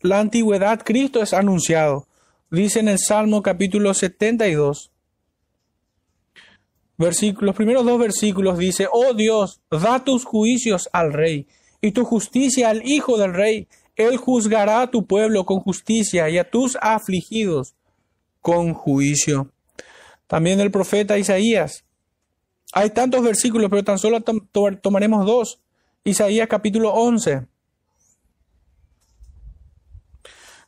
la 0.00 0.20
antigüedad 0.20 0.82
Cristo 0.84 1.22
es 1.22 1.32
anunciado. 1.32 2.06
Dice 2.50 2.80
en 2.80 2.88
el 2.88 2.98
Salmo 2.98 3.42
capítulo 3.42 3.94
72, 3.94 4.90
versículos, 6.96 7.46
los 7.46 7.56
primeros 7.56 7.84
dos 7.84 7.98
versículos 7.98 8.58
dice, 8.58 8.88
oh 8.90 9.14
Dios, 9.14 9.60
da 9.70 10.04
tus 10.04 10.24
juicios 10.24 10.88
al 10.92 11.12
rey 11.12 11.46
y 11.80 11.92
tu 11.92 12.04
justicia 12.04 12.70
al 12.70 12.86
hijo 12.86 13.16
del 13.18 13.32
rey 13.32 13.68
él 14.06 14.16
juzgará 14.16 14.82
a 14.82 14.90
tu 14.90 15.06
pueblo 15.06 15.44
con 15.44 15.60
justicia 15.60 16.28
y 16.28 16.38
a 16.38 16.48
tus 16.48 16.76
afligidos 16.80 17.74
con 18.40 18.74
juicio. 18.74 19.50
También 20.26 20.60
el 20.60 20.70
profeta 20.70 21.18
Isaías. 21.18 21.84
Hay 22.72 22.90
tantos 22.90 23.22
versículos, 23.22 23.68
pero 23.68 23.82
tan 23.82 23.98
solo 23.98 24.20
tomaremos 24.80 25.26
dos. 25.26 25.60
Isaías 26.04 26.48
capítulo 26.48 26.92
11. 26.92 27.46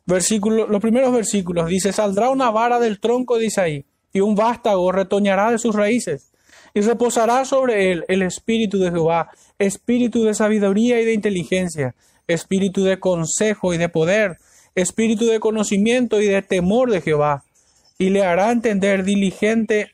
Versículo, 0.04 0.66
los 0.66 0.80
primeros 0.80 1.12
versículos 1.12 1.68
dice, 1.68 1.92
saldrá 1.92 2.30
una 2.30 2.50
vara 2.50 2.80
del 2.80 2.98
tronco 2.98 3.38
de 3.38 3.46
Isaí 3.46 3.86
y 4.12 4.20
un 4.20 4.34
vástago 4.34 4.90
retoñará 4.90 5.50
de 5.52 5.58
sus 5.58 5.74
raíces 5.74 6.32
y 6.74 6.80
reposará 6.80 7.44
sobre 7.44 7.92
él 7.92 8.04
el 8.08 8.22
espíritu 8.22 8.78
de 8.78 8.90
Jehová, 8.90 9.30
espíritu 9.58 10.24
de 10.24 10.34
sabiduría 10.34 11.00
y 11.00 11.04
de 11.04 11.12
inteligencia, 11.12 11.94
espíritu 12.26 12.84
de 12.84 12.98
consejo 12.98 13.74
y 13.74 13.78
de 13.78 13.88
poder, 13.88 14.38
espíritu 14.74 15.26
de 15.26 15.40
conocimiento 15.40 16.20
y 16.20 16.26
de 16.26 16.42
temor 16.42 16.90
de 16.90 17.00
Jehová, 17.00 17.44
y 17.98 18.10
le 18.10 18.24
hará 18.24 18.50
entender 18.50 19.04
diligente 19.04 19.92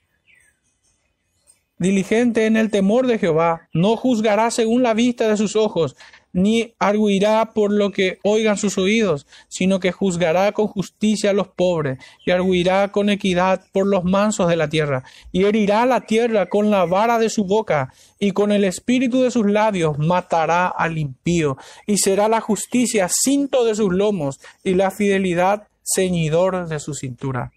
diligente 1.78 2.46
en 2.46 2.56
el 2.56 2.70
temor 2.70 3.06
de 3.06 3.18
Jehová, 3.18 3.68
no 3.72 3.96
juzgará 3.96 4.50
según 4.50 4.82
la 4.82 4.94
vista 4.94 5.28
de 5.28 5.36
sus 5.36 5.54
ojos, 5.54 5.96
ni 6.42 6.74
arguirá 6.78 7.52
por 7.52 7.72
lo 7.72 7.90
que 7.90 8.18
oigan 8.22 8.56
sus 8.56 8.78
oídos, 8.78 9.26
sino 9.48 9.80
que 9.80 9.92
juzgará 9.92 10.52
con 10.52 10.68
justicia 10.68 11.30
a 11.30 11.34
los 11.34 11.48
pobres, 11.48 11.98
y 12.24 12.30
arguirá 12.30 12.90
con 12.92 13.10
equidad 13.10 13.64
por 13.72 13.86
los 13.86 14.04
mansos 14.04 14.48
de 14.48 14.56
la 14.56 14.68
tierra, 14.68 15.04
y 15.32 15.44
herirá 15.44 15.86
la 15.86 16.02
tierra 16.02 16.48
con 16.48 16.70
la 16.70 16.84
vara 16.84 17.18
de 17.18 17.30
su 17.30 17.44
boca, 17.44 17.92
y 18.18 18.32
con 18.32 18.52
el 18.52 18.64
espíritu 18.64 19.22
de 19.22 19.30
sus 19.30 19.46
labios 19.46 19.98
matará 19.98 20.68
al 20.68 20.98
impío, 20.98 21.56
y 21.86 21.98
será 21.98 22.28
la 22.28 22.40
justicia 22.40 23.08
cinto 23.10 23.64
de 23.64 23.74
sus 23.74 23.92
lomos, 23.92 24.40
y 24.64 24.74
la 24.74 24.90
fidelidad 24.90 25.68
ceñidor 25.84 26.68
de 26.68 26.78
su 26.80 26.94
cintura. 26.94 27.52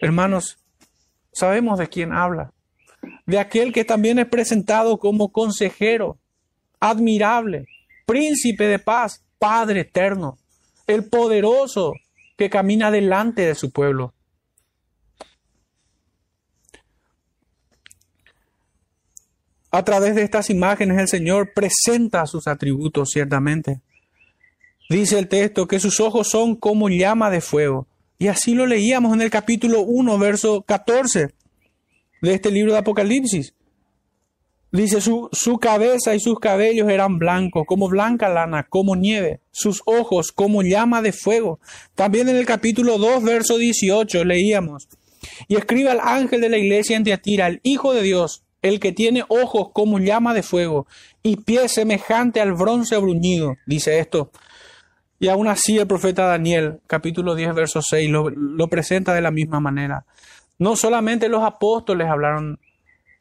Hermanos, 0.00 0.58
sabemos 1.32 1.78
de 1.78 1.88
quién 1.88 2.12
habla, 2.12 2.52
de 3.26 3.38
aquel 3.38 3.72
que 3.72 3.84
también 3.84 4.18
es 4.18 4.26
presentado 4.26 4.98
como 4.98 5.30
consejero, 5.30 6.18
admirable, 6.80 7.66
príncipe 8.06 8.66
de 8.66 8.78
paz, 8.78 9.22
Padre 9.38 9.80
eterno, 9.80 10.38
el 10.86 11.04
poderoso 11.04 11.94
que 12.36 12.50
camina 12.50 12.90
delante 12.90 13.42
de 13.42 13.54
su 13.54 13.70
pueblo. 13.70 14.14
A 19.70 19.84
través 19.84 20.14
de 20.14 20.22
estas 20.22 20.50
imágenes 20.50 20.98
el 20.98 21.08
Señor 21.08 21.52
presenta 21.52 22.26
sus 22.26 22.46
atributos 22.46 23.10
ciertamente. 23.10 23.80
Dice 24.88 25.18
el 25.18 25.28
texto 25.28 25.66
que 25.66 25.80
sus 25.80 25.98
ojos 25.98 26.28
son 26.28 26.54
como 26.54 26.88
llama 26.88 27.28
de 27.30 27.40
fuego. 27.40 27.88
Y 28.16 28.28
así 28.28 28.54
lo 28.54 28.66
leíamos 28.66 29.12
en 29.14 29.22
el 29.22 29.30
capítulo 29.30 29.80
1, 29.80 30.18
verso 30.18 30.62
14 30.62 31.34
de 32.22 32.34
este 32.34 32.50
libro 32.52 32.72
de 32.72 32.78
Apocalipsis. 32.78 33.52
Dice, 34.74 35.00
su, 35.00 35.28
su 35.30 35.58
cabeza 35.58 36.16
y 36.16 36.20
sus 36.20 36.40
cabellos 36.40 36.88
eran 36.88 37.20
blancos, 37.20 37.62
como 37.64 37.88
blanca 37.88 38.28
lana, 38.28 38.64
como 38.64 38.96
nieve, 38.96 39.38
sus 39.52 39.82
ojos 39.86 40.32
como 40.32 40.62
llama 40.64 41.00
de 41.00 41.12
fuego. 41.12 41.60
También 41.94 42.28
en 42.28 42.34
el 42.34 42.44
capítulo 42.44 42.98
2, 42.98 43.22
verso 43.22 43.56
18, 43.56 44.24
leíamos, 44.24 44.88
y 45.46 45.54
escribe 45.54 45.90
al 45.90 46.00
ángel 46.00 46.40
de 46.40 46.48
la 46.48 46.58
iglesia 46.58 46.96
en 46.96 47.04
Tiatira, 47.04 47.46
el 47.46 47.60
Hijo 47.62 47.94
de 47.94 48.02
Dios, 48.02 48.42
el 48.62 48.80
que 48.80 48.90
tiene 48.90 49.22
ojos 49.28 49.68
como 49.72 50.00
llama 50.00 50.34
de 50.34 50.42
fuego 50.42 50.88
y 51.22 51.36
pies 51.36 51.70
semejante 51.70 52.40
al 52.40 52.54
bronce 52.54 52.96
bruñido, 52.96 53.54
dice 53.66 54.00
esto. 54.00 54.32
Y 55.20 55.28
aún 55.28 55.46
así 55.46 55.78
el 55.78 55.86
profeta 55.86 56.26
Daniel, 56.26 56.80
capítulo 56.88 57.36
10, 57.36 57.54
verso 57.54 57.80
6, 57.80 58.10
lo, 58.10 58.28
lo 58.28 58.66
presenta 58.66 59.14
de 59.14 59.20
la 59.20 59.30
misma 59.30 59.60
manera. 59.60 60.04
No 60.58 60.74
solamente 60.74 61.28
los 61.28 61.44
apóstoles 61.44 62.08
hablaron 62.08 62.58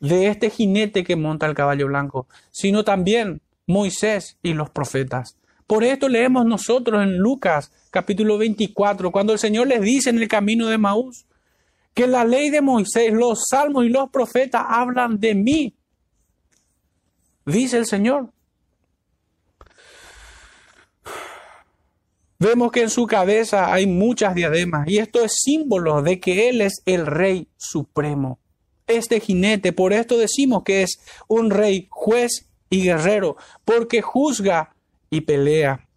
de 0.03 0.27
este 0.27 0.49
jinete 0.49 1.05
que 1.05 1.15
monta 1.15 1.45
el 1.45 1.55
caballo 1.55 1.87
blanco, 1.87 2.27
sino 2.51 2.83
también 2.83 3.41
Moisés 3.65 4.37
y 4.43 4.53
los 4.53 4.69
profetas. 4.69 5.37
Por 5.65 5.85
esto 5.85 6.09
leemos 6.09 6.45
nosotros 6.45 7.01
en 7.01 7.17
Lucas 7.17 7.71
capítulo 7.89 8.37
24, 8.37 9.11
cuando 9.13 9.31
el 9.31 9.39
Señor 9.39 9.67
les 9.67 9.79
dice 9.79 10.09
en 10.09 10.17
el 10.17 10.27
camino 10.27 10.67
de 10.67 10.77
Maús, 10.77 11.25
que 11.93 12.07
la 12.07 12.25
ley 12.25 12.49
de 12.49 12.59
Moisés, 12.59 13.13
los 13.13 13.45
salmos 13.49 13.85
y 13.85 13.89
los 13.89 14.09
profetas 14.09 14.65
hablan 14.67 15.21
de 15.21 15.35
mí, 15.35 15.73
dice 17.45 17.77
el 17.77 17.85
Señor. 17.85 18.29
Vemos 22.39 22.73
que 22.73 22.81
en 22.81 22.89
su 22.89 23.07
cabeza 23.07 23.71
hay 23.71 23.87
muchas 23.87 24.35
diademas 24.35 24.85
y 24.89 24.97
esto 24.97 25.23
es 25.23 25.31
símbolo 25.41 26.01
de 26.01 26.19
que 26.19 26.49
Él 26.49 26.59
es 26.59 26.81
el 26.85 27.05
Rey 27.05 27.47
Supremo 27.55 28.39
este 28.87 29.19
jinete. 29.19 29.73
Por 29.73 29.93
esto 29.93 30.17
decimos 30.17 30.63
que 30.63 30.83
es 30.83 30.99
un 31.27 31.49
rey, 31.49 31.87
juez 31.89 32.47
y 32.69 32.83
guerrero, 32.83 33.37
porque 33.65 34.01
juzga 34.01 34.75
y 35.09 35.21
pelea. 35.21 35.87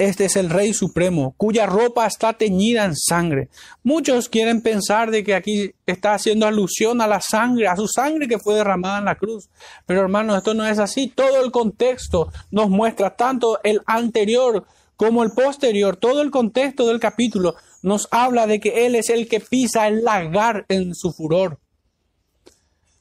Este 0.00 0.24
es 0.24 0.36
el 0.36 0.48
Rey 0.48 0.72
Supremo, 0.72 1.34
cuya 1.36 1.66
ropa 1.66 2.06
está 2.06 2.32
teñida 2.32 2.86
en 2.86 2.96
sangre. 2.96 3.50
Muchos 3.82 4.30
quieren 4.30 4.62
pensar 4.62 5.10
de 5.10 5.22
que 5.22 5.34
aquí 5.34 5.74
está 5.84 6.14
haciendo 6.14 6.46
alusión 6.46 7.02
a 7.02 7.06
la 7.06 7.20
sangre, 7.20 7.68
a 7.68 7.76
su 7.76 7.86
sangre 7.86 8.26
que 8.26 8.38
fue 8.38 8.54
derramada 8.54 9.00
en 9.00 9.04
la 9.04 9.16
cruz. 9.16 9.50
Pero 9.84 10.00
hermanos, 10.00 10.38
esto 10.38 10.54
no 10.54 10.66
es 10.66 10.78
así. 10.78 11.08
Todo 11.08 11.44
el 11.44 11.50
contexto 11.50 12.32
nos 12.50 12.70
muestra 12.70 13.14
tanto 13.14 13.60
el 13.62 13.82
anterior 13.84 14.64
como 15.00 15.22
el 15.22 15.30
posterior, 15.30 15.96
todo 15.96 16.20
el 16.20 16.30
contexto 16.30 16.86
del 16.86 17.00
capítulo 17.00 17.54
nos 17.80 18.06
habla 18.10 18.46
de 18.46 18.60
que 18.60 18.84
Él 18.84 18.94
es 18.94 19.08
el 19.08 19.28
que 19.28 19.40
pisa 19.40 19.88
el 19.88 20.04
lagar 20.04 20.66
en 20.68 20.94
su 20.94 21.10
furor. 21.10 21.58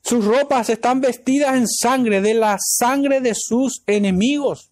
Sus 0.02 0.24
ropas 0.24 0.70
están 0.70 1.02
vestidas 1.02 1.58
en 1.58 1.68
sangre, 1.68 2.22
de 2.22 2.36
la 2.36 2.56
sangre 2.58 3.20
de 3.20 3.34
sus 3.36 3.84
enemigos. 3.86 4.72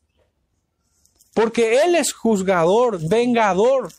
Porque 1.33 1.83
Él 1.83 1.95
es 1.95 2.13
juzgador, 2.13 3.05
vengador 3.09 3.91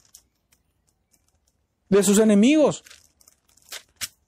de 1.90 2.02
sus 2.02 2.18
enemigos. 2.20 2.82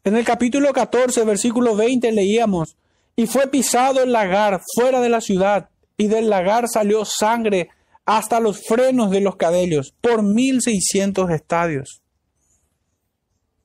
En 0.05 0.14
el 0.14 0.26
capítulo 0.26 0.74
14, 0.74 1.24
versículo 1.24 1.74
20 1.74 2.12
leíamos, 2.12 2.76
y 3.16 3.26
fue 3.26 3.46
pisado 3.46 4.03
el 4.03 4.12
lagar 4.12 4.61
fuera 4.74 5.01
de 5.01 5.09
la 5.09 5.22
ciudad, 5.22 5.70
y 5.96 6.09
del 6.09 6.28
lagar 6.28 6.68
salió 6.68 7.07
sangre 7.07 7.70
hasta 8.07 8.40
los 8.40 8.66
frenos 8.66 9.11
de 9.11 9.20
los 9.20 9.36
cabellos, 9.36 9.94
por 10.01 10.22
1600 10.22 11.30
estadios. 11.30 12.03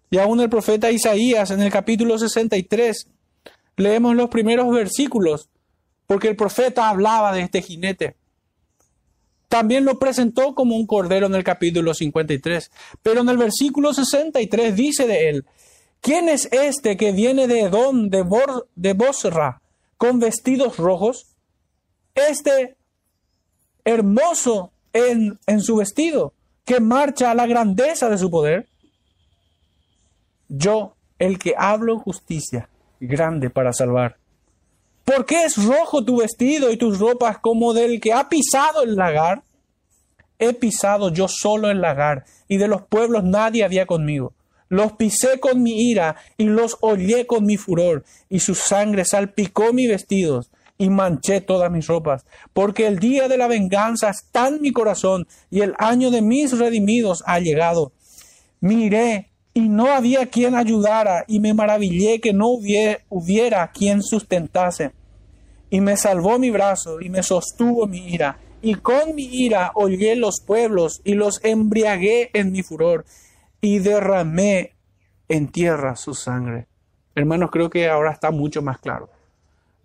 Y 0.09 0.17
aún 0.17 0.39
el 0.39 0.49
profeta 0.49 0.91
Isaías 0.91 1.51
en 1.51 1.61
el 1.61 1.71
capítulo 1.71 2.17
63, 2.17 3.07
leemos 3.77 4.15
los 4.15 4.29
primeros 4.29 4.71
versículos, 4.73 5.49
porque 6.07 6.27
el 6.27 6.35
profeta 6.35 6.89
hablaba 6.89 7.33
de 7.33 7.41
este 7.41 7.61
jinete. 7.61 8.15
También 9.49 9.85
lo 9.85 9.99
presentó 9.99 10.55
como 10.55 10.75
un 10.75 10.87
cordero 10.87 11.27
en 11.27 11.35
el 11.35 11.43
capítulo 11.43 11.93
53, 11.93 12.71
pero 13.01 13.21
en 13.21 13.29
el 13.29 13.37
versículo 13.37 13.93
63 13.93 14.75
dice 14.75 15.07
de 15.07 15.29
él, 15.29 15.45
¿quién 16.01 16.29
es 16.29 16.49
este 16.51 16.97
que 16.97 17.11
viene 17.11 17.47
de 17.47 17.61
Edom, 17.61 18.09
de, 18.09 18.21
Bor 18.21 18.67
de 18.75 18.93
Bosra, 18.93 19.61
con 19.97 20.19
vestidos 20.19 20.77
rojos? 20.77 21.27
Este 22.15 22.77
hermoso 23.85 24.71
en, 24.91 25.39
su 25.61 25.77
vestido, 25.77 26.33
que 26.65 26.79
marcha 26.79 27.31
a 27.31 27.35
la 27.35 27.45
grandeza 27.45 28.09
de 28.09 28.17
su 28.17 28.29
poder. 28.29 28.67
Yo, 30.49 30.95
el 31.19 31.37
que 31.39 31.53
hablo 31.57 31.99
justicia, 31.99 32.69
grande 32.99 33.49
para 33.49 33.71
salvar. 33.71 34.17
¿Por 35.03 35.25
qué 35.25 35.45
es 35.45 35.63
rojo 35.63 36.03
tu 36.03 36.17
vestido 36.17 36.71
y 36.71 36.77
tus 36.77 36.99
ropas 36.99 37.37
como 37.37 37.73
del 37.73 38.01
que 38.01 38.11
ha 38.11 38.27
pisado 38.27 38.81
el 38.81 38.95
lagar? 38.95 39.43
He 40.39 40.53
pisado 40.53 41.09
yo 41.09 41.27
solo 41.27 41.69
el 41.69 41.79
lagar, 41.79 42.25
y 42.47 42.57
de 42.57 42.67
los 42.67 42.81
pueblos 42.81 43.23
nadie 43.23 43.63
había 43.63 43.85
conmigo. 43.85 44.33
Los 44.67 44.93
pisé 44.93 45.39
con 45.39 45.61
mi 45.61 45.89
ira 45.91 46.15
y 46.37 46.45
los 46.45 46.77
hollé 46.81 47.27
con 47.27 47.45
mi 47.45 47.55
furor, 47.55 48.03
y 48.29 48.39
su 48.39 48.55
sangre 48.55 49.05
salpicó 49.05 49.73
mis 49.73 49.89
vestidos 49.89 50.49
y 50.77 50.89
manché 50.89 51.41
todas 51.41 51.71
mis 51.71 51.87
ropas, 51.87 52.25
porque 52.53 52.87
el 52.87 52.99
día 52.99 53.27
de 53.27 53.37
la 53.37 53.47
venganza 53.47 54.09
está 54.09 54.47
en 54.47 54.61
mi 54.61 54.71
corazón 54.71 55.25
y 55.49 55.61
el 55.61 55.73
año 55.77 56.11
de 56.11 56.21
mis 56.21 56.57
redimidos 56.57 57.23
ha 57.25 57.39
llegado. 57.39 57.93
Miré 58.59 59.31
y 59.53 59.69
no 59.69 59.91
había 59.91 60.25
quien 60.27 60.55
ayudara 60.55 61.23
y 61.27 61.39
me 61.39 61.53
maravillé 61.53 62.19
que 62.19 62.33
no 62.33 62.49
hubiera, 62.49 62.99
hubiera 63.09 63.71
quien 63.71 64.03
sustentase. 64.03 64.91
Y 65.69 65.81
me 65.81 65.97
salvó 65.97 66.37
mi 66.39 66.51
brazo 66.51 67.01
y 67.01 67.09
me 67.09 67.23
sostuvo 67.23 67.87
mi 67.87 68.09
ira. 68.09 68.39
Y 68.61 68.75
con 68.75 69.15
mi 69.15 69.23
ira 69.23 69.71
holgué 69.75 70.15
los 70.15 70.41
pueblos 70.45 71.01
y 71.03 71.13
los 71.13 71.43
embriagué 71.43 72.31
en 72.33 72.51
mi 72.51 72.63
furor 72.63 73.05
y 73.61 73.79
derramé 73.79 74.75
en 75.27 75.47
tierra 75.47 75.95
su 75.95 76.13
sangre. 76.13 76.67
Hermanos, 77.15 77.49
creo 77.51 77.69
que 77.69 77.87
ahora 77.87 78.11
está 78.11 78.31
mucho 78.31 78.61
más 78.61 78.79
claro 78.79 79.09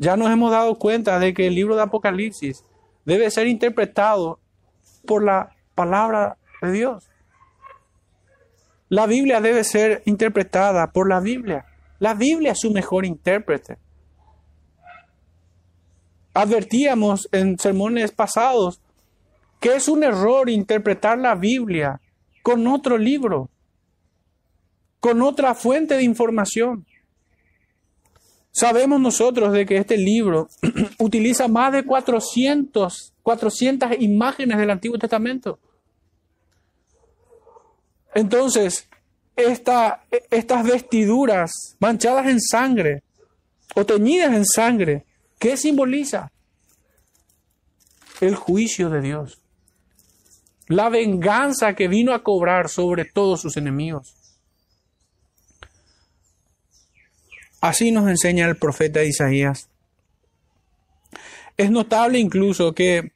ya 0.01 0.17
nos 0.17 0.31
hemos 0.31 0.51
dado 0.51 0.77
cuenta 0.79 1.19
de 1.19 1.35
que 1.35 1.47
el 1.47 1.55
libro 1.55 1.77
de 1.77 1.83
Apocalipsis 1.83 2.65
debe 3.05 3.31
ser 3.31 3.47
interpretado 3.47 4.41
por 5.07 5.23
la 5.23 5.55
palabra 5.75 6.39
de 6.63 6.73
Dios. 6.73 7.11
La 8.89 9.07
Biblia 9.07 9.43
debe 9.43 9.63
ser 9.63 10.03
interpretada 10.07 10.91
por 10.91 11.07
la 11.07 11.21
Biblia. 11.21 11.67
La 11.99 12.15
Biblia 12.15 12.53
es 12.53 12.61
su 12.61 12.71
mejor 12.71 13.05
intérprete. 13.05 13.77
Advertíamos 16.33 17.29
en 17.31 17.59
sermones 17.59 18.11
pasados 18.11 18.81
que 19.61 19.75
es 19.75 19.87
un 19.87 20.03
error 20.03 20.49
interpretar 20.49 21.19
la 21.19 21.35
Biblia 21.35 22.01
con 22.43 22.67
otro 22.67 22.97
libro, 22.97 23.51
con 24.99 25.21
otra 25.21 25.55
fuente 25.55 25.97
de 25.97 26.05
información. 26.05 26.87
Sabemos 28.53 29.01
nosotros 29.01 29.53
de 29.53 29.65
que 29.65 29.77
este 29.77 29.97
libro 29.97 30.49
utiliza 30.99 31.47
más 31.49 31.73
de 31.73 31.85
400, 31.85 33.15
400 33.23 33.91
imágenes 34.01 34.59
del 34.59 34.71
Antiguo 34.71 34.99
Testamento. 34.99 35.59
Entonces, 38.15 38.89
esta, 39.37 40.05
estas 40.31 40.65
vestiduras 40.65 41.77
manchadas 41.79 42.27
en 42.27 42.41
sangre 42.41 43.03
o 43.75 43.87
teñidas 43.87 44.35
en 44.35 44.45
sangre, 44.45 45.05
¿qué 45.39 45.57
simboliza? 45.57 46.33
El 48.21 48.35
juicio 48.35 48.91
de 48.91 49.01
Dios. 49.01 49.39
La 50.67 50.89
venganza 50.89 51.75
que 51.75 51.89
vino 51.89 52.13
a 52.13 52.23
cobrar 52.23 52.69
sobre 52.69 53.05
todos 53.05 53.41
sus 53.41 53.57
enemigos. 53.57 54.20
Así 57.61 57.93
nos 57.93 58.09
enseña 58.09 58.47
el 58.47 58.57
profeta 58.57 59.05
Isaías. 59.05 59.69
Es 61.57 61.71
notable 61.71 62.19
incluso 62.19 62.75
que 62.75 63.13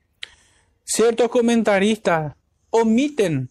ciertos 0.84 1.30
comentaristas 1.30 2.34
omiten 2.70 3.49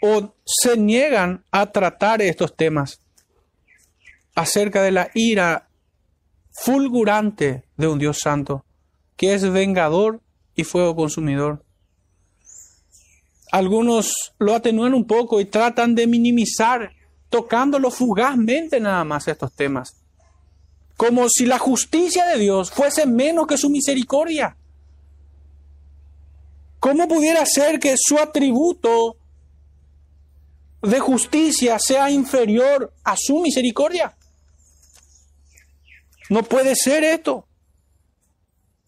o 0.00 0.34
se 0.44 0.76
niegan 0.76 1.44
a 1.50 1.72
tratar 1.72 2.22
estos 2.22 2.56
temas 2.56 3.00
acerca 4.34 4.82
de 4.82 4.92
la 4.92 5.10
ira 5.14 5.68
fulgurante 6.52 7.64
de 7.76 7.88
un 7.88 7.98
Dios 7.98 8.18
santo, 8.20 8.64
que 9.16 9.34
es 9.34 9.50
vengador 9.50 10.20
y 10.54 10.64
fuego 10.64 10.94
consumidor. 10.94 11.64
Algunos 13.50 14.32
lo 14.38 14.54
atenúan 14.54 14.94
un 14.94 15.06
poco 15.06 15.40
y 15.40 15.44
tratan 15.44 15.94
de 15.94 16.06
minimizar 16.06 16.92
tocándolo 17.30 17.90
fugazmente 17.90 18.80
nada 18.80 19.04
más 19.04 19.26
estos 19.28 19.52
temas. 19.52 19.94
Como 20.96 21.28
si 21.30 21.46
la 21.46 21.58
justicia 21.58 22.26
de 22.26 22.38
Dios 22.38 22.70
fuese 22.70 23.06
menos 23.06 23.46
que 23.46 23.56
su 23.56 23.70
misericordia. 23.70 24.56
¿Cómo 26.78 27.08
pudiera 27.08 27.46
ser 27.46 27.78
que 27.78 27.94
su 27.96 28.18
atributo 28.18 29.16
de 30.82 30.98
justicia 30.98 31.78
sea 31.78 32.10
inferior 32.10 32.92
a 33.04 33.16
su 33.16 33.40
misericordia? 33.40 34.16
No 36.28 36.42
puede 36.42 36.74
ser 36.74 37.04
esto. 37.04 37.46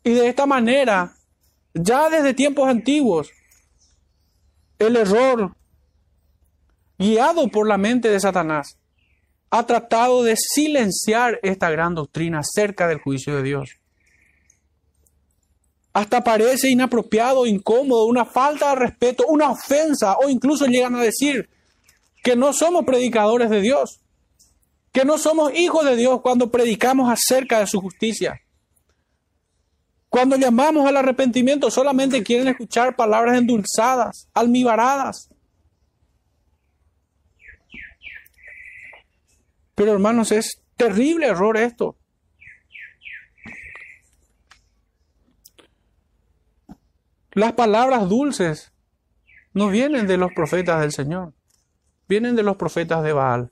Y 0.05 0.13
de 0.13 0.29
esta 0.29 0.47
manera, 0.47 1.15
ya 1.75 2.11
desde 2.11 2.35
tiempos 2.35 2.69
antiguos, 2.69 3.31
el 4.79 4.97
error, 4.97 5.55
guiado 7.03 7.49
por 7.49 7.67
la 7.67 7.79
mente 7.79 8.09
de 8.09 8.21
Satanás, 8.21 8.79
ha 9.51 9.67
tratado 9.67 10.23
de 10.23 10.37
silenciar 10.37 11.41
esta 11.43 11.69
gran 11.71 11.95
doctrina 11.95 12.39
acerca 12.39 12.87
del 12.87 13.01
juicio 13.01 13.37
de 13.37 13.43
Dios. 13.43 13.71
Hasta 15.93 16.25
parece 16.25 16.71
inapropiado, 16.71 17.45
incómodo, 17.45 18.07
una 18.07 18.25
falta 18.25 18.71
de 18.71 18.77
respeto, 18.77 19.27
una 19.29 19.51
ofensa, 19.51 20.17
o 20.17 20.29
incluso 20.29 20.67
llegan 20.67 20.95
a 20.95 21.03
decir 21.03 21.51
que 22.23 22.37
no 22.37 22.53
somos 22.53 22.85
predicadores 22.85 23.51
de 23.51 23.61
Dios, 23.61 24.01
que 24.93 25.05
no 25.05 25.19
somos 25.19 25.53
hijos 25.55 25.85
de 25.85 25.97
Dios 25.97 26.21
cuando 26.23 26.51
predicamos 26.51 27.11
acerca 27.11 27.59
de 27.59 27.67
su 27.67 27.81
justicia. 27.81 28.41
Cuando 30.09 30.37
llamamos 30.37 30.87
al 30.87 30.97
arrepentimiento 30.97 31.71
solamente 31.71 32.23
quieren 32.23 32.49
escuchar 32.49 32.95
palabras 32.97 33.39
endulzadas, 33.39 34.29
almibaradas. 34.35 35.32
Pero 39.75 39.93
hermanos, 39.93 40.33
es 40.33 40.63
terrible 40.77 41.27
error 41.27 41.57
esto. 41.57 41.97
Las 47.33 47.55
palabras 47.55 48.09
dulces 48.09 48.73
no 49.55 49.69
vienen 49.69 50.07
de 50.07 50.19
los 50.19 50.33
profetas 50.35 50.81
del 50.81 50.93
Señor, 50.93 51.33
vienen 52.07 52.37
de 52.37 52.43
los 52.43 52.57
profetas 52.57 53.03
de 53.03 53.13
Baal. 53.13 53.51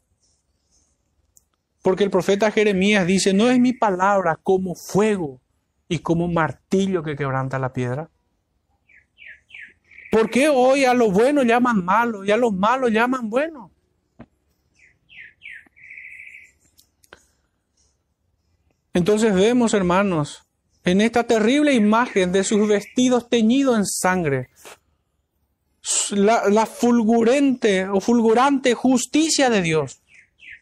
Porque 1.83 2.05
el 2.05 2.11
profeta 2.11 2.51
Jeremías 2.51 3.07
dice, 3.07 3.33
no 3.33 3.49
es 3.49 3.59
mi 3.59 3.73
palabra 3.73 4.39
como 4.43 4.75
fuego 4.75 5.41
y 5.89 6.01
como 6.01 6.29
martillo 6.29 7.03
que 7.03 7.17
quebranta 7.17 7.59
la 7.59 7.73
piedra. 7.73 8.11
¿Por 10.11 10.29
qué 10.29 10.49
hoy 10.49 10.85
a 10.85 10.93
lo 10.93 11.11
bueno 11.11 11.43
llaman 11.43 11.85
malo 11.85 12.25
y 12.25 12.33
a 12.33 12.37
los 12.37 12.53
malos 12.53 12.91
llaman 12.91 13.31
bueno? 13.31 13.71
Entonces 18.95 19.35
vemos, 19.35 19.75
hermanos, 19.75 20.43
en 20.85 21.01
esta 21.01 21.25
terrible 21.25 21.75
imagen 21.75 22.33
de 22.33 22.45
sus 22.45 22.67
vestidos 22.67 23.29
teñidos 23.29 23.79
en 23.79 23.87
sangre, 23.87 24.51
la, 26.11 26.67
fulgurante 26.67 27.89
o 27.89 28.01
fulgurante 28.01 28.75
justicia 28.75 29.51
de 29.51 29.63
Dios, 29.63 30.01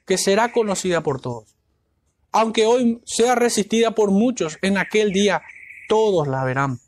que 0.06 0.18
será 0.18 0.52
conocida 0.52 1.02
por 1.02 1.20
todos 1.20 1.58
aunque 2.32 2.66
hoy 2.66 3.00
sea 3.04 3.34
resistida 3.34 3.92
por 3.92 4.10
muchos, 4.10 4.58
en 4.62 4.78
aquel 4.78 5.12
día 5.12 5.42
todos 5.88 6.28
la 6.28 6.44
verán. 6.44 6.78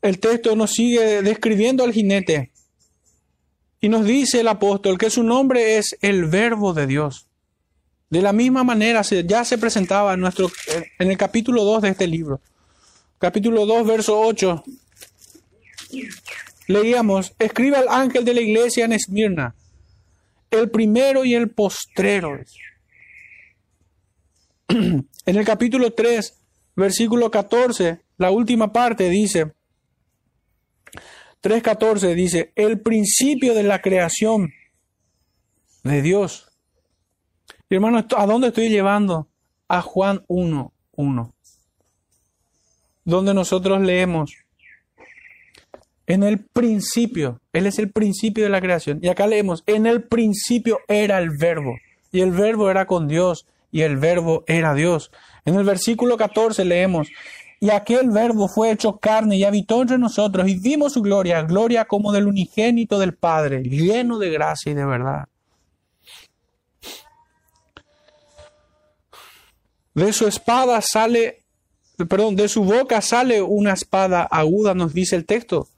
El 0.00 0.18
texto 0.18 0.56
nos 0.56 0.72
sigue 0.72 1.22
describiendo 1.22 1.84
al 1.84 1.92
jinete 1.92 2.50
y 3.80 3.88
nos 3.88 4.04
dice 4.04 4.40
el 4.40 4.48
apóstol 4.48 4.98
que 4.98 5.10
su 5.10 5.22
nombre 5.22 5.76
es 5.78 5.96
el 6.00 6.24
verbo 6.24 6.72
de 6.72 6.86
Dios. 6.86 7.28
De 8.12 8.20
la 8.20 8.34
misma 8.34 8.62
manera 8.62 9.00
ya 9.00 9.42
se 9.42 9.56
presentaba 9.56 10.12
en, 10.12 10.20
nuestro, 10.20 10.52
en 10.98 11.10
el 11.10 11.16
capítulo 11.16 11.64
2 11.64 11.80
de 11.80 11.88
este 11.88 12.06
libro. 12.06 12.42
Capítulo 13.18 13.64
2, 13.64 13.86
verso 13.86 14.20
8. 14.20 14.62
Leíamos, 16.66 17.32
escribe 17.38 17.78
al 17.78 17.88
ángel 17.88 18.26
de 18.26 18.34
la 18.34 18.42
iglesia 18.42 18.84
en 18.84 18.92
Esmirna, 18.92 19.54
el 20.50 20.68
primero 20.68 21.24
y 21.24 21.34
el 21.34 21.48
postrero. 21.48 22.38
En 24.68 25.06
el 25.24 25.46
capítulo 25.46 25.94
3, 25.94 26.34
versículo 26.76 27.30
14, 27.30 27.98
la 28.18 28.30
última 28.30 28.74
parte 28.74 29.08
dice, 29.08 29.52
3.14 31.42 32.14
dice, 32.14 32.52
el 32.56 32.78
principio 32.80 33.54
de 33.54 33.62
la 33.62 33.80
creación 33.80 34.52
de 35.82 36.02
Dios. 36.02 36.51
Y 37.72 37.76
hermano, 37.76 38.04
¿a 38.18 38.26
dónde 38.26 38.48
estoy 38.48 38.68
llevando? 38.68 39.28
A 39.66 39.80
Juan 39.80 40.22
1, 40.28 40.74
1, 40.94 41.34
donde 43.06 43.32
nosotros 43.32 43.80
leemos, 43.80 44.34
en 46.06 46.22
el 46.22 46.44
principio, 46.44 47.40
Él 47.50 47.64
es 47.64 47.78
el 47.78 47.90
principio 47.90 48.44
de 48.44 48.50
la 48.50 48.60
creación. 48.60 48.98
Y 49.00 49.08
acá 49.08 49.26
leemos, 49.26 49.64
en 49.64 49.86
el 49.86 50.02
principio 50.02 50.80
era 50.86 51.16
el 51.18 51.30
verbo, 51.30 51.78
y 52.10 52.20
el 52.20 52.32
verbo 52.32 52.70
era 52.70 52.84
con 52.84 53.08
Dios, 53.08 53.46
y 53.70 53.80
el 53.80 53.96
verbo 53.96 54.44
era 54.46 54.74
Dios. 54.74 55.10
En 55.46 55.54
el 55.54 55.64
versículo 55.64 56.18
14 56.18 56.66
leemos, 56.66 57.08
y 57.58 57.70
aquel 57.70 58.10
verbo 58.10 58.48
fue 58.48 58.70
hecho 58.70 58.98
carne 58.98 59.38
y 59.38 59.44
habitó 59.44 59.80
entre 59.80 59.96
nosotros 59.96 60.46
y 60.46 60.60
vimos 60.60 60.92
su 60.92 61.00
gloria, 61.00 61.40
gloria 61.40 61.86
como 61.86 62.12
del 62.12 62.26
unigénito 62.26 62.98
del 62.98 63.14
Padre, 63.14 63.62
lleno 63.62 64.18
de 64.18 64.28
gracia 64.28 64.72
y 64.72 64.74
de 64.74 64.84
verdad. 64.84 65.28
De 69.94 70.12
su 70.12 70.26
espada 70.26 70.80
sale, 70.80 71.44
perdón, 72.08 72.36
de 72.36 72.48
su 72.48 72.64
boca 72.64 73.00
sale 73.00 73.42
una 73.42 73.72
espada 73.72 74.22
aguda, 74.22 74.74
nos 74.74 74.94
dice 74.94 75.16
el 75.16 75.26
texto. 75.26 75.68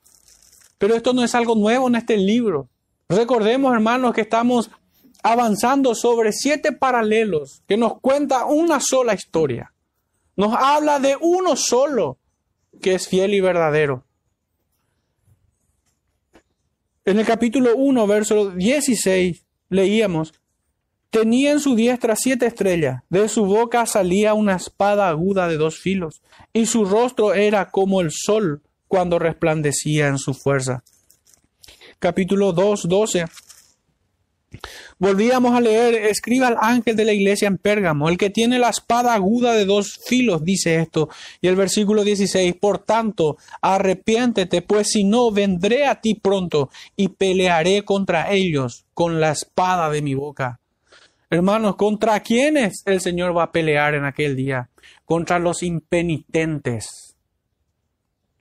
Pero 0.78 0.94
esto 0.94 1.12
no 1.12 1.24
es 1.24 1.34
algo 1.34 1.54
nuevo 1.54 1.88
en 1.88 1.96
este 1.96 2.16
libro. 2.16 2.68
Recordemos, 3.08 3.72
hermanos, 3.72 4.14
que 4.14 4.22
estamos 4.22 4.70
avanzando 5.22 5.94
sobre 5.94 6.32
siete 6.32 6.72
paralelos 6.72 7.62
que 7.66 7.76
nos 7.76 8.00
cuenta 8.00 8.44
una 8.44 8.80
sola 8.80 9.14
historia. 9.14 9.72
Nos 10.36 10.54
habla 10.54 10.98
de 10.98 11.16
uno 11.20 11.56
solo 11.56 12.18
que 12.82 12.94
es 12.94 13.08
fiel 13.08 13.34
y 13.34 13.40
verdadero. 13.40 14.04
En 17.04 17.18
el 17.18 17.26
capítulo 17.26 17.76
1, 17.76 18.06
verso 18.06 18.50
16, 18.50 19.44
leíamos, 19.68 20.34
tenía 21.14 21.52
en 21.52 21.60
su 21.60 21.76
diestra 21.76 22.16
siete 22.16 22.46
estrellas, 22.46 23.02
de 23.08 23.28
su 23.28 23.44
boca 23.44 23.86
salía 23.86 24.34
una 24.34 24.56
espada 24.56 25.08
aguda 25.08 25.46
de 25.46 25.56
dos 25.56 25.78
filos, 25.78 26.22
y 26.52 26.66
su 26.66 26.84
rostro 26.84 27.34
era 27.34 27.70
como 27.70 28.00
el 28.00 28.10
sol 28.10 28.62
cuando 28.88 29.20
resplandecía 29.20 30.08
en 30.08 30.18
su 30.18 30.34
fuerza. 30.34 30.82
Capítulo 32.00 32.52
2, 32.52 32.88
12. 32.88 33.26
Volvíamos 34.98 35.54
a 35.54 35.60
leer, 35.60 35.94
escriba 35.94 36.48
al 36.48 36.56
ángel 36.60 36.96
de 36.96 37.04
la 37.04 37.12
iglesia 37.12 37.46
en 37.46 37.58
Pérgamo, 37.58 38.08
el 38.08 38.18
que 38.18 38.30
tiene 38.30 38.58
la 38.58 38.70
espada 38.70 39.14
aguda 39.14 39.52
de 39.52 39.66
dos 39.66 40.00
filos, 40.04 40.42
dice 40.42 40.80
esto. 40.80 41.10
Y 41.40 41.46
el 41.46 41.54
versículo 41.54 42.02
16, 42.02 42.56
por 42.60 42.80
tanto, 42.80 43.36
arrepiéntete, 43.62 44.62
pues 44.62 44.88
si 44.88 45.04
no, 45.04 45.30
vendré 45.30 45.86
a 45.86 46.00
ti 46.00 46.14
pronto 46.14 46.70
y 46.96 47.06
pelearé 47.06 47.84
contra 47.84 48.32
ellos 48.32 48.84
con 48.94 49.20
la 49.20 49.30
espada 49.30 49.90
de 49.90 50.02
mi 50.02 50.14
boca. 50.14 50.58
Hermanos, 51.34 51.76
¿contra 51.76 52.20
quiénes 52.20 52.82
el 52.86 53.00
Señor 53.00 53.36
va 53.36 53.44
a 53.44 53.52
pelear 53.52 53.94
en 53.94 54.04
aquel 54.04 54.36
día? 54.36 54.70
Contra 55.04 55.38
los 55.38 55.62
impenitentes, 55.62 57.16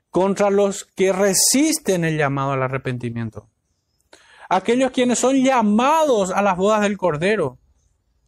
contra 0.09 0.49
los 0.49 0.83
que 0.83 1.11
resisten 1.11 2.05
el 2.05 2.17
llamado 2.17 2.51
al 2.51 2.63
arrepentimiento 2.63 3.49
aquellos 4.49 4.91
quienes 4.91 5.19
son 5.19 5.43
llamados 5.43 6.31
a 6.31 6.41
las 6.41 6.57
bodas 6.57 6.81
del 6.81 6.97
Cordero. 6.97 7.57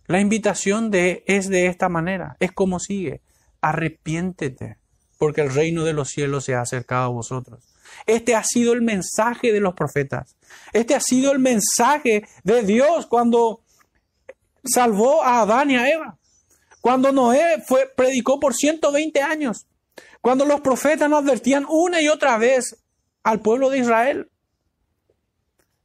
La 0.08 0.20
invitación 0.20 0.92
de, 0.92 1.24
es 1.28 1.50
de 1.50 1.68
esta 1.68 1.90
manera, 1.90 2.38
es 2.40 2.52
como 2.52 2.80
sigue, 2.80 3.22
arrepiéntete, 3.62 4.78
porque 5.18 5.42
el 5.42 5.54
reino 5.54 5.84
de 5.84 5.94
los 5.94 6.10
cielos 6.10 6.46
se 6.46 6.54
ha 6.54 6.62
acercado 6.62 7.06
a 7.06 7.14
vosotros. 7.14 7.64
Este 8.06 8.36
ha 8.36 8.44
sido 8.44 8.74
el 8.74 8.82
mensaje 8.82 9.52
de 9.52 9.60
los 9.60 9.74
profetas. 9.74 10.36
Este 10.74 10.96
ha 10.96 11.00
sido 11.00 11.32
el 11.32 11.40
mensaje 11.40 12.28
de 12.44 12.62
Dios 12.64 13.08
cuando 13.08 13.62
salvó 14.66 15.24
a 15.24 15.42
Adán 15.42 15.72
y 15.72 15.78
a 15.78 15.90
Eva. 15.90 16.18
Cuando 16.82 17.12
Noé 17.12 17.64
fue, 17.66 17.92
predicó 17.96 18.40
por 18.40 18.54
120 18.54 19.22
años. 19.22 19.66
Cuando 20.22 20.46
los 20.46 20.62
profetas 20.62 21.10
nos 21.10 21.24
advertían 21.24 21.66
una 21.70 22.02
y 22.02 22.10
otra 22.10 22.38
vez 22.38 22.84
al 23.24 23.42
pueblo 23.42 23.70
de 23.70 23.80
Israel. 23.80 24.30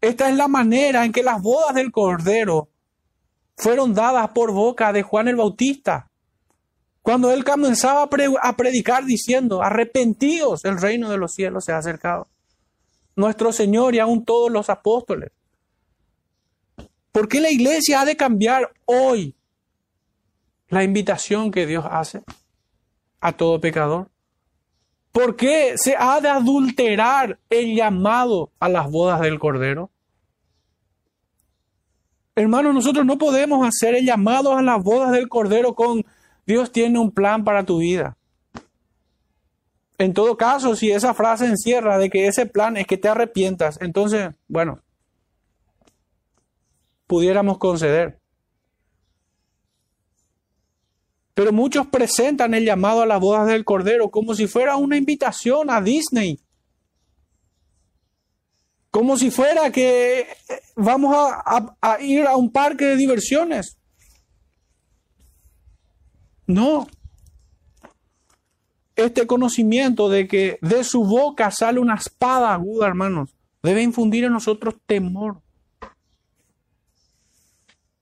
Esta 0.01 0.28
es 0.31 0.37
la 0.37 0.49
manera 0.49 1.05
en 1.05 1.12
que 1.12 1.22
las 1.22 1.43
bodas 1.43 1.74
del 1.74 1.93
Cordero 1.93 2.70
fueron 3.57 3.95
dadas 3.95 4.31
por 4.31 4.53
boca 4.53 4.93
de 4.93 5.03
Juan 5.03 5.28
el 5.28 5.37
Bautista. 5.37 6.11
Cuando 7.03 7.31
él 7.31 7.45
comenzaba 7.45 8.09
a, 8.43 8.57
predicar 8.57 9.05
diciendo, 9.05 9.62
arrepentíos, 9.62 10.64
el 10.64 10.81
reino 10.81 11.11
de 11.11 11.18
los 11.18 11.33
cielos 11.33 11.64
se 11.64 11.72
ha 11.72 11.78
acercado. 11.78 12.28
Nuestro 13.16 13.53
Señor 13.53 13.95
y 13.95 13.99
aún 13.99 14.24
todos 14.24 14.51
los 14.51 14.70
apóstoles. 14.70 15.33
¿Por 17.12 17.28
qué 17.28 17.40
la 17.40 17.50
iglesia 17.50 18.00
ha 18.00 18.04
de 18.04 18.16
cambiar 18.16 18.72
hoy 18.84 19.34
la 20.68 20.84
invitación 20.84 21.50
que 21.50 21.66
Dios 21.66 21.84
hace 21.90 22.22
a 23.20 23.32
todo 23.32 23.61
pecador? 23.61 24.08
¿Por 25.12 25.34
qué 25.34 25.74
se 25.76 25.96
ha 25.98 26.20
de 26.20 26.28
adulterar 26.28 27.38
el 27.50 27.74
llamado 27.74 28.52
a 28.61 28.68
las 28.68 28.88
bodas 28.88 29.20
del 29.20 29.40
Cordero? 29.40 29.90
Hermanos, 32.36 32.74
nosotros 32.74 33.04
no 33.04 33.18
podemos 33.18 33.66
hacer 33.66 33.96
el 33.96 34.06
llamado 34.06 34.56
a 34.56 34.62
las 34.62 34.82
bodas 34.82 35.11
del 35.11 35.28
Cordero 35.28 35.74
con 35.74 36.04
Dios 36.46 36.70
tiene 36.70 36.98
un 36.98 37.11
plan 37.11 37.44
para 37.44 37.64
tu 37.64 37.78
vida. 37.78 38.16
En 39.98 40.14
todo 40.14 40.36
caso, 40.36 40.76
si 40.76 40.90
esa 40.90 41.12
frase 41.12 41.46
encierra 41.46 41.98
de 41.98 42.08
que 42.08 42.26
ese 42.26 42.46
plan 42.46 42.76
es 42.76 42.86
que 42.86 42.96
te 42.96 43.08
arrepientas, 43.08 43.78
entonces, 43.82 44.30
bueno, 44.48 44.80
pudiéramos 47.11 47.58
conceder. 47.58 48.20
Pero 51.34 51.52
muchos 51.52 51.88
presentan 51.88 52.54
el 52.54 52.64
llamado 52.64 53.02
a 53.02 53.06
las 53.06 53.18
bodas 53.18 53.48
del 53.48 53.64
Cordero 53.64 54.12
como 54.12 54.36
si 54.36 54.46
fuera 54.46 54.76
una 54.76 54.96
invitación 54.96 55.70
a 55.70 55.80
Disney. 55.80 56.38
Como 58.92 59.16
si 59.16 59.32
fuera 59.32 59.72
que 59.72 60.28
vamos 60.76 61.16
a, 61.16 61.76
a 61.80 62.00
ir 62.00 62.28
a 62.28 62.36
un 62.36 62.52
parque 62.52 62.84
de 62.84 62.96
diversiones. 62.96 63.76
No, 66.46 66.86
este 68.94 69.26
conocimiento 69.26 70.08
de 70.08 70.28
que 70.28 70.58
de 70.61 70.84
su 70.84 71.04
boca 71.04 71.50
sale 71.50 71.80
una 71.80 71.96
espada 71.96 72.54
aguda, 72.54 72.86
hermanos, 72.86 73.34
debe 73.64 73.82
infundir 73.82 74.24
en 74.24 74.32
nosotros 74.32 74.76
temor. 74.86 75.42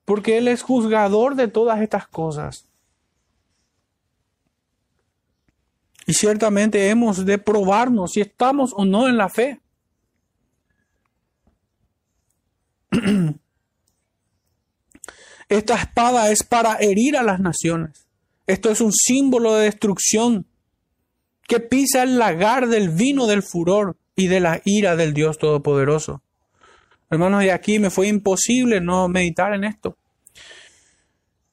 Porque 0.08 0.38
Él 0.38 0.48
es 0.48 0.62
juzgador 0.62 1.34
de 1.34 1.48
todas 1.48 1.82
estas 1.82 2.08
cosas. 2.08 2.64
Y 6.06 6.14
ciertamente 6.14 6.88
hemos 6.88 7.26
de 7.26 7.36
probarnos 7.36 8.12
si 8.12 8.22
estamos 8.22 8.72
o 8.74 8.86
no 8.86 9.06
en 9.06 9.18
la 9.18 9.28
fe. 9.28 9.60
Esta 15.50 15.74
espada 15.74 16.30
es 16.30 16.42
para 16.42 16.76
herir 16.76 17.18
a 17.18 17.22
las 17.22 17.38
naciones. 17.38 18.08
Esto 18.46 18.70
es 18.70 18.80
un 18.80 18.94
símbolo 18.94 19.56
de 19.56 19.64
destrucción 19.64 20.46
que 21.42 21.60
pisa 21.60 22.02
el 22.02 22.18
lagar 22.18 22.68
del 22.68 22.88
vino 22.88 23.26
del 23.26 23.42
furor 23.42 23.98
y 24.16 24.28
de 24.28 24.40
la 24.40 24.62
ira 24.64 24.96
del 24.96 25.12
Dios 25.12 25.36
Todopoderoso. 25.36 26.22
Hermanos, 27.10 27.44
y 27.44 27.50
aquí 27.50 27.78
me 27.78 27.90
fue 27.90 28.08
imposible 28.08 28.80
no 28.80 29.06
meditar 29.08 29.52
en 29.52 29.64
esto. 29.64 29.97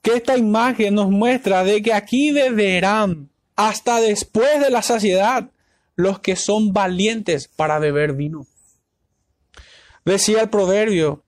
Que 0.05 0.17
esta 0.17 0.37
imagen 0.37 0.93
nos 0.93 1.09
muestra 1.09 1.63
de 1.63 1.81
que 1.81 1.91
aquí 1.91 2.31
beberán 2.31 3.29
hasta 3.55 3.99
después 3.99 4.59
de 4.59 4.69
la 4.69 4.83
saciedad 4.83 5.49
los 5.95 6.19
que 6.19 6.35
son 6.35 6.71
valientes 6.73 7.47
para 7.47 7.79
beber 7.79 8.13
vino. 8.13 8.45
Decía 10.03 10.43
el 10.43 10.49
proverbio, 10.49 11.23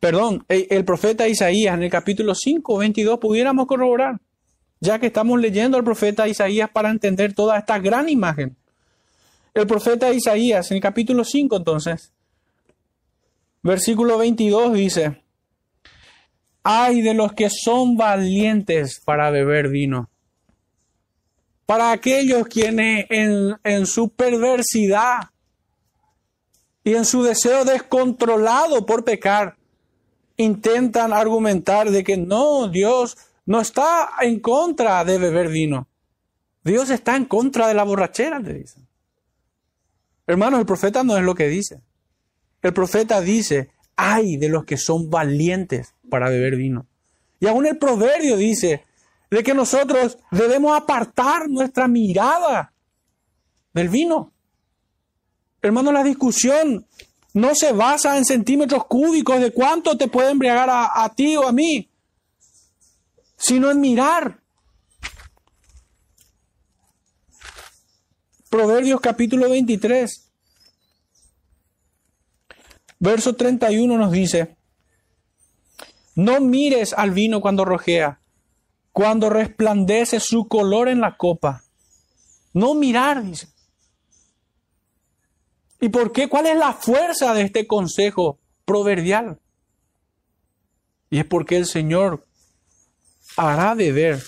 perdón, 0.00 0.46
el 0.48 0.84
profeta 0.86 1.28
Isaías 1.28 1.74
en 1.74 1.82
el 1.82 1.90
capítulo 1.90 2.34
5, 2.34 2.78
22, 2.78 3.18
pudiéramos 3.18 3.66
corroborar 3.66 4.18
ya 4.80 4.98
que 4.98 5.06
estamos 5.06 5.40
leyendo 5.40 5.76
al 5.76 5.84
profeta 5.84 6.28
Isaías 6.28 6.70
para 6.70 6.90
entender 6.90 7.34
toda 7.34 7.58
esta 7.58 7.78
gran 7.78 8.08
imagen. 8.08 8.56
El 9.54 9.66
profeta 9.66 10.12
Isaías, 10.12 10.70
en 10.70 10.76
el 10.76 10.82
capítulo 10.82 11.24
5 11.24 11.56
entonces, 11.56 12.12
versículo 13.62 14.18
22 14.18 14.72
dice, 14.72 15.22
ay 16.70 17.00
de 17.00 17.14
los 17.14 17.32
que 17.32 17.48
son 17.48 17.96
valientes 17.96 19.00
para 19.02 19.30
beber 19.30 19.70
vino. 19.70 20.10
Para 21.64 21.92
aquellos 21.92 22.46
quienes 22.46 23.06
en, 23.08 23.86
su 23.86 24.10
perversidad 24.10 25.30
y 26.84 26.94
en 26.94 27.06
su 27.06 27.22
deseo 27.22 27.64
descontrolado 27.64 28.84
por 28.84 29.02
pecar, 29.02 29.56
intentan 30.36 31.14
argumentar 31.14 31.90
de 31.90 32.04
que 32.04 32.18
no, 32.18 32.68
Dios 32.68 33.16
no 33.46 33.62
está 33.62 34.10
en 34.20 34.38
contra 34.38 35.02
de 35.06 35.16
beber 35.16 35.48
vino. 35.48 35.88
Dios 36.64 36.90
está 36.90 37.16
en 37.16 37.24
contra 37.24 37.66
de 37.66 37.72
la 37.72 37.84
borrachera, 37.84 38.40
le 38.40 38.52
dicen. 38.52 38.86
Hermanos, 40.26 40.60
el 40.60 40.66
profeta 40.66 41.02
no 41.02 41.16
es 41.16 41.22
lo 41.22 41.34
que 41.34 41.48
dice. 41.48 41.80
El 42.60 42.74
profeta 42.74 43.22
dice, 43.22 43.70
ay 43.96 44.36
de 44.36 44.50
los 44.50 44.66
que 44.66 44.76
son 44.76 45.08
valientes 45.08 45.94
para 46.08 46.28
beber 46.28 46.56
vino. 46.56 46.86
Y 47.40 47.46
aún 47.46 47.66
el 47.66 47.78
proverbio 47.78 48.36
dice 48.36 48.84
de 49.30 49.42
que 49.42 49.54
nosotros 49.54 50.18
debemos 50.30 50.76
apartar 50.76 51.48
nuestra 51.48 51.86
mirada 51.86 52.72
del 53.72 53.88
vino. 53.88 54.32
Hermano, 55.62 55.92
la 55.92 56.02
discusión 56.02 56.86
no 57.34 57.54
se 57.54 57.72
basa 57.72 58.16
en 58.16 58.24
centímetros 58.24 58.86
cúbicos 58.86 59.40
de 59.40 59.52
cuánto 59.52 59.96
te 59.96 60.08
puede 60.08 60.30
embriagar 60.30 60.70
a, 60.70 61.04
a 61.04 61.14
ti 61.14 61.36
o 61.36 61.46
a 61.46 61.52
mí 61.52 61.88
sino 63.38 63.70
en 63.70 63.80
mirar. 63.80 64.42
Proverbios 68.50 69.00
capítulo 69.00 69.48
23, 69.48 70.30
verso 72.98 73.36
31 73.36 73.96
nos 73.96 74.10
dice, 74.10 74.56
no 76.18 76.40
mires 76.40 76.94
al 76.94 77.12
vino 77.12 77.40
cuando 77.40 77.64
rojea, 77.64 78.18
cuando 78.90 79.30
resplandece 79.30 80.18
su 80.18 80.48
color 80.48 80.88
en 80.88 81.00
la 81.00 81.16
copa. 81.16 81.62
No 82.52 82.74
mirar, 82.74 83.22
dice. 83.22 83.46
¿Y 85.80 85.90
por 85.90 86.10
qué? 86.10 86.28
¿Cuál 86.28 86.46
es 86.46 86.56
la 86.56 86.72
fuerza 86.72 87.34
de 87.34 87.42
este 87.42 87.68
consejo 87.68 88.40
proverbial? 88.64 89.38
Y 91.08 91.20
es 91.20 91.24
porque 91.24 91.56
el 91.56 91.66
Señor 91.66 92.26
hará 93.36 93.74
beber 93.74 94.20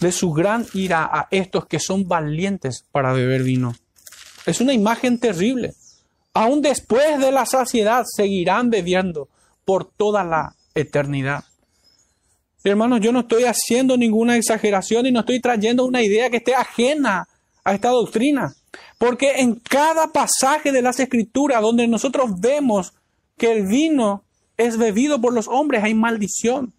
de 0.00 0.10
su 0.10 0.32
gran 0.32 0.66
ira 0.74 1.04
a 1.04 1.28
estos 1.30 1.66
que 1.66 1.78
son 1.78 2.08
valientes 2.08 2.84
para 2.90 3.12
beber 3.12 3.44
vino. 3.44 3.72
Es 4.46 4.60
una 4.60 4.72
imagen 4.72 5.20
terrible. 5.20 5.74
Aún 6.34 6.60
después 6.60 7.20
de 7.20 7.30
la 7.30 7.46
saciedad 7.46 8.04
seguirán 8.04 8.68
bebiendo 8.68 9.28
por 9.64 9.84
toda 9.84 10.24
la 10.24 10.56
eternidad. 10.74 11.44
Hermanos, 12.64 13.00
yo 13.00 13.12
no 13.12 13.20
estoy 13.20 13.44
haciendo 13.44 13.96
ninguna 13.96 14.36
exageración 14.36 15.06
y 15.06 15.12
no 15.12 15.20
estoy 15.20 15.40
trayendo 15.40 15.84
una 15.84 16.02
idea 16.02 16.30
que 16.30 16.36
esté 16.36 16.54
ajena 16.54 17.28
a 17.64 17.74
esta 17.74 17.88
doctrina. 17.88 18.54
Porque 18.98 19.40
en 19.40 19.56
cada 19.56 20.12
pasaje 20.12 20.70
de 20.70 20.82
las 20.82 21.00
escrituras 21.00 21.60
donde 21.60 21.88
nosotros 21.88 22.38
vemos 22.38 22.92
que 23.36 23.50
el 23.50 23.66
vino 23.66 24.22
es 24.56 24.76
bebido 24.76 25.20
por 25.20 25.32
los 25.32 25.48
hombres, 25.48 25.82
hay 25.82 25.94
maldición. 25.94 26.72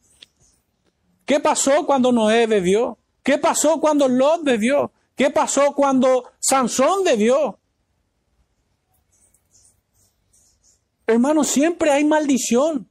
¿Qué 1.26 1.39
pasó 1.39 1.86
cuando 1.86 2.12
Noé 2.12 2.48
bebió? 2.48 2.98
¿Qué 3.24 3.38
pasó 3.38 3.80
cuando 3.80 4.08
Lot 4.08 4.44
bebió? 4.44 4.91
¿Qué 5.16 5.30
pasó 5.30 5.74
cuando 5.74 6.32
Sansón 6.39 7.04
bebió? 7.04 7.60
Hermanos, 11.06 11.48
siempre 11.48 11.91
hay 11.91 12.04
maldición. 12.06 12.88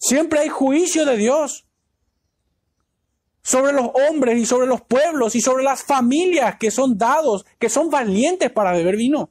Siempre 0.00 0.40
hay 0.40 0.48
juicio 0.48 1.04
de 1.04 1.18
Dios 1.18 1.66
sobre 3.42 3.72
los 3.72 3.90
hombres 4.08 4.38
y 4.38 4.46
sobre 4.46 4.66
los 4.66 4.80
pueblos 4.80 5.34
y 5.34 5.42
sobre 5.42 5.62
las 5.62 5.82
familias 5.82 6.56
que 6.58 6.70
son 6.70 6.96
dados, 6.96 7.44
que 7.58 7.68
son 7.68 7.90
valientes 7.90 8.50
para 8.50 8.72
beber 8.72 8.96
vino, 8.96 9.30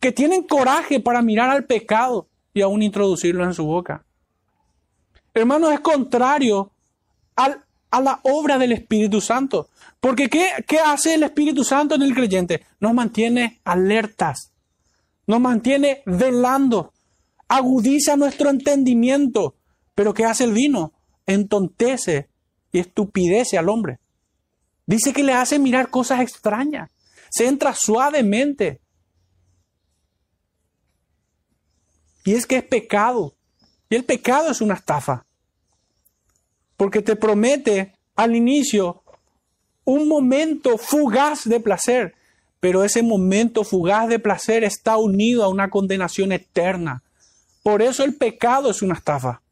que 0.00 0.12
tienen 0.12 0.42
coraje 0.42 1.00
para 1.00 1.22
mirar 1.22 1.50
al 1.50 1.64
pecado 1.64 2.28
y 2.52 2.60
aún 2.60 2.82
introducirlo 2.82 3.42
en 3.44 3.54
su 3.54 3.64
boca. 3.64 4.04
Hermanos, 5.32 5.72
es 5.72 5.80
contrario 5.80 6.72
a 7.34 8.00
la 8.00 8.20
obra 8.22 8.58
del 8.58 8.72
Espíritu 8.72 9.20
Santo. 9.22 9.68
Porque 9.98 10.28
¿qué, 10.28 10.50
¿qué 10.66 10.78
hace 10.78 11.14
el 11.14 11.22
Espíritu 11.22 11.64
Santo 11.64 11.94
en 11.94 12.02
el 12.02 12.14
creyente? 12.14 12.66
Nos 12.80 12.92
mantiene 12.92 13.60
alertas, 13.64 14.52
nos 15.26 15.40
mantiene 15.40 16.02
velando, 16.04 16.92
agudiza 17.48 18.16
nuestro 18.16 18.50
entendimiento. 18.50 19.56
Pero 19.94 20.14
¿qué 20.14 20.24
hace 20.24 20.44
el 20.44 20.52
vino? 20.52 20.92
Entontece 21.26 22.28
y 22.72 22.78
estupidece 22.78 23.58
al 23.58 23.68
hombre. 23.68 23.98
Dice 24.86 25.12
que 25.12 25.24
le 25.24 25.32
hace 25.32 25.58
mirar 25.58 25.90
cosas 25.90 26.20
extrañas. 26.20 26.90
Se 27.30 27.46
entra 27.46 27.74
suavemente. 27.74 28.80
Y 32.24 32.34
es 32.34 32.46
que 32.46 32.56
es 32.56 32.64
pecado. 32.64 33.34
Y 33.88 33.96
el 33.96 34.04
pecado 34.04 34.50
es 34.50 34.60
una 34.60 34.74
estafa 34.74 35.26
porque 36.76 37.02
te 37.02 37.16
promete 37.16 37.92
al 38.14 38.36
inicio 38.36 39.02
un 39.84 40.08
momento 40.08 40.78
fugaz 40.78 41.44
de 41.44 41.60
placer, 41.60 42.14
pero 42.60 42.84
ese 42.84 43.02
momento 43.02 43.64
fugaz 43.64 44.08
de 44.08 44.18
placer 44.18 44.64
está 44.64 44.96
unido 44.96 45.44
a 45.44 45.48
una 45.48 45.70
condenación 45.70 46.32
eterna. 46.32 47.02
Por 47.66 47.82
eso 47.82 48.04
el 48.04 48.14
pecado 48.14 48.70
es 48.70 48.80
una 48.80 48.94
estafa. 48.94 49.42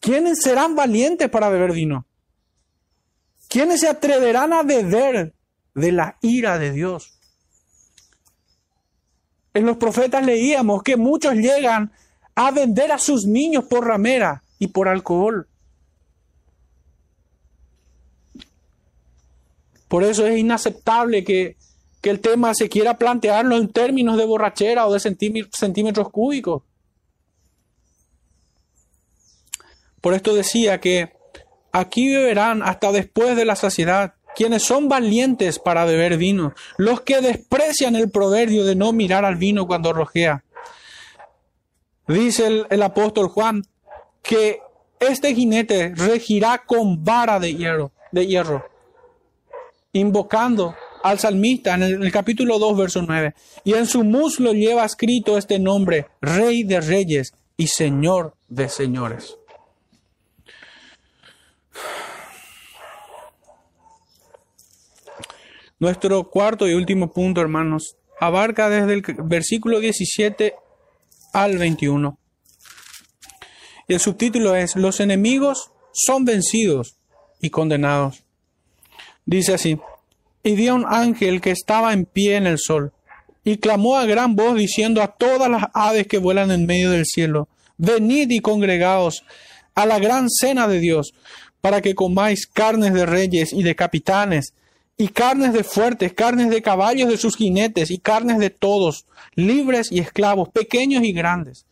¿Quiénes 0.00 0.40
serán 0.40 0.74
valientes 0.74 1.28
para 1.28 1.50
beber 1.50 1.72
vino? 1.72 2.06
¿Quiénes 3.50 3.80
se 3.80 3.88
atreverán 3.88 4.54
a 4.54 4.62
beber 4.62 5.34
de 5.74 5.92
la 5.92 6.16
ira 6.22 6.58
de 6.58 6.72
Dios? 6.72 7.18
En 9.52 9.66
los 9.66 9.76
profetas 9.76 10.24
leíamos 10.24 10.82
que 10.82 10.96
muchos 10.96 11.34
llegan 11.34 11.92
a 12.34 12.50
vender 12.50 12.92
a 12.92 12.98
sus 12.98 13.26
niños 13.26 13.64
por 13.64 13.86
ramera 13.86 14.42
y 14.58 14.68
por 14.68 14.88
alcohol. 14.88 15.46
Por 19.86 20.02
eso 20.02 20.26
es 20.26 20.38
inaceptable 20.38 21.24
que, 21.24 21.58
que 22.00 22.08
el 22.08 22.20
tema 22.20 22.54
se 22.54 22.70
quiera 22.70 22.96
plantearlo 22.96 23.58
en 23.58 23.70
términos 23.70 24.16
de 24.16 24.24
borrachera 24.24 24.86
o 24.86 24.94
de 24.94 25.00
centímetros 25.00 26.08
cúbicos. 26.08 26.62
Por 30.00 30.14
esto 30.14 30.34
decía 30.34 30.80
que 30.80 31.12
aquí 31.72 32.12
beberán 32.12 32.62
hasta 32.62 32.92
después 32.92 33.36
de 33.36 33.44
la 33.44 33.56
saciedad 33.56 34.14
quienes 34.34 34.62
son 34.62 34.88
valientes 34.88 35.58
para 35.58 35.84
beber 35.84 36.16
vino, 36.16 36.54
los 36.76 37.00
que 37.02 37.20
desprecian 37.20 37.96
el 37.96 38.10
proverbio 38.10 38.64
de 38.64 38.76
no 38.76 38.92
mirar 38.92 39.24
al 39.24 39.36
vino 39.36 39.66
cuando 39.66 39.92
rojea. 39.92 40.44
Dice 42.06 42.64
el, 42.68 42.82
apóstol 42.82 43.28
Juan 43.28 43.62
que 44.22 44.60
este 44.98 45.34
jinete 45.34 45.94
regirá 45.94 46.62
con 46.66 47.04
vara 47.04 47.38
de 47.38 47.54
hierro, 47.54 47.92
de 48.12 48.26
hierro, 48.26 48.64
invocando 49.92 50.74
al 51.02 51.18
salmista 51.18 51.74
en 51.74 51.82
el, 51.82 51.94
en 51.94 52.02
el, 52.02 52.12
capítulo 52.12 52.58
2, 52.58 52.76
verso 52.76 53.02
9. 53.02 53.34
Y 53.64 53.74
en 53.74 53.86
su 53.86 54.04
muslo 54.04 54.52
lleva 54.52 54.84
escrito 54.84 55.38
este 55.38 55.58
nombre, 55.58 56.06
Rey 56.20 56.64
de 56.64 56.80
Reyes 56.80 57.32
y 57.56 57.68
Señor 57.68 58.34
de 58.48 58.68
Señores. 58.68 59.39
Nuestro 65.78 66.28
cuarto 66.28 66.68
y 66.68 66.74
último 66.74 67.10
punto, 67.10 67.40
hermanos, 67.40 67.96
abarca 68.20 68.68
desde 68.68 68.92
el 68.92 69.02
versículo 69.24 69.80
17 69.80 70.54
al 71.32 71.56
21. 71.56 72.18
Y 73.88 73.94
el 73.94 74.00
subtítulo 74.00 74.54
es, 74.54 74.76
los 74.76 75.00
enemigos 75.00 75.72
son 75.92 76.24
vencidos 76.24 76.96
y 77.40 77.50
condenados. 77.50 78.22
Dice 79.24 79.54
así, 79.54 79.80
y 80.42 80.54
vi 80.54 80.68
a 80.68 80.74
un 80.74 80.84
ángel 80.86 81.40
que 81.40 81.50
estaba 81.50 81.92
en 81.92 82.04
pie 82.04 82.36
en 82.36 82.46
el 82.46 82.58
sol, 82.58 82.92
y 83.42 83.56
clamó 83.56 83.96
a 83.96 84.04
gran 84.04 84.36
voz 84.36 84.56
diciendo 84.56 85.02
a 85.02 85.08
todas 85.08 85.50
las 85.50 85.64
aves 85.72 86.06
que 86.06 86.18
vuelan 86.18 86.50
en 86.50 86.66
medio 86.66 86.90
del 86.90 87.06
cielo, 87.06 87.48
venid 87.78 88.30
y 88.30 88.40
congregaos 88.40 89.24
a 89.74 89.86
la 89.86 89.98
gran 89.98 90.28
cena 90.28 90.68
de 90.68 90.78
Dios, 90.78 91.14
para 91.60 91.80
que 91.80 91.94
comáis 91.94 92.46
carnes 92.46 92.92
de 92.92 93.06
reyes 93.06 93.52
y 93.52 93.62
de 93.62 93.74
capitanes, 93.74 94.54
y 94.96 95.08
carnes 95.08 95.52
de 95.52 95.64
fuertes, 95.64 96.12
carnes 96.12 96.50
de 96.50 96.62
caballos 96.62 97.08
de 97.08 97.16
sus 97.16 97.36
jinetes, 97.36 97.90
y 97.90 97.98
carnes 97.98 98.38
de 98.38 98.50
todos, 98.50 99.06
libres 99.34 99.90
y 99.90 100.00
esclavos, 100.00 100.48
pequeños 100.50 101.02
y 101.04 101.12
grandes. 101.12 101.66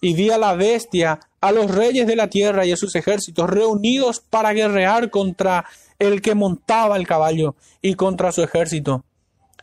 Y 0.00 0.14
vi 0.14 0.30
a 0.30 0.38
la 0.38 0.54
bestia, 0.54 1.20
a 1.40 1.52
los 1.52 1.70
reyes 1.70 2.06
de 2.06 2.16
la 2.16 2.28
tierra 2.28 2.66
y 2.66 2.72
a 2.72 2.76
sus 2.76 2.94
ejércitos 2.96 3.48
reunidos 3.48 4.20
para 4.20 4.52
guerrear 4.52 5.10
contra 5.10 5.64
el 5.98 6.20
que 6.20 6.34
montaba 6.34 6.96
el 6.96 7.06
caballo 7.06 7.54
y 7.80 7.94
contra 7.94 8.32
su 8.32 8.42
ejército. 8.42 9.04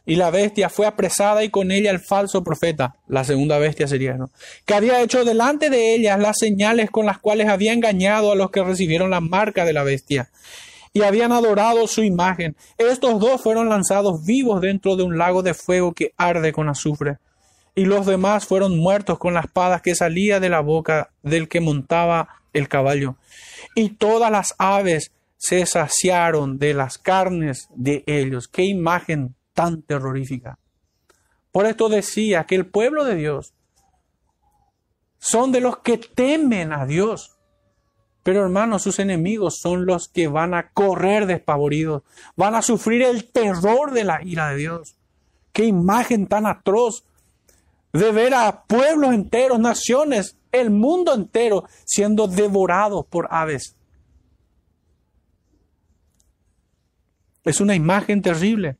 Y 0.10 0.16
la 0.16 0.32
bestia 0.32 0.70
fue 0.70 0.88
apresada 0.88 1.44
y 1.44 1.50
con 1.50 1.70
ella 1.70 1.92
el 1.92 2.00
falso 2.00 2.44
profeta, 2.44 2.96
la 3.08 3.24
segunda 3.24 3.60
bestia 3.60 3.88
sería, 3.88 4.16
¿no? 4.16 4.32
Que 4.66 4.74
había 4.74 5.04
hecho 5.04 5.24
delante 5.24 5.70
de 5.70 5.94
ellas 5.94 6.20
las 6.20 6.40
señales 6.40 6.90
con 6.90 7.06
las 7.06 7.20
cuales 7.20 7.48
había 7.48 7.74
engañado 7.74 8.32
a 8.32 8.36
los 8.36 8.50
que 8.50 8.64
recibieron 8.64 9.12
la 9.12 9.22
marca 9.22 9.66
de 9.66 9.74
la 9.74 9.84
bestia 9.84 10.32
y 10.94 11.04
habían 11.04 11.32
adorado 11.32 11.86
su 11.86 12.02
imagen. 12.02 12.56
Estos 12.80 13.20
dos 13.20 13.40
fueron 13.44 13.70
lanzados 13.70 14.26
vivos 14.26 14.62
dentro 14.62 14.96
de 14.96 15.04
un 15.04 15.20
lago 15.20 15.44
de 15.44 15.54
fuego 15.54 15.94
que 15.94 16.12
arde 16.18 16.54
con 16.54 16.70
azufre. 16.70 17.18
Y 17.76 17.86
los 17.86 18.08
demás 18.08 18.48
fueron 18.48 18.80
muertos 18.80 19.20
con 19.20 19.36
la 19.36 19.42
espada 19.42 19.80
que 19.80 19.94
salía 19.94 20.40
de 20.40 20.50
la 20.50 20.62
boca 20.62 21.12
del 21.22 21.48
que 21.48 21.62
montaba 21.62 22.30
el 22.52 22.68
caballo. 22.68 23.16
Y 23.76 23.90
todas 23.90 24.32
las 24.32 24.56
aves 24.58 25.12
se 25.38 25.64
saciaron 25.68 26.58
de 26.58 26.74
las 26.74 26.98
carnes 26.98 27.68
de 27.76 28.04
ellos. 28.08 28.48
Qué 28.48 28.64
imagen 28.64 29.36
tan 29.60 29.82
terrorífica. 29.82 30.58
Por 31.52 31.66
esto 31.66 31.90
decía 31.90 32.46
que 32.46 32.56
el 32.56 32.66
pueblo 32.66 33.04
de 33.04 33.16
Dios 33.16 33.54
son 35.18 35.52
de 35.52 35.60
los 35.60 35.80
que 35.80 35.98
temen 35.98 36.72
a 36.72 36.86
Dios. 36.86 37.38
Pero 38.24 38.42
hermanos, 38.42 38.84
sus 38.84 39.00
enemigos 39.00 39.60
son 39.62 39.86
los 39.86 40.08
que 40.08 40.30
van 40.30 40.54
a 40.54 40.70
correr 40.70 41.26
despavoridos, 41.26 42.04
van 42.38 42.56
a 42.56 42.62
sufrir 42.62 43.02
el 43.02 43.30
terror 43.30 43.92
de 43.92 44.06
la 44.06 44.24
ira 44.24 44.52
de 44.52 44.56
Dios. 44.56 44.96
Qué 45.52 45.66
imagen 45.66 46.28
tan 46.28 46.46
atroz 46.46 47.04
de 47.92 48.14
ver 48.14 48.36
a 48.36 48.64
pueblos 48.64 49.14
enteros, 49.14 49.60
naciones, 49.60 50.38
el 50.54 50.70
mundo 50.70 51.14
entero 51.14 51.66
siendo 51.84 52.30
devorados 52.30 53.06
por 53.08 53.28
aves. 53.30 53.76
Es 57.44 57.60
una 57.60 57.76
imagen 57.76 58.22
terrible. 58.22 58.78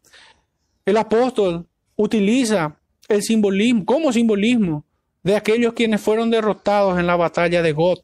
El 0.90 0.98
apóstol 0.98 1.68
utiliza 1.98 2.80
el 3.08 3.22
simbolismo 3.22 3.86
como 3.86 4.12
simbolismo 4.12 4.86
de 5.22 5.36
aquellos 5.36 5.74
quienes 5.74 6.02
fueron 6.02 6.32
derrotados 6.32 6.98
en 6.98 7.06
la 7.06 7.16
batalla 7.16 7.62
de 7.62 7.74
God. 7.74 8.00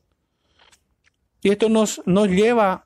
Y 1.41 1.49
esto 1.49 1.67
nos, 1.67 2.03
nos 2.05 2.27
lleva 2.27 2.86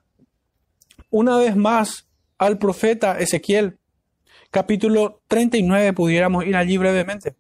una 1.10 1.38
vez 1.38 1.58
más 1.58 2.08
al 2.38 2.58
profeta 2.58 3.20
Ezequiel, 3.20 3.78
capítulo 4.52 5.22
39, 5.28 5.92
pudiéramos 5.92 6.46
ir 6.46 6.56
allí 6.56 6.78
brevemente. 6.78 7.36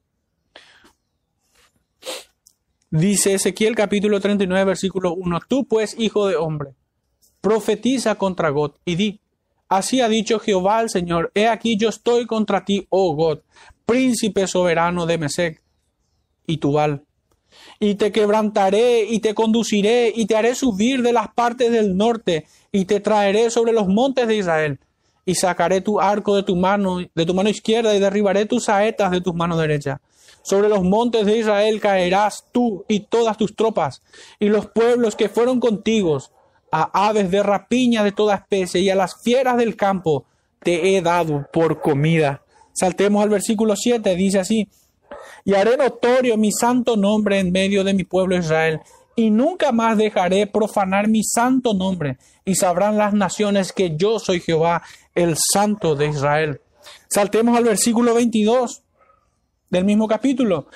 Dice 2.89 3.35
Ezequiel 3.35 3.73
capítulo 3.73 4.19
39, 4.19 4.65
versículo 4.65 5.13
1, 5.13 5.39
Tú 5.47 5.65
pues, 5.65 5.97
hijo 5.97 6.27
de 6.27 6.35
hombre, 6.35 6.71
profetiza 7.39 8.15
contra 8.15 8.49
God 8.49 8.73
y 8.83 8.95
di, 8.95 9.21
así 9.69 10.01
ha 10.01 10.09
dicho 10.09 10.39
Jehová 10.39 10.81
el 10.81 10.89
Señor, 10.89 11.31
he 11.35 11.47
aquí 11.47 11.77
yo 11.77 11.89
estoy 11.89 12.25
contra 12.25 12.65
ti, 12.65 12.85
oh 12.89 13.15
God, 13.15 13.39
príncipe 13.85 14.47
soberano 14.47 15.05
de 15.05 15.17
Mesec 15.17 15.61
y 16.45 16.57
Tubal. 16.57 17.03
Y 17.79 17.95
te 17.95 18.11
quebrantaré 18.11 19.05
y 19.05 19.19
te 19.19 19.33
conduciré 19.33 20.11
y 20.15 20.25
te 20.25 20.35
haré 20.35 20.53
subir 20.53 21.01
de 21.01 21.13
las 21.13 21.29
partes 21.33 21.71
del 21.71 21.95
norte 21.95 22.45
y 22.71 22.85
te 22.85 22.99
traeré 22.99 23.49
sobre 23.49 23.73
los 23.73 23.87
montes 23.87 24.27
de 24.27 24.35
Israel. 24.35 24.79
Y 25.25 25.35
sacaré 25.35 25.81
tu 25.81 25.99
arco 25.99 26.35
de 26.35 26.43
tu 26.43 26.55
mano 26.55 26.99
de 26.99 27.25
tu 27.25 27.33
mano 27.33 27.49
izquierda 27.49 27.95
y 27.95 27.99
derribaré 27.99 28.45
tus 28.45 28.65
saetas 28.65 29.11
de 29.11 29.21
tus 29.21 29.33
manos 29.33 29.59
derecha. 29.59 30.01
Sobre 30.41 30.69
los 30.69 30.83
montes 30.83 31.25
de 31.25 31.37
Israel 31.37 31.79
caerás 31.79 32.45
tú 32.51 32.85
y 32.87 33.01
todas 33.01 33.37
tus 33.37 33.55
tropas 33.55 34.01
y 34.39 34.49
los 34.49 34.67
pueblos 34.67 35.15
que 35.15 35.29
fueron 35.29 35.59
contigo 35.59 36.19
a 36.71 37.07
aves 37.07 37.31
de 37.31 37.43
rapiña 37.43 38.03
de 38.03 38.11
toda 38.11 38.35
especie 38.35 38.81
y 38.81 38.89
a 38.89 38.95
las 38.95 39.21
fieras 39.21 39.57
del 39.57 39.75
campo 39.75 40.25
te 40.61 40.95
he 40.95 41.01
dado 41.01 41.47
por 41.51 41.81
comida. 41.81 42.41
Saltemos 42.73 43.23
al 43.23 43.29
versículo 43.29 43.75
7, 43.75 44.15
dice 44.15 44.39
así, 44.39 44.69
y 45.43 45.53
haré 45.53 45.77
notorio 45.77 46.37
mi 46.37 46.51
santo 46.51 46.95
nombre 46.95 47.39
en 47.39 47.51
medio 47.51 47.83
de 47.83 47.93
mi 47.93 48.03
pueblo 48.03 48.37
Israel, 48.37 48.81
y 49.15 49.31
nunca 49.31 49.71
más 49.71 49.97
dejaré 49.97 50.47
profanar 50.47 51.07
mi 51.07 51.23
santo 51.23 51.73
nombre, 51.73 52.17
y 52.45 52.55
sabrán 52.55 52.97
las 52.97 53.13
naciones 53.13 53.73
que 53.73 53.95
yo 53.95 54.19
soy 54.19 54.39
Jehová, 54.39 54.81
el 55.15 55.35
santo 55.37 55.95
de 55.95 56.07
Israel. 56.07 56.61
Saltemos 57.09 57.57
al 57.57 57.63
versículo 57.63 58.13
22 58.13 58.83
del 59.69 59.85
mismo 59.85 60.07
capítulo. 60.07 60.67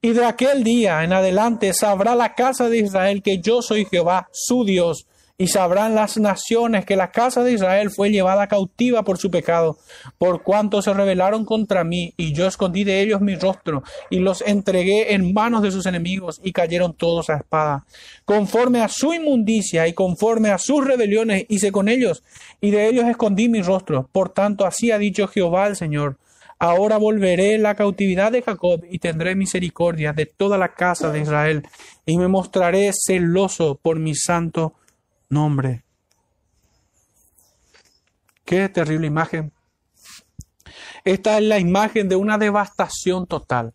Y 0.00 0.12
de 0.12 0.24
aquel 0.24 0.64
día 0.64 1.02
en 1.02 1.12
adelante 1.12 1.72
sabrá 1.72 2.14
la 2.14 2.34
casa 2.34 2.68
de 2.68 2.78
Israel 2.78 3.22
que 3.22 3.40
yo 3.40 3.62
soy 3.62 3.86
Jehová, 3.86 4.28
su 4.32 4.64
Dios, 4.64 5.06
y 5.36 5.48
sabrán 5.48 5.96
las 5.96 6.16
naciones 6.16 6.84
que 6.84 6.94
la 6.94 7.10
casa 7.10 7.42
de 7.42 7.52
Israel 7.52 7.90
fue 7.90 8.10
llevada 8.10 8.46
cautiva 8.46 9.02
por 9.02 9.18
su 9.18 9.30
pecado, 9.30 9.78
por 10.16 10.42
cuanto 10.42 10.80
se 10.80 10.94
rebelaron 10.94 11.44
contra 11.44 11.82
mí, 11.82 12.14
y 12.16 12.32
yo 12.32 12.46
escondí 12.46 12.84
de 12.84 13.00
ellos 13.00 13.20
mi 13.20 13.34
rostro, 13.34 13.82
y 14.10 14.20
los 14.20 14.42
entregué 14.42 15.12
en 15.12 15.34
manos 15.34 15.62
de 15.62 15.72
sus 15.72 15.86
enemigos, 15.86 16.40
y 16.44 16.52
cayeron 16.52 16.94
todos 16.94 17.30
a 17.30 17.38
espada. 17.38 17.84
Conforme 18.24 18.80
a 18.80 18.88
su 18.88 19.12
inmundicia 19.12 19.88
y 19.88 19.92
conforme 19.92 20.50
a 20.50 20.58
sus 20.58 20.86
rebeliones 20.86 21.46
hice 21.48 21.72
con 21.72 21.88
ellos, 21.88 22.22
y 22.60 22.70
de 22.70 22.88
ellos 22.88 23.06
escondí 23.06 23.48
mi 23.48 23.60
rostro. 23.60 24.08
Por 24.12 24.28
tanto, 24.28 24.64
así 24.64 24.92
ha 24.92 24.98
dicho 24.98 25.26
Jehová 25.26 25.66
el 25.66 25.74
Señor. 25.74 26.16
Ahora 26.60 26.96
volveré 26.96 27.58
la 27.58 27.74
cautividad 27.74 28.30
de 28.30 28.42
Jacob 28.42 28.84
y 28.88 29.00
tendré 29.00 29.34
misericordia 29.34 30.12
de 30.12 30.26
toda 30.26 30.56
la 30.58 30.74
casa 30.74 31.10
de 31.10 31.20
Israel, 31.20 31.66
y 32.06 32.18
me 32.18 32.28
mostraré 32.28 32.92
celoso 32.92 33.80
por 33.82 33.98
mi 33.98 34.14
santo 34.14 34.74
nombre. 35.34 35.84
Qué 38.46 38.68
terrible 38.68 39.06
imagen. 39.06 39.52
Esta 41.04 41.36
es 41.36 41.44
la 41.44 41.58
imagen 41.58 42.08
de 42.08 42.16
una 42.16 42.38
devastación 42.38 43.26
total, 43.26 43.74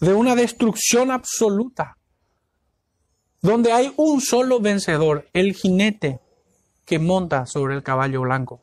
de 0.00 0.12
una 0.12 0.34
destrucción 0.34 1.12
absoluta, 1.12 1.96
donde 3.40 3.72
hay 3.72 3.92
un 3.96 4.20
solo 4.20 4.58
vencedor, 4.60 5.28
el 5.32 5.54
jinete 5.54 6.18
que 6.84 6.98
monta 6.98 7.46
sobre 7.46 7.74
el 7.74 7.82
caballo 7.82 8.22
blanco. 8.22 8.60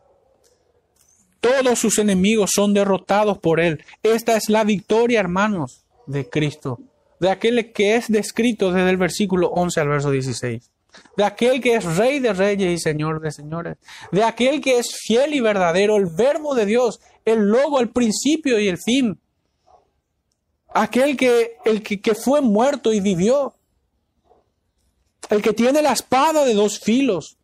todos 1.40 1.80
sus 1.80 1.98
enemigos 1.98 2.52
son 2.54 2.74
derrotados 2.74 3.40
por 3.40 3.60
él. 3.60 3.84
Esta 4.04 4.36
es 4.36 4.48
la 4.50 4.64
victoria, 4.64 5.20
hermanos, 5.20 5.86
de 6.06 6.30
Cristo, 6.30 6.80
de 7.20 7.30
aquel 7.30 7.72
que 7.72 7.96
es 7.96 8.08
descrito 8.10 8.72
desde 8.72 8.90
el 8.90 8.98
versículo 8.98 9.48
11 9.50 9.80
al 9.80 9.88
verso 9.88 10.12
16, 10.12 10.71
de 11.16 11.24
aquel 11.24 11.62
que 11.62 11.76
es 11.76 11.98
rey 11.98 12.20
de 12.20 12.34
reyes 12.34 12.72
y 12.72 12.78
señor 12.82 13.22
de 13.22 13.32
señores, 13.32 13.78
de 14.12 14.24
aquel 14.24 14.62
que 14.62 14.80
es 14.80 14.96
fiel 14.96 15.34
y 15.34 15.40
verdadero, 15.40 15.98
el 15.98 16.08
verbo 16.08 16.56
de 16.56 16.66
Dios, 16.66 17.00
el 17.26 17.40
logo, 17.40 17.80
el 17.80 17.90
principio 17.90 18.60
y 18.60 18.68
el 18.68 18.78
fin, 18.78 19.20
aquel 20.74 21.18
que, 21.18 21.58
el 21.66 21.84
que, 21.84 22.02
que 22.02 22.16
fue 22.16 22.42
muerto 22.42 22.94
y 22.94 23.00
vivió, 23.00 23.54
el 25.30 25.42
que 25.42 25.54
tiene 25.54 25.82
la 25.82 25.94
espada 25.94 26.46
de 26.46 26.54
dos 26.54 26.80
filos, 26.80 27.38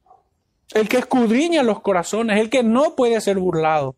el 0.74 0.90
que 0.90 0.98
escudriña 0.98 1.64
los 1.64 1.82
corazones, 1.82 2.40
el 2.40 2.50
que 2.50 2.64
no 2.64 2.96
puede 2.96 3.20
ser 3.22 3.38
burlado. 3.38 3.96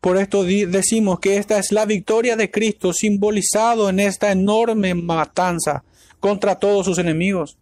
Por 0.00 0.16
esto 0.16 0.42
decimos 0.42 1.20
que 1.20 1.36
esta 1.36 1.58
es 1.58 1.70
la 1.70 1.86
victoria 1.86 2.34
de 2.34 2.50
Cristo 2.50 2.92
simbolizado 2.92 3.88
en 3.88 4.00
esta 4.00 4.32
enorme 4.32 4.94
matanza 4.94 5.84
contra 6.22 6.60
todos 6.60 6.86
sus 6.86 6.98
enemigos. 6.98 7.58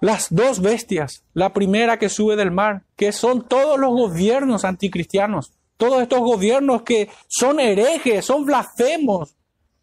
Las 0.00 0.26
dos 0.28 0.60
bestias, 0.60 1.22
la 1.34 1.52
primera 1.52 2.00
que 2.00 2.08
sube 2.08 2.34
del 2.34 2.50
mar, 2.50 2.82
que 2.96 3.12
son 3.12 3.46
todos 3.46 3.78
los 3.78 3.90
gobiernos 3.90 4.64
anticristianos, 4.64 5.52
todos 5.76 6.02
estos 6.02 6.18
gobiernos 6.18 6.82
que 6.82 7.08
son 7.28 7.60
herejes, 7.60 8.24
son 8.24 8.44
blasfemos, 8.44 9.36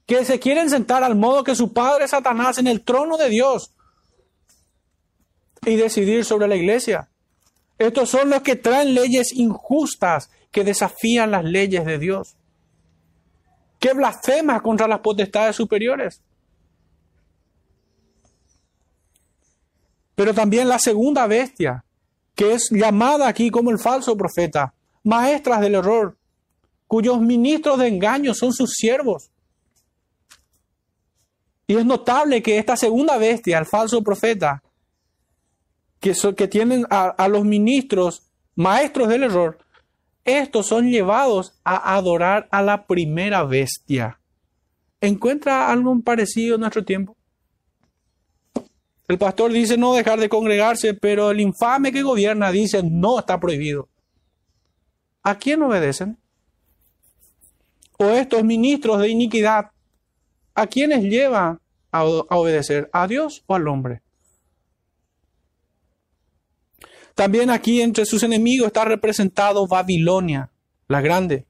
que 0.06 0.26
se 0.26 0.38
quieren 0.38 0.70
sentar 0.70 1.02
al 1.02 1.16
modo 1.16 1.46
que 1.46 1.56
su 1.56 1.72
padre 1.72 2.10
Satanás 2.10 2.58
en 2.58 2.68
el 2.68 2.82
trono 2.82 3.16
de 3.16 3.30
Dios 3.30 3.72
y 5.66 5.78
decidir 5.78 6.26
sobre 6.26 6.50
la 6.50 6.58
iglesia. 6.58 7.08
Estos 7.78 8.10
son 8.10 8.32
los 8.32 8.42
que 8.42 8.58
traen 8.58 8.94
leyes 8.94 9.32
injustas 9.32 10.30
que 10.52 10.66
desafían 10.66 11.32
las 11.32 11.46
leyes 11.46 11.86
de 11.86 11.98
Dios, 12.00 12.36
que 13.80 13.94
blasfeman 13.94 14.60
contra 14.60 14.90
las 14.90 15.00
potestades 15.00 15.56
superiores. 15.56 16.22
Pero 20.24 20.34
también 20.34 20.70
la 20.70 20.80
segunda 20.80 21.28
bestia, 21.28 21.84
que 22.34 22.54
es 22.54 22.70
llamada 22.72 23.28
aquí 23.28 23.50
como 23.50 23.72
el 23.72 23.78
falso 23.78 24.16
profeta, 24.16 24.74
maestras 25.04 25.60
del 25.60 25.76
error, 25.76 26.16
cuyos 26.88 27.20
ministros 27.20 27.78
de 27.78 27.90
engaño 27.90 28.34
son 28.34 28.54
sus 28.54 28.72
siervos. 28.72 29.32
Y 31.68 31.76
es 31.76 31.86
notable 31.86 32.42
que 32.42 32.58
esta 32.58 32.78
segunda 32.78 33.18
bestia, 33.18 33.58
el 33.58 33.66
falso 33.66 34.02
profeta, 34.02 34.64
que, 36.00 36.14
que 36.38 36.48
tienen 36.48 36.86
a, 36.90 37.08
a 37.08 37.28
los 37.28 37.44
ministros 37.44 38.24
maestros 38.56 39.10
del 39.10 39.24
error, 39.24 39.58
estos 40.24 40.68
son 40.68 40.90
llevados 40.90 41.60
a 41.66 41.98
adorar 41.98 42.48
a 42.50 42.62
la 42.62 42.88
primera 42.88 43.44
bestia. 43.44 44.22
¿Encuentra 45.02 45.70
algo 45.70 46.00
parecido 46.00 46.56
en 46.56 46.62
nuestro 46.62 46.86
tiempo? 46.86 47.18
El 49.08 49.18
pastor 49.18 49.52
dice 49.52 49.78
no 49.78 49.94
dejar 49.94 50.20
de 50.20 50.30
congregarse, 50.30 50.94
pero 50.94 51.32
el 51.32 51.42
infame 51.42 51.92
que 51.92 52.04
gobierna 52.04 52.52
dice 52.52 52.82
no 52.84 53.20
está 53.20 53.40
prohibido. 53.40 53.90
¿A 55.24 55.38
quién 55.38 55.62
obedecen? 55.62 56.18
O 57.98 58.06
estos 58.10 58.44
ministros 58.44 59.00
de 59.00 59.10
iniquidad, 59.10 59.72
¿a 60.54 60.68
quiénes 60.68 61.04
lleva 61.04 61.60
a, 61.92 62.04
obedecer? 62.04 62.90
¿A 62.94 63.08
Dios 63.08 63.44
o 63.48 63.56
al 63.56 63.68
hombre? 63.68 64.02
También 67.16 67.50
aquí 67.50 67.82
entre 67.82 68.06
sus 68.06 68.24
enemigos 68.24 68.68
está 68.68 68.86
representado 68.86 69.68
Babilonia, 69.68 70.50
la 70.88 71.02
grande, 71.02 71.46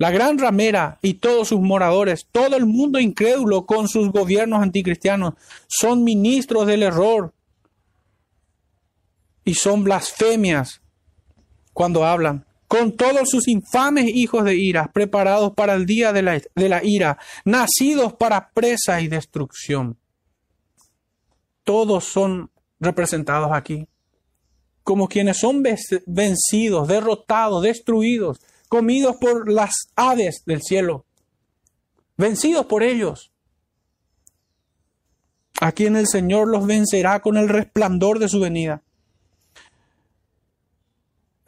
la 0.00 0.10
gran 0.10 0.38
ramera 0.38 0.98
y 1.02 1.14
todos 1.14 1.48
sus 1.48 1.60
moradores, 1.60 2.26
todo 2.32 2.56
el 2.56 2.64
mundo 2.64 2.98
incrédulo 2.98 3.66
con 3.66 3.86
sus 3.86 4.10
gobiernos 4.10 4.62
anticristianos, 4.62 5.34
son 5.68 6.04
ministros 6.04 6.66
del 6.66 6.84
error 6.84 7.34
y 9.44 9.52
son 9.52 9.84
blasfemias 9.84 10.80
cuando 11.74 12.06
hablan, 12.06 12.46
con 12.66 12.96
todos 12.96 13.28
sus 13.28 13.46
infames 13.46 14.06
hijos 14.08 14.42
de 14.44 14.56
ira, 14.56 14.90
preparados 14.90 15.52
para 15.52 15.74
el 15.74 15.84
día 15.84 16.14
de 16.14 16.22
la, 16.22 16.40
de 16.54 16.68
la 16.70 16.82
ira, 16.82 17.18
nacidos 17.44 18.14
para 18.14 18.52
presa 18.52 19.02
y 19.02 19.08
destrucción. 19.08 19.98
Todos 21.62 22.04
son 22.04 22.50
representados 22.80 23.50
aquí 23.52 23.86
como 24.82 25.08
quienes 25.08 25.36
son 25.36 25.62
vencidos, 26.06 26.88
derrotados, 26.88 27.62
destruidos, 27.62 28.40
comidos 28.70 29.16
por 29.16 29.50
las 29.50 29.90
aves 29.96 30.44
del 30.46 30.62
cielo, 30.62 31.04
vencidos 32.16 32.66
por 32.66 32.84
ellos, 32.84 33.32
a 35.60 35.72
quien 35.72 35.96
el 35.96 36.06
Señor 36.06 36.46
los 36.46 36.64
vencerá 36.68 37.18
con 37.18 37.36
el 37.36 37.48
resplandor 37.48 38.20
de 38.20 38.28
su 38.28 38.38
venida. 38.38 38.80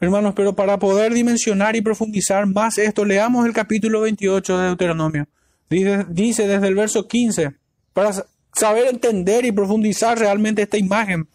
Hermanos, 0.01 0.33
pero 0.35 0.53
para 0.53 0.77
poder 0.77 1.13
dimensionar 1.13 1.77
y 1.77 1.81
profundizar 1.81 2.45
más 2.45 2.77
esto, 2.77 3.05
leamos 3.05 3.45
el 3.45 3.53
capítulo 3.53 4.01
28 4.01 4.57
de 4.57 4.65
Deuteronomio. 4.65 5.25
Dice, 5.69 6.05
dice 6.09 6.45
desde 6.45 6.67
el 6.67 6.75
verso 6.75 7.07
15, 7.07 7.55
para 7.93 8.11
saber 8.53 8.87
entender 8.87 9.45
y 9.45 9.53
profundizar 9.53 10.19
realmente 10.19 10.63
esta 10.63 10.77
imagen. 10.77 11.25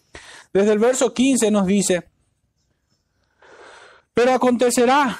Desde 0.52 0.72
el 0.72 0.80
verso 0.80 1.14
15 1.14 1.50
nos 1.50 1.66
dice, 1.66 2.04
pero 4.12 4.34
acontecerá, 4.34 5.18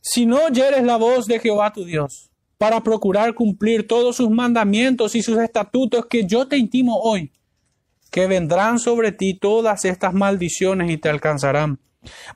si 0.00 0.26
no 0.26 0.44
oyeres 0.46 0.84
la 0.84 0.96
voz 0.96 1.26
de 1.26 1.38
Jehová 1.38 1.72
tu 1.72 1.84
Dios, 1.84 2.30
para 2.56 2.82
procurar 2.82 3.34
cumplir 3.34 3.86
todos 3.86 4.16
sus 4.16 4.30
mandamientos 4.30 5.14
y 5.14 5.22
sus 5.22 5.38
estatutos 5.38 6.06
que 6.06 6.26
yo 6.26 6.48
te 6.48 6.56
intimo 6.56 6.98
hoy, 7.00 7.32
que 8.10 8.26
vendrán 8.26 8.78
sobre 8.78 9.12
ti 9.12 9.34
todas 9.34 9.84
estas 9.84 10.14
maldiciones 10.14 10.90
y 10.90 10.98
te 10.98 11.08
alcanzarán. 11.08 11.78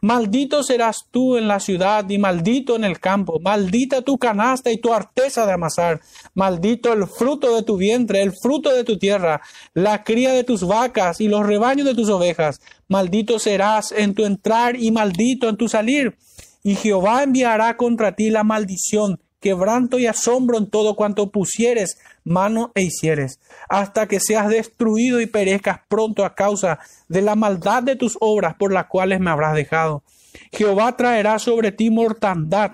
Maldito 0.01 0.63
serás 0.63 1.07
tú 1.11 1.37
en 1.37 1.47
la 1.47 1.61
ciudad 1.61 2.09
y 2.09 2.19
maldito 2.19 2.77
en 2.77 2.85
el 2.85 2.99
campo, 2.99 3.39
maldita 3.41 4.03
tu 4.03 4.19
canasta 4.19 4.71
y 4.71 4.79
tu 4.79 4.93
arteza 4.93 5.47
de 5.47 5.53
amasar, 5.53 6.01
maldito 6.35 6.93
el 6.93 7.07
fruto 7.07 7.55
de 7.55 7.63
tu 7.63 7.77
vientre, 7.77 8.23
el 8.23 8.33
fruto 8.33 8.75
de 8.75 8.85
tu 8.85 8.99
tierra, 8.99 9.41
la 9.73 10.03
cría 10.03 10.33
de 10.33 10.45
tus 10.45 10.67
vacas 10.67 11.21
y 11.21 11.29
los 11.29 11.47
rebaños 11.47 11.87
de 11.87 11.95
tus 11.95 12.09
ovejas, 12.09 12.61
maldito 12.89 13.39
serás 13.39 13.93
en 13.93 14.15
tu 14.15 14.25
entrar 14.25 14.77
y 14.77 14.91
maldito 14.91 15.49
en 15.49 15.57
tu 15.57 15.69
salir. 15.69 16.17
Y 16.63 16.77
Jehová 16.77 17.23
enviará 17.23 17.77
contra 17.77 18.15
ti 18.15 18.31
la 18.31 18.45
maldición 18.45 19.21
quebranto 19.43 19.99
y 19.99 20.07
asombro 20.07 20.57
en 20.57 20.71
todo 20.71 20.95
cuanto 20.95 21.31
pusieres 21.31 21.99
mano 22.25 22.71
e 22.77 22.83
hicieres, 22.83 23.41
hasta 23.69 24.07
que 24.07 24.21
seas 24.21 24.49
destruido 24.49 25.21
y 25.21 25.27
perezcas 25.27 25.81
pronto 25.89 26.25
a 26.25 26.35
causa 26.35 26.79
de 27.09 27.21
la 27.21 27.35
maldad 27.35 27.83
de 27.83 27.97
tus 27.97 28.17
obras 28.21 28.55
por 28.55 28.73
las 28.73 28.87
cuales 28.87 29.19
me 29.19 29.31
habrás 29.31 29.55
dejado. 29.55 30.05
Jehová 30.53 30.97
traerá 30.97 31.39
sobre 31.39 31.73
ti 31.73 31.91
mortandad, 31.91 32.71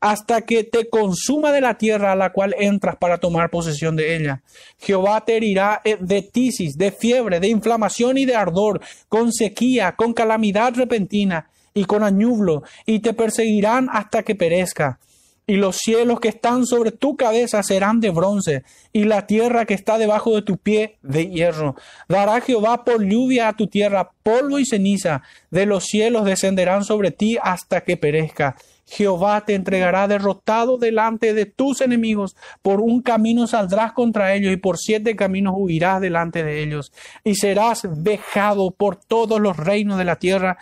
hasta 0.00 0.42
que 0.42 0.62
te 0.64 0.88
consuma 0.88 1.50
de 1.50 1.60
la 1.60 1.76
tierra 1.76 2.12
a 2.12 2.16
la 2.16 2.32
cual 2.32 2.54
entras 2.58 2.96
para 2.96 3.18
tomar 3.18 3.50
posesión 3.50 3.96
de 3.96 4.16
ella. 4.16 4.42
Jehová 4.78 5.24
te 5.24 5.36
herirá 5.36 5.80
eh, 5.84 5.98
de 6.00 6.22
tisis, 6.22 6.78
de 6.78 6.92
fiebre, 6.92 7.40
de 7.40 7.48
inflamación 7.48 8.16
y 8.16 8.24
de 8.24 8.36
ardor, 8.36 8.80
con 9.08 9.32
sequía, 9.32 9.96
con 9.96 10.14
calamidad 10.14 10.74
repentina 10.74 11.50
y 11.74 11.84
con 11.84 12.02
añublo, 12.02 12.62
y 12.86 13.00
te 13.00 13.12
perseguirán 13.12 13.88
hasta 13.92 14.22
que 14.22 14.34
perezca 14.34 14.98
y 15.46 15.56
los 15.56 15.76
cielos 15.76 16.20
que 16.20 16.28
están 16.28 16.66
sobre 16.66 16.92
tu 16.92 17.16
cabeza 17.16 17.62
serán 17.62 18.00
de 18.00 18.10
bronce, 18.10 18.62
y 18.92 19.04
la 19.04 19.26
tierra 19.26 19.64
que 19.64 19.74
está 19.74 19.98
debajo 19.98 20.34
de 20.34 20.42
tu 20.42 20.56
pie 20.56 20.98
de 21.02 21.28
hierro. 21.28 21.74
Dará 22.08 22.40
Jehová 22.40 22.84
por 22.84 23.04
lluvia 23.04 23.48
a 23.48 23.52
tu 23.56 23.66
tierra 23.66 24.12
polvo 24.22 24.58
y 24.58 24.64
ceniza, 24.64 25.22
de 25.50 25.66
los 25.66 25.84
cielos 25.84 26.24
descenderán 26.24 26.84
sobre 26.84 27.10
ti 27.10 27.38
hasta 27.42 27.82
que 27.82 27.96
perezca. 27.96 28.56
Jehová 28.86 29.44
te 29.44 29.54
entregará 29.54 30.06
derrotado 30.06 30.76
delante 30.76 31.34
de 31.34 31.46
tus 31.46 31.80
enemigos, 31.80 32.36
por 32.60 32.80
un 32.80 33.02
camino 33.02 33.46
saldrás 33.46 33.92
contra 33.92 34.34
ellos 34.34 34.52
y 34.52 34.56
por 34.56 34.78
siete 34.78 35.16
caminos 35.16 35.54
huirás 35.56 36.00
delante 36.00 36.44
de 36.44 36.62
ellos, 36.62 36.92
y 37.24 37.34
serás 37.34 37.86
vejado 37.90 38.70
por 38.70 38.96
todos 38.96 39.40
los 39.40 39.56
reinos 39.56 39.98
de 39.98 40.04
la 40.04 40.16
tierra. 40.16 40.58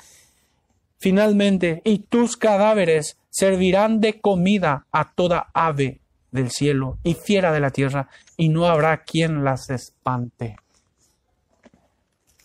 Finalmente, 1.01 1.81
y 1.85 2.01
tus 2.01 2.37
cadáveres 2.37 3.19
servirán 3.31 4.01
de 4.01 4.21
comida 4.21 4.87
a 4.93 5.13
toda 5.13 5.51
ave 5.55 6.03
del 6.31 6.51
cielo 6.51 6.99
y 7.03 7.15
fiera 7.15 7.53
de 7.53 7.61
la 7.61 7.71
tierra, 7.71 8.09
y 8.37 8.51
no 8.51 8.67
habrá 8.67 9.03
quien 9.03 9.43
las 9.43 9.71
espante. 9.71 10.57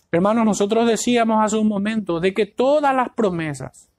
Hermanos, 0.10 0.45
nosotros 0.45 0.88
decíamos 0.88 1.44
hace 1.44 1.57
un 1.57 1.68
momento 1.68 2.22
de 2.22 2.34
que 2.34 2.45
todas 2.45 2.95
las 2.95 3.10
promesas 3.10 3.90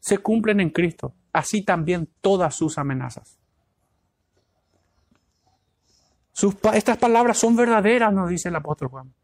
se 0.00 0.18
cumplen 0.18 0.58
en 0.58 0.70
Cristo, 0.70 1.14
así 1.32 1.62
también 1.62 2.08
todas 2.20 2.54
sus 2.54 2.78
amenazas. 2.78 3.38
estas 6.74 6.98
palabras 6.98 7.38
son 7.38 7.54
verdaderas, 7.54 8.12
nos 8.12 8.28
dice 8.28 8.48
el 8.48 8.56
apóstol 8.56 8.88
Juan. 8.88 9.14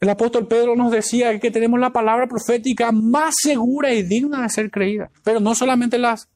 El 0.00 0.08
apóstol 0.10 0.46
Pedro 0.46 0.76
nos 0.76 0.92
decía 0.92 1.38
que 1.40 1.50
tenemos 1.50 1.80
la 1.80 1.90
palabra 1.90 2.28
profética 2.28 2.92
más 2.92 3.34
segura 3.42 3.92
y 3.92 4.04
digna 4.04 4.42
de 4.42 4.48
ser 4.48 4.70
creída, 4.70 5.10
pero 5.24 5.40
no 5.40 5.56
solamente 5.56 5.98
las 5.98 6.28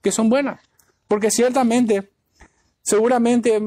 que 0.00 0.10
son 0.10 0.30
buenas, 0.30 0.60
porque 1.06 1.30
ciertamente, 1.30 2.10
seguramente 2.82 3.60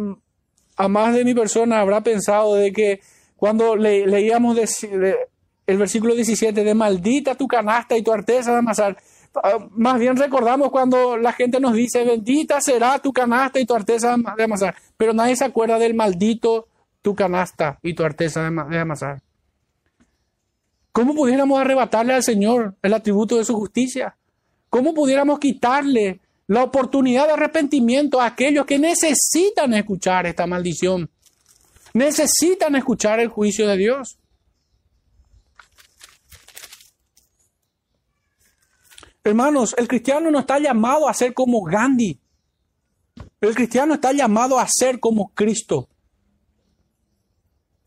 a 0.76 0.88
más 0.88 1.14
de 1.14 1.24
mi 1.24 1.36
persona 1.36 1.80
habrá 1.80 2.02
pensado 2.02 2.56
de 2.56 2.72
que 2.74 3.02
cuando 3.36 3.76
leíamos 3.76 4.58
el 4.84 5.78
versículo 5.78 6.16
17 6.16 6.64
de 6.64 6.74
maldita 6.74 7.36
tu 7.36 7.48
canasta 7.48 7.96
y 7.96 8.02
tu 8.02 8.12
artesa 8.12 8.54
de 8.54 8.58
amasar, 8.58 8.98
ah, 9.36 9.68
más 9.70 10.00
bien 10.00 10.18
recordamos 10.18 10.72
cuando 10.72 11.16
la 11.16 11.32
gente 11.32 11.60
nos 11.60 11.74
dice 11.74 12.04
bendita 12.04 12.60
será 12.60 12.98
tu 12.98 13.14
canasta 13.14 13.60
y 13.60 13.66
tu 13.66 13.76
artesa 13.76 14.16
de 14.36 14.44
amasar, 14.46 14.76
pero 14.98 15.14
nadie 15.14 15.36
se 15.36 15.46
acuerda 15.46 15.78
del 15.78 15.94
maldito 15.94 16.68
tu 17.04 17.14
canasta 17.14 17.78
y 17.84 17.94
tu 17.94 18.04
artesa 18.04 18.50
de 18.50 18.80
amasar. 18.80 19.22
¿Cómo 20.94 21.16
pudiéramos 21.16 21.60
arrebatarle 21.60 22.14
al 22.14 22.24
Señor 22.24 22.76
el 22.84 22.94
atributo 22.94 23.38
de 23.38 23.44
su 23.44 23.56
justicia? 23.56 24.16
¿Cómo 24.70 24.94
pudiéramos 24.94 25.40
quitarle 25.40 26.22
la 26.46 26.64
oportunidad 26.64 27.26
de 27.26 27.34
arrepentimiento 27.34 28.22
a 28.22 28.28
aquellos 28.28 28.68
que 28.68 28.78
necesitan 28.78 29.74
escuchar 29.74 30.28
esta 30.28 30.46
maldición? 30.46 31.10
Necesitan 31.96 32.76
escuchar 32.76 33.20
el 33.20 33.28
juicio 33.28 33.68
de 33.68 33.78
Dios. 33.78 34.20
Hermanos, 39.24 39.74
el 39.80 39.88
cristiano 39.88 40.30
no 40.30 40.40
está 40.40 40.60
llamado 40.60 41.10
a 41.10 41.14
ser 41.16 41.34
como 41.34 41.64
Gandhi. 41.64 42.20
El 43.42 43.56
cristiano 43.56 43.96
está 43.96 44.12
llamado 44.12 44.60
a 44.60 44.68
ser 44.70 45.00
como 45.00 45.30
Cristo 45.34 45.90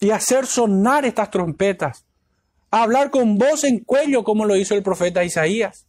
y 0.00 0.10
hacer 0.10 0.46
sonar 0.46 1.04
estas 1.04 1.30
trompetas 1.30 2.05
hablar 2.70 3.10
con 3.10 3.38
voz 3.38 3.64
en 3.64 3.80
cuello 3.80 4.24
como 4.24 4.44
lo 4.44 4.56
hizo 4.56 4.74
el 4.74 4.82
profeta 4.82 5.24
Isaías. 5.24 5.86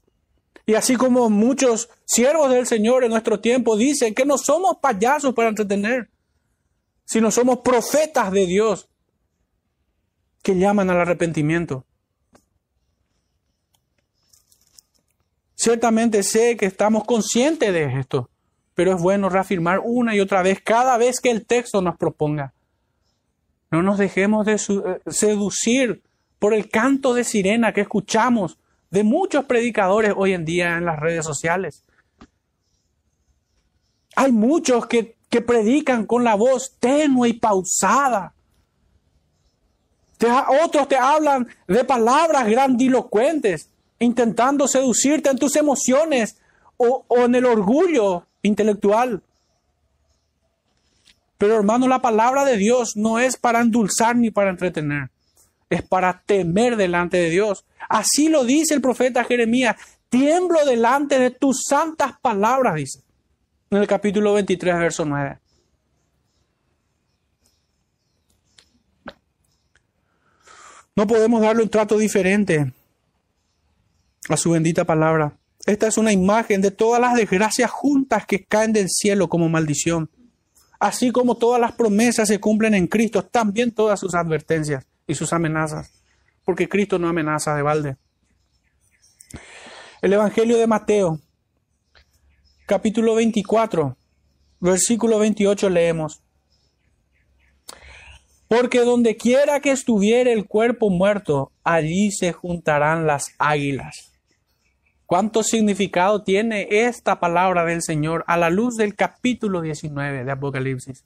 Y 0.65 0.75
así 0.75 0.95
como 0.95 1.29
muchos 1.29 1.89
siervos 2.05 2.51
del 2.51 2.67
Señor 2.67 3.03
en 3.03 3.11
nuestro 3.11 3.39
tiempo 3.39 3.77
dicen 3.77 4.13
que 4.13 4.25
no 4.25 4.37
somos 4.37 4.77
payasos 4.77 5.33
para 5.33 5.49
entretener, 5.49 6.09
sino 7.05 7.31
somos 7.31 7.59
profetas 7.59 8.31
de 8.31 8.45
Dios 8.45 8.89
que 10.43 10.57
llaman 10.57 10.89
al 10.89 10.99
arrepentimiento. 10.99 11.85
Ciertamente 15.55 16.21
sé 16.21 16.55
que 16.55 16.65
estamos 16.65 17.03
conscientes 17.05 17.73
de 17.73 17.99
esto, 17.99 18.29
pero 18.75 18.93
es 18.93 19.01
bueno 19.01 19.29
reafirmar 19.29 19.79
una 19.83 20.15
y 20.15 20.19
otra 20.19 20.43
vez 20.43 20.61
cada 20.61 20.97
vez 20.97 21.19
que 21.19 21.31
el 21.31 21.45
texto 21.45 21.81
nos 21.81 21.97
proponga. 21.97 22.53
No 23.71 23.81
nos 23.81 23.97
dejemos 23.97 24.45
de 24.45 24.53
eh, 24.53 24.99
seducir 25.07 26.03
por 26.39 26.53
el 26.53 26.69
canto 26.69 27.13
de 27.13 27.23
sirena 27.23 27.73
que 27.73 27.81
escuchamos 27.81 28.57
de 28.89 29.03
muchos 29.03 29.45
predicadores 29.45 30.13
hoy 30.15 30.33
en 30.33 30.45
día 30.45 30.77
en 30.77 30.85
las 30.85 30.99
redes 30.99 31.25
sociales. 31.25 31.83
Hay 34.15 34.31
muchos 34.31 34.85
que, 34.87 35.15
predican 35.45 36.07
con 36.07 36.23
la 36.23 36.33
voz 36.33 36.77
tenue 36.79 37.29
y 37.29 37.33
pausada. 37.33 38.33
otros 40.63 40.87
te 40.87 40.95
hablan 40.95 41.47
de 41.67 41.83
palabras 41.83 42.47
grandilocuentes, 42.47 43.69
intentando 43.99 44.67
seducirte 44.67 45.29
en 45.29 45.37
tus 45.37 45.55
emociones 45.55 46.37
o, 46.77 47.05
o 47.07 47.17
en 47.19 47.35
el 47.35 47.45
orgullo 47.45 48.25
intelectual. 48.41 49.21
Pero 51.37 51.53
hermano, 51.55 51.87
la 51.87 52.01
palabra 52.01 52.45
de 52.45 52.57
Dios 52.57 52.93
no 52.95 53.19
es 53.19 53.37
para 53.37 53.61
endulzar 53.61 54.15
ni 54.15 54.31
para 54.31 54.49
entretener 54.49 55.11
es 55.69 55.83
para 55.83 56.21
temer 56.25 56.77
delante 56.77 57.17
de 57.17 57.29
Dios. 57.29 57.65
Así 57.89 58.29
lo 58.29 58.43
dice 58.43 58.73
el 58.73 58.81
profeta 58.81 59.23
Jeremías. 59.23 59.75
Tiemblo 60.09 60.65
delante 60.65 61.19
de 61.19 61.31
tus 61.31 61.65
santas 61.67 62.13
palabras, 62.21 62.75
dice. 62.75 63.01
En 63.69 63.79
el 63.79 63.87
capítulo 63.87 64.33
23, 64.33 64.79
verso 64.79 65.05
9. 65.05 65.39
No 70.95 71.05
podemos 71.05 71.41
darle 71.41 71.63
un 71.63 71.69
trato 71.69 71.97
diferente 71.97 72.73
a 74.29 74.37
su 74.37 74.51
bendita 74.51 74.85
palabra. 74.85 75.37
Esta 75.65 75.87
es 75.87 75.97
una 75.97 76.13
imagen 76.13 76.61
de 76.61 76.71
todas 76.71 77.01
las 77.01 77.15
desgracias 77.15 77.69
juntas 77.69 78.25
que 78.25 78.45
caen 78.45 78.71
del 78.71 78.89
cielo 78.89 79.27
como 79.27 79.49
maldición. 79.49 80.09
Así 80.79 81.11
como 81.11 81.35
todas 81.35 81.59
las 81.59 81.73
promesas 81.73 82.29
se 82.29 82.39
cumplen 82.39 82.73
en 82.73 82.87
Cristo, 82.87 83.23
también 83.25 83.71
todas 83.71 83.99
sus 83.99 84.15
advertencias 84.15 84.85
y 85.07 85.15
sus 85.15 85.31
amenazas, 85.33 85.91
porque 86.43 86.67
Cristo 86.67 86.99
no 86.99 87.07
amenaza 87.07 87.55
de 87.55 87.61
balde. 87.61 87.97
El 90.01 90.13
Evangelio 90.13 90.57
de 90.57 90.67
Mateo, 90.67 91.19
capítulo 92.67 93.15
24, 93.15 93.97
versículo 94.59 95.17
28 95.17 95.69
leemos. 95.69 96.21
Porque 98.49 98.81
donde 98.81 99.17
quiera 99.17 99.59
que 99.59 99.71
estuviere 99.71 100.31
el 100.33 100.45
cuerpo 100.45 100.89
muerto, 100.89 101.51
allí 101.63 102.11
se 102.11 102.31
juntarán 102.31 103.07
las 103.07 103.33
águilas. 103.39 104.13
¿Cuánto 105.05 105.41
significado 105.41 106.23
tiene 106.23 106.67
esta 106.69 107.19
palabra 107.19 107.63
del 107.63 107.81
Señor 107.81 108.25
a 108.27 108.35
la 108.37 108.49
luz 108.49 108.75
del 108.75 108.95
capítulo 108.95 109.61
19 109.61 110.25
de 110.25 110.31
Apocalipsis? 110.31 111.05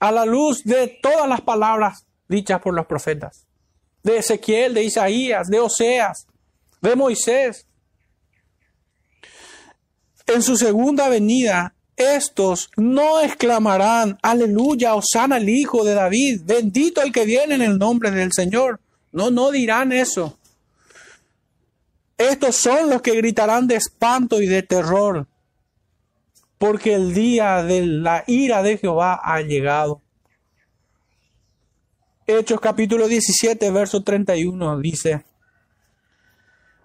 A 0.00 0.12
la 0.12 0.24
luz 0.24 0.64
de 0.64 0.98
todas 1.02 1.28
las 1.28 1.42
palabras 1.42 2.07
dichas 2.28 2.60
por 2.60 2.74
los 2.74 2.86
profetas, 2.86 3.46
de 4.02 4.18
Ezequiel, 4.18 4.74
de 4.74 4.84
Isaías, 4.84 5.48
de 5.48 5.60
Oseas, 5.60 6.26
de 6.80 6.94
Moisés. 6.94 7.66
En 10.26 10.42
su 10.42 10.56
segunda 10.56 11.08
venida, 11.08 11.74
estos 11.96 12.70
no 12.76 13.20
exclamarán, 13.20 14.18
aleluya, 14.22 14.94
osana 14.94 15.36
al 15.36 15.48
Hijo 15.48 15.84
de 15.84 15.94
David, 15.94 16.42
bendito 16.44 17.02
el 17.02 17.12
que 17.12 17.24
viene 17.24 17.56
en 17.56 17.62
el 17.62 17.78
nombre 17.78 18.10
del 18.10 18.32
Señor. 18.32 18.80
No, 19.10 19.30
no 19.30 19.50
dirán 19.50 19.90
eso. 19.90 20.38
Estos 22.16 22.56
son 22.56 22.90
los 22.90 23.00
que 23.02 23.16
gritarán 23.16 23.66
de 23.66 23.76
espanto 23.76 24.40
y 24.42 24.46
de 24.46 24.62
terror, 24.62 25.26
porque 26.58 26.94
el 26.94 27.14
día 27.14 27.62
de 27.62 27.86
la 27.86 28.24
ira 28.26 28.62
de 28.62 28.76
Jehová 28.76 29.20
ha 29.22 29.40
llegado. 29.40 30.02
Hechos 32.30 32.60
capítulo 32.60 33.08
17, 33.08 33.70
verso 33.70 34.02
31 34.02 34.80
dice, 34.80 35.24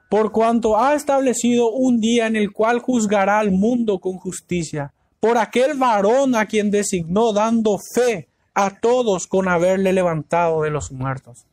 por 0.10 0.32
cuanto 0.32 0.80
ha 0.80 0.94
establecido 0.94 1.70
un 1.70 2.00
día 2.00 2.28
en 2.28 2.38
el 2.38 2.54
cual 2.54 2.80
juzgará 2.80 3.40
al 3.40 3.52
mundo 3.52 4.00
con 4.00 4.14
justicia, 4.14 4.94
por 5.20 5.38
aquel 5.38 5.78
varón 5.78 6.34
a 6.36 6.46
quien 6.46 6.72
designó 6.72 7.34
dando 7.34 7.78
fe 7.94 8.30
a 8.54 8.80
todos 8.80 9.28
con 9.28 9.50
haberle 9.50 9.92
levantado 9.92 10.62
de 10.62 10.70
los 10.70 10.94
muertos. 10.94 11.46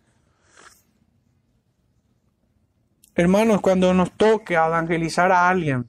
Hermanos, 3.17 3.61
cuando 3.61 3.93
nos 3.93 4.13
toque 4.13 4.55
evangelizar 4.55 5.33
a 5.33 5.49
alguien, 5.49 5.89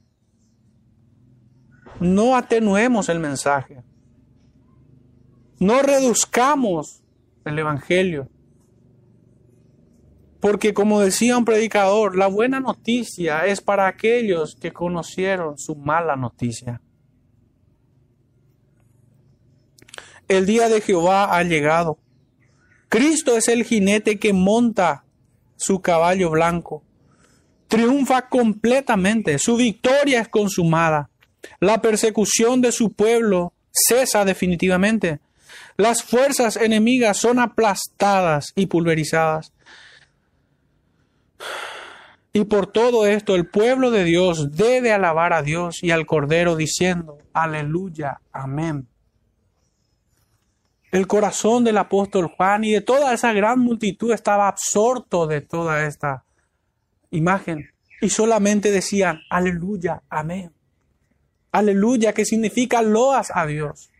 no 2.00 2.34
atenuemos 2.34 3.08
el 3.08 3.20
mensaje. 3.20 3.84
No 5.60 5.82
reduzcamos 5.82 7.01
el 7.44 7.58
Evangelio. 7.58 8.28
Porque 10.40 10.74
como 10.74 11.00
decía 11.00 11.38
un 11.38 11.44
predicador, 11.44 12.16
la 12.16 12.26
buena 12.26 12.58
noticia 12.58 13.46
es 13.46 13.60
para 13.60 13.86
aquellos 13.86 14.56
que 14.60 14.72
conocieron 14.72 15.56
su 15.56 15.76
mala 15.76 16.16
noticia. 16.16 16.80
El 20.26 20.46
día 20.46 20.68
de 20.68 20.80
Jehová 20.80 21.36
ha 21.36 21.42
llegado. 21.44 21.98
Cristo 22.88 23.36
es 23.36 23.48
el 23.48 23.64
jinete 23.64 24.18
que 24.18 24.32
monta 24.32 25.04
su 25.56 25.80
caballo 25.80 26.30
blanco. 26.30 26.82
Triunfa 27.68 28.28
completamente. 28.28 29.38
Su 29.38 29.56
victoria 29.56 30.20
es 30.20 30.28
consumada. 30.28 31.10
La 31.60 31.80
persecución 31.80 32.60
de 32.60 32.72
su 32.72 32.92
pueblo 32.92 33.52
cesa 33.70 34.24
definitivamente. 34.24 35.20
Las 35.76 36.02
fuerzas 36.02 36.56
enemigas 36.56 37.16
son 37.16 37.38
aplastadas 37.38 38.52
y 38.54 38.66
pulverizadas. 38.66 39.52
Y 42.32 42.44
por 42.44 42.66
todo 42.66 43.06
esto 43.06 43.34
el 43.34 43.46
pueblo 43.46 43.90
de 43.90 44.04
Dios 44.04 44.56
debe 44.56 44.92
alabar 44.92 45.32
a 45.32 45.42
Dios 45.42 45.82
y 45.82 45.90
al 45.90 46.06
Cordero 46.06 46.56
diciendo, 46.56 47.18
aleluya, 47.34 48.20
amén. 48.32 48.86
El 50.90 51.06
corazón 51.06 51.64
del 51.64 51.78
apóstol 51.78 52.26
Juan 52.26 52.64
y 52.64 52.72
de 52.72 52.80
toda 52.80 53.12
esa 53.12 53.32
gran 53.32 53.58
multitud 53.60 54.12
estaba 54.12 54.48
absorto 54.48 55.26
de 55.26 55.40
toda 55.40 55.86
esta 55.86 56.24
imagen 57.10 57.70
y 58.00 58.08
solamente 58.08 58.70
decían, 58.70 59.20
aleluya, 59.30 60.02
amén. 60.08 60.52
Aleluya, 61.50 62.14
que 62.14 62.24
significa 62.24 62.80
loas 62.80 63.30
a 63.34 63.46
Dios. 63.46 63.91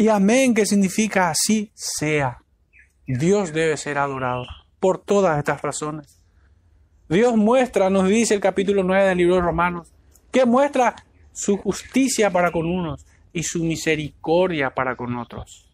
Y 0.00 0.08
amén, 0.08 0.54
que 0.54 0.64
significa 0.64 1.28
así 1.28 1.70
sea. 1.74 2.38
Dios 3.06 3.52
debe 3.52 3.76
ser 3.76 3.98
adorado 3.98 4.46
por 4.78 4.96
todas 4.96 5.36
estas 5.36 5.60
razones. 5.60 6.22
Dios 7.10 7.36
muestra, 7.36 7.90
nos 7.90 8.08
dice 8.08 8.32
el 8.32 8.40
capítulo 8.40 8.82
9 8.82 9.08
del 9.08 9.18
libro 9.18 9.34
de 9.34 9.42
Romanos, 9.42 9.92
que 10.32 10.46
muestra 10.46 10.96
su 11.34 11.58
justicia 11.58 12.30
para 12.30 12.50
con 12.50 12.64
unos 12.64 13.04
y 13.34 13.42
su 13.42 13.62
misericordia 13.62 14.70
para 14.70 14.96
con 14.96 15.18
otros. 15.18 15.68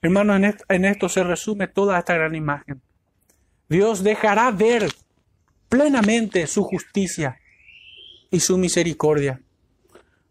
Hermanos, 0.00 0.54
en 0.70 0.84
esto 0.86 1.10
se 1.10 1.22
resume 1.22 1.68
toda 1.68 1.98
esta 1.98 2.14
gran 2.14 2.34
imagen. 2.34 2.80
Dios 3.68 4.02
dejará 4.02 4.50
ver 4.50 4.90
plenamente 5.68 6.46
su 6.46 6.64
justicia 6.64 7.38
y 8.30 8.40
su 8.40 8.56
misericordia 8.56 9.42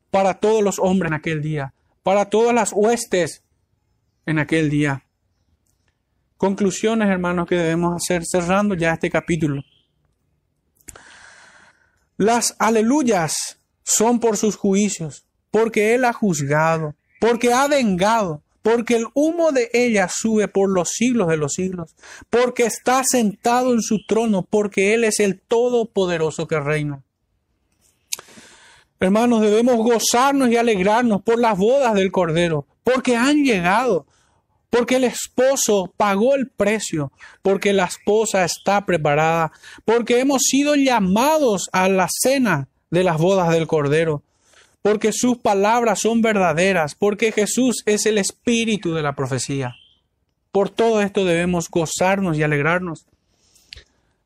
para 0.09 0.33
todos 0.33 0.63
los 0.63 0.79
hombres 0.79 1.11
en 1.11 1.17
aquel 1.17 1.43
día, 1.43 1.75
para 2.07 2.29
todas 2.29 2.55
las 2.55 2.71
huestes 2.71 3.43
en 4.25 4.39
aquel 4.39 4.69
día. 4.69 5.03
Conclusiones, 6.37 7.09
hermanos, 7.09 7.49
que 7.49 7.55
debemos 7.55 7.97
hacer 7.97 8.23
cerrando 8.25 8.75
ya 8.75 8.93
este 8.93 9.09
capítulo. 9.09 9.61
Las 12.15 12.55
aleluyas 12.59 13.59
son 13.83 14.21
por 14.21 14.37
sus 14.37 14.55
juicios, 14.55 15.25
porque 15.51 15.95
Él 15.95 16.05
ha 16.05 16.13
juzgado, 16.13 16.95
porque 17.19 17.51
ha 17.51 17.67
vengado, 17.67 18.41
porque 18.61 18.95
el 18.95 19.07
humo 19.13 19.51
de 19.51 19.69
ella 19.73 20.07
sube 20.09 20.47
por 20.47 20.69
los 20.69 20.91
siglos 20.91 21.27
de 21.27 21.35
los 21.35 21.55
siglos, 21.55 21.93
porque 22.29 22.63
está 22.63 23.03
sentado 23.03 23.73
en 23.73 23.81
su 23.81 24.05
trono, 24.07 24.47
porque 24.49 24.93
Él 24.93 25.03
es 25.03 25.19
el 25.19 25.41
Todopoderoso 25.41 26.47
que 26.47 26.57
reina. 26.57 27.03
Hermanos, 28.99 29.41
debemos 29.41 29.77
gozarnos 29.77 30.49
y 30.49 30.57
alegrarnos 30.57 31.21
por 31.21 31.39
las 31.39 31.57
bodas 31.57 31.93
del 31.93 32.11
Cordero, 32.11 32.65
porque 32.83 33.15
han 33.15 33.43
llegado, 33.43 34.07
porque 34.71 34.95
el 34.95 35.03
esposo 35.03 35.93
pagó 35.95 36.33
el 36.33 36.49
precio, 36.49 37.11
porque 37.43 37.73
la 37.73 37.85
esposa 37.85 38.43
está 38.43 38.85
preparada, 38.85 39.51
porque 39.85 40.19
hemos 40.19 40.43
sido 40.43 40.75
llamados 40.75 41.69
a 41.73 41.87
la 41.89 42.07
cena 42.09 42.67
de 42.89 43.03
las 43.03 43.19
bodas 43.19 43.51
del 43.51 43.67
Cordero, 43.67 44.23
porque 44.81 45.11
sus 45.13 45.37
palabras 45.37 45.99
son 45.99 46.21
verdaderas, 46.21 46.95
porque 46.95 47.31
Jesús 47.31 47.83
es 47.85 48.05
el 48.07 48.17
espíritu 48.17 48.93
de 48.95 49.03
la 49.03 49.13
profecía. 49.13 49.75
Por 50.51 50.69
todo 50.69 51.01
esto 51.01 51.23
debemos 51.23 51.69
gozarnos 51.69 52.37
y 52.37 52.43
alegrarnos. 52.43 53.05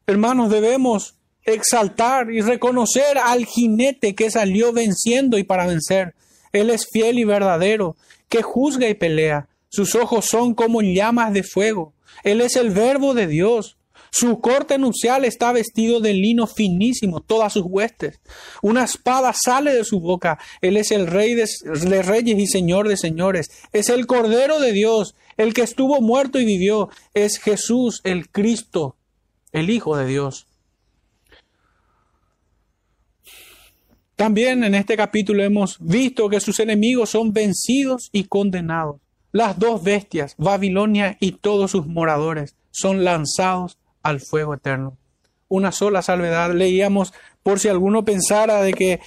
Hermanos, 0.08 0.50
debemos 0.50 1.16
exaltar 1.46 2.32
y 2.32 2.42
reconocer 2.42 3.18
al 3.18 3.46
jinete 3.46 4.16
que 4.16 4.32
salió 4.32 4.74
venciendo 4.74 5.38
y 5.38 5.44
para 5.44 5.68
vencer. 5.68 6.14
Él 6.52 6.70
es 6.70 6.88
fiel 6.92 7.20
y 7.20 7.24
verdadero, 7.24 7.96
que 8.30 8.42
juzga 8.42 8.90
y 8.90 8.94
pelea. 8.94 9.48
Sus 9.70 9.96
ojos 9.96 10.26
son 10.26 10.54
como 10.54 10.82
llamas 10.82 11.34
de 11.34 11.44
fuego. 11.44 11.94
Él 12.24 12.42
es 12.42 12.56
el 12.56 12.72
verbo 12.72 13.14
de 13.14 13.28
Dios. 13.28 13.78
Su 14.14 14.42
corte 14.42 14.78
nupcial 14.78 15.24
está 15.24 15.54
vestido 15.54 16.02
de 16.02 16.14
lino 16.14 16.46
finísimo, 16.46 17.22
todas 17.22 17.54
sus 17.54 17.64
huestes. 17.66 18.20
Una 18.62 18.84
espada 18.84 19.32
sale 19.34 19.74
de 19.74 19.86
su 19.86 20.02
boca. 20.02 20.38
Él 20.60 20.76
es 20.76 20.92
el 20.92 21.08
rey 21.08 21.34
de, 21.34 21.46
de, 21.64 22.02
reyes 22.02 22.38
y 22.38 22.48
señor 22.48 22.90
de 22.90 22.98
señores. 22.98 23.50
Es 23.72 23.88
el 23.88 24.08
cordero 24.08 24.60
de 24.60 24.74
Dios, 24.74 25.16
el 25.38 25.54
que 25.54 25.62
estuvo 25.62 26.02
muerto 26.02 26.40
y 26.40 26.46
vivió. 26.46 26.90
Es 27.14 27.40
Jesús, 27.40 28.02
el 28.04 28.30
Cristo, 28.30 28.98
el 29.54 29.70
Hijo 29.70 29.96
de 29.96 30.06
Dios. 30.06 30.46
También 34.22 34.64
en 34.64 34.76
este 34.76 34.96
capítulo 34.96 35.44
hemos 35.44 35.80
visto 35.80 36.30
que 36.30 36.40
sus 36.40 36.60
enemigos 36.60 37.10
son 37.10 37.34
vencidos 37.34 38.12
y 38.12 38.26
condenados. 38.26 39.02
Las 39.32 39.58
dos 39.58 39.82
bestias, 39.82 40.36
Babilonia 40.38 41.18
y 41.20 41.32
todos 41.32 41.72
sus 41.72 41.88
moradores, 41.88 42.56
son 42.70 43.04
lanzados 43.04 43.80
al 44.04 44.20
fuego 44.20 44.54
eterno. 44.54 44.96
Una 45.48 45.72
sola 45.72 46.04
salvedad. 46.04 46.54
Leíamos 46.54 47.16
por 47.42 47.58
si 47.58 47.68
alguno 47.68 48.06
pensara 48.06 48.62
de 48.62 48.74
que, 48.74 49.00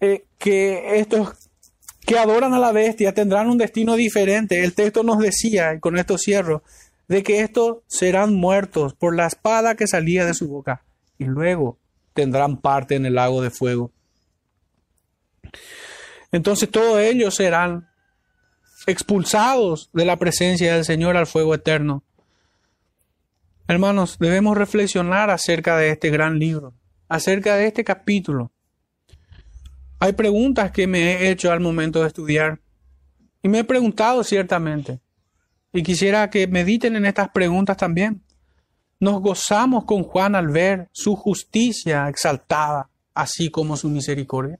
eh, 0.00 0.24
que 0.38 0.98
estos 0.98 1.50
que 2.06 2.18
adoran 2.18 2.54
a 2.54 2.58
la 2.58 2.72
bestia 2.72 3.12
tendrán 3.12 3.50
un 3.50 3.58
destino 3.58 3.96
diferente. 3.96 4.64
El 4.64 4.72
texto 4.72 5.02
nos 5.02 5.18
decía, 5.18 5.78
con 5.78 5.98
esto 5.98 6.16
cierro, 6.16 6.62
de 7.06 7.22
que 7.22 7.40
estos 7.40 7.80
serán 7.86 8.32
muertos 8.32 8.94
por 8.94 9.14
la 9.14 9.26
espada 9.26 9.74
que 9.74 9.86
salía 9.86 10.24
de 10.24 10.32
su 10.32 10.48
boca 10.48 10.84
y 11.18 11.24
luego 11.24 11.76
tendrán 12.14 12.56
parte 12.56 12.94
en 12.94 13.04
el 13.04 13.16
lago 13.16 13.42
de 13.42 13.50
fuego. 13.50 13.92
Entonces 16.32 16.70
todos 16.70 17.00
ellos 17.00 17.34
serán 17.34 17.88
expulsados 18.86 19.90
de 19.92 20.04
la 20.04 20.16
presencia 20.16 20.74
del 20.74 20.84
Señor 20.84 21.16
al 21.16 21.26
fuego 21.26 21.54
eterno. 21.54 22.04
Hermanos, 23.66 24.18
debemos 24.18 24.56
reflexionar 24.56 25.30
acerca 25.30 25.76
de 25.76 25.90
este 25.90 26.10
gran 26.10 26.38
libro, 26.38 26.74
acerca 27.08 27.56
de 27.56 27.66
este 27.66 27.84
capítulo. 27.84 28.50
Hay 30.00 30.12
preguntas 30.12 30.70
que 30.70 30.86
me 30.86 31.00
he 31.00 31.30
hecho 31.30 31.52
al 31.52 31.60
momento 31.60 32.00
de 32.00 32.06
estudiar 32.06 32.60
y 33.42 33.48
me 33.48 33.60
he 33.60 33.64
preguntado 33.64 34.24
ciertamente. 34.24 35.00
Y 35.72 35.82
quisiera 35.82 36.30
que 36.30 36.46
mediten 36.46 36.96
en 36.96 37.04
estas 37.04 37.28
preguntas 37.28 37.76
también. 37.76 38.22
Nos 39.00 39.20
gozamos 39.20 39.84
con 39.84 40.02
Juan 40.02 40.34
al 40.34 40.48
ver 40.48 40.88
su 40.92 41.14
justicia 41.14 42.08
exaltada, 42.08 42.88
así 43.12 43.50
como 43.50 43.76
su 43.76 43.88
misericordia. 43.90 44.58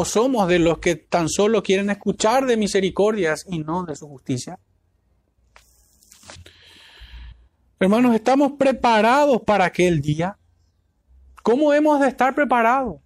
¿O 0.00 0.04
somos 0.04 0.46
de 0.46 0.60
los 0.60 0.78
que 0.78 0.94
tan 0.94 1.28
solo 1.28 1.60
quieren 1.60 1.90
escuchar 1.90 2.46
de 2.46 2.56
misericordias 2.56 3.44
y 3.48 3.58
no 3.58 3.82
de 3.82 3.96
su 3.96 4.06
justicia? 4.06 4.56
Hermanos, 7.80 8.14
¿estamos 8.14 8.52
preparados 8.52 9.42
para 9.42 9.64
aquel 9.64 10.00
día? 10.00 10.38
¿Cómo 11.42 11.74
hemos 11.74 11.98
de 11.98 12.06
estar 12.06 12.32
preparados? 12.36 13.00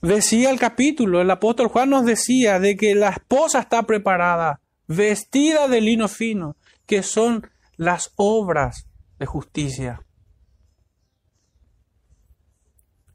Decía 0.00 0.48
el 0.48 0.58
capítulo, 0.58 1.20
el 1.20 1.30
apóstol 1.30 1.68
Juan 1.68 1.90
nos 1.90 2.06
decía 2.06 2.58
de 2.58 2.74
que 2.74 2.94
la 2.94 3.10
esposa 3.10 3.58
está 3.58 3.82
preparada, 3.82 4.58
vestida 4.86 5.68
de 5.68 5.82
lino 5.82 6.08
fino, 6.08 6.56
que 6.86 7.02
son 7.02 7.46
las 7.76 8.10
obras 8.16 8.86
de 9.18 9.26
justicia. 9.26 10.00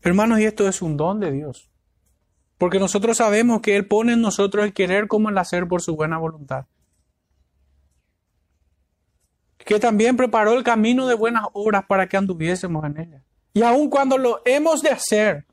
Hermanos, 0.03 0.39
y 0.39 0.43
esto 0.43 0.67
es 0.67 0.83
un 0.83 0.97
don 0.97 1.19
de 1.19 1.31
Dios. 1.31 1.71
Porque 2.57 2.79
nosotros 2.79 3.17
sabemos 3.17 3.61
que 3.61 3.75
Él 3.75 3.87
pone 3.87 4.13
en 4.13 4.21
nosotros 4.21 4.65
el 4.65 4.73
querer 4.73 5.07
como 5.07 5.29
el 5.29 5.37
hacer 5.37 5.67
por 5.67 5.81
su 5.81 5.95
buena 5.95 6.17
voluntad. 6.17 6.65
Que 9.57 9.79
también 9.79 10.17
preparó 10.17 10.53
el 10.53 10.63
camino 10.63 11.07
de 11.07 11.13
buenas 11.13 11.43
obras 11.53 11.85
para 11.87 12.07
que 12.07 12.17
anduviésemos 12.17 12.83
en 12.85 12.99
ella. 12.99 13.23
Y 13.53 13.61
aun 13.63 13.89
cuando 13.89 14.17
lo 14.17 14.41
hemos 14.45 14.81
de 14.81 14.89
hacer, 14.89 15.45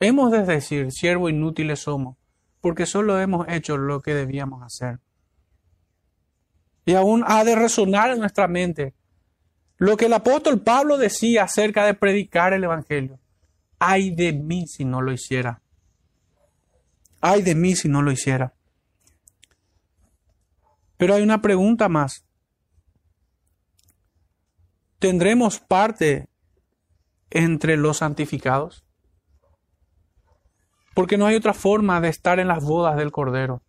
hemos 0.00 0.32
de 0.32 0.44
decir, 0.44 0.90
siervo 0.90 1.28
inútiles 1.28 1.80
somos, 1.80 2.16
porque 2.60 2.86
solo 2.86 3.20
hemos 3.20 3.46
hecho 3.48 3.76
lo 3.76 4.00
que 4.00 4.14
debíamos 4.14 4.62
hacer. 4.62 5.00
Y 6.86 6.94
aún 6.94 7.24
ha 7.26 7.44
de 7.44 7.56
resonar 7.56 8.10
en 8.10 8.18
nuestra 8.18 8.48
mente 8.48 8.94
lo 9.76 9.96
que 9.96 10.06
el 10.06 10.12
apóstol 10.12 10.60
Pablo 10.60 10.96
decía 10.96 11.44
acerca 11.44 11.84
de 11.84 11.94
predicar 11.94 12.52
el 12.52 12.64
Evangelio. 12.64 13.18
Ay 13.78 14.14
de 14.14 14.32
mí 14.32 14.66
si 14.66 14.84
no 14.84 15.00
lo 15.02 15.12
hiciera. 15.12 15.60
Ay 17.26 17.40
de 17.40 17.54
mí 17.54 17.74
si 17.74 17.88
no 17.88 18.02
lo 18.02 18.12
hiciera. 18.12 18.52
Pero 20.98 21.14
hay 21.14 21.22
una 21.22 21.40
pregunta 21.40 21.88
más. 21.88 22.26
¿Tendremos 24.98 25.58
parte 25.58 26.28
entre 27.30 27.78
los 27.78 27.96
santificados? 27.96 28.84
Porque 30.94 31.16
no 31.16 31.24
hay 31.24 31.34
otra 31.34 31.54
forma 31.54 31.98
de 32.02 32.10
estar 32.10 32.38
en 32.40 32.48
las 32.48 32.62
bodas 32.62 32.94
del 32.96 33.10
Cordero. 33.10 33.62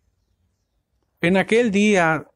En 1.22 1.38
aquel 1.38 1.70
día 1.70 2.26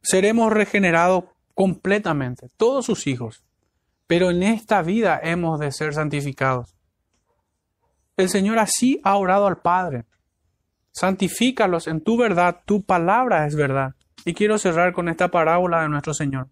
seremos 0.00 0.50
regenerados 0.50 1.24
completamente, 1.52 2.48
todos 2.56 2.86
sus 2.86 3.06
hijos. 3.06 3.44
Pero 4.06 4.30
en 4.30 4.42
esta 4.42 4.80
vida 4.80 5.20
hemos 5.22 5.60
de 5.60 5.72
ser 5.72 5.92
santificados. 5.92 6.74
El 8.16 8.30
Señor 8.30 8.58
así 8.58 8.98
ha 9.04 9.14
orado 9.18 9.46
al 9.46 9.60
Padre 9.60 10.07
santifícalos 10.98 11.86
en 11.86 12.00
tu 12.00 12.16
verdad, 12.16 12.62
tu 12.66 12.82
palabra 12.82 13.46
es 13.46 13.54
verdad. 13.54 13.94
Y 14.24 14.34
quiero 14.34 14.58
cerrar 14.58 14.92
con 14.92 15.08
esta 15.08 15.28
parábola 15.28 15.82
de 15.82 15.88
nuestro 15.88 16.12
Señor. 16.12 16.48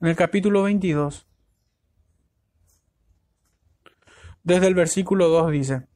En 0.00 0.08
el 0.08 0.16
capítulo 0.16 0.62
22, 0.62 1.26
desde 4.44 4.66
el 4.68 4.74
versículo 4.74 5.28
2 5.28 5.50
dice, 5.50 5.86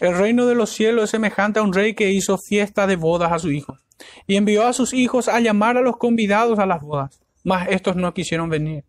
El 0.00 0.18
reino 0.18 0.46
de 0.46 0.56
los 0.56 0.70
cielos 0.70 1.04
es 1.04 1.10
semejante 1.10 1.60
a 1.60 1.62
un 1.62 1.72
rey 1.72 1.94
que 1.94 2.10
hizo 2.10 2.36
fiesta 2.38 2.88
de 2.88 2.96
bodas 2.96 3.30
a 3.30 3.38
su 3.38 3.52
hijo, 3.52 3.78
y 4.26 4.34
envió 4.34 4.66
a 4.66 4.72
sus 4.72 4.92
hijos 4.92 5.28
a 5.28 5.38
llamar 5.38 5.76
a 5.76 5.82
los 5.82 5.96
convidados 5.96 6.58
a 6.58 6.66
las 6.66 6.82
bodas, 6.82 7.20
mas 7.44 7.68
estos 7.70 7.94
no 7.94 8.12
quisieron 8.12 8.50
venir. 8.50 8.84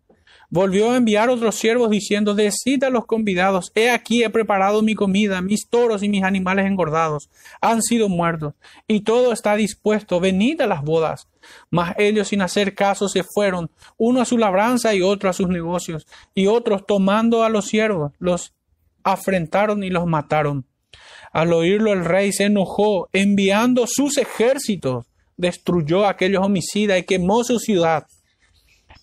Volvió 0.54 0.90
a 0.90 0.98
enviar 0.98 1.30
otros 1.30 1.54
siervos 1.54 1.88
diciendo, 1.88 2.34
decid 2.34 2.84
a 2.84 2.90
los 2.90 3.06
convidados, 3.06 3.72
he 3.74 3.88
aquí 3.88 4.22
he 4.22 4.28
preparado 4.28 4.82
mi 4.82 4.94
comida, 4.94 5.40
mis 5.40 5.66
toros 5.66 6.02
y 6.02 6.10
mis 6.10 6.24
animales 6.24 6.66
engordados 6.66 7.30
han 7.62 7.80
sido 7.80 8.10
muertos, 8.10 8.52
y 8.86 9.00
todo 9.00 9.32
está 9.32 9.56
dispuesto, 9.56 10.20
venid 10.20 10.60
a 10.60 10.66
las 10.66 10.82
bodas. 10.82 11.26
Mas 11.70 11.94
ellos 11.96 12.28
sin 12.28 12.42
hacer 12.42 12.74
caso 12.74 13.08
se 13.08 13.24
fueron, 13.24 13.70
uno 13.96 14.20
a 14.20 14.26
su 14.26 14.36
labranza 14.36 14.94
y 14.94 15.00
otro 15.00 15.30
a 15.30 15.32
sus 15.32 15.48
negocios, 15.48 16.06
y 16.34 16.48
otros 16.48 16.84
tomando 16.86 17.44
a 17.44 17.48
los 17.48 17.68
siervos, 17.68 18.12
los 18.18 18.52
afrentaron 19.04 19.82
y 19.82 19.88
los 19.88 20.04
mataron. 20.04 20.66
Al 21.32 21.54
oírlo 21.54 21.94
el 21.94 22.04
rey 22.04 22.30
se 22.30 22.44
enojó, 22.44 23.08
enviando 23.14 23.86
sus 23.86 24.18
ejércitos, 24.18 25.06
destruyó 25.38 26.04
a 26.04 26.10
aquellos 26.10 26.44
homicidas 26.44 26.98
y 26.98 27.04
quemó 27.04 27.42
su 27.42 27.58
ciudad. 27.58 28.04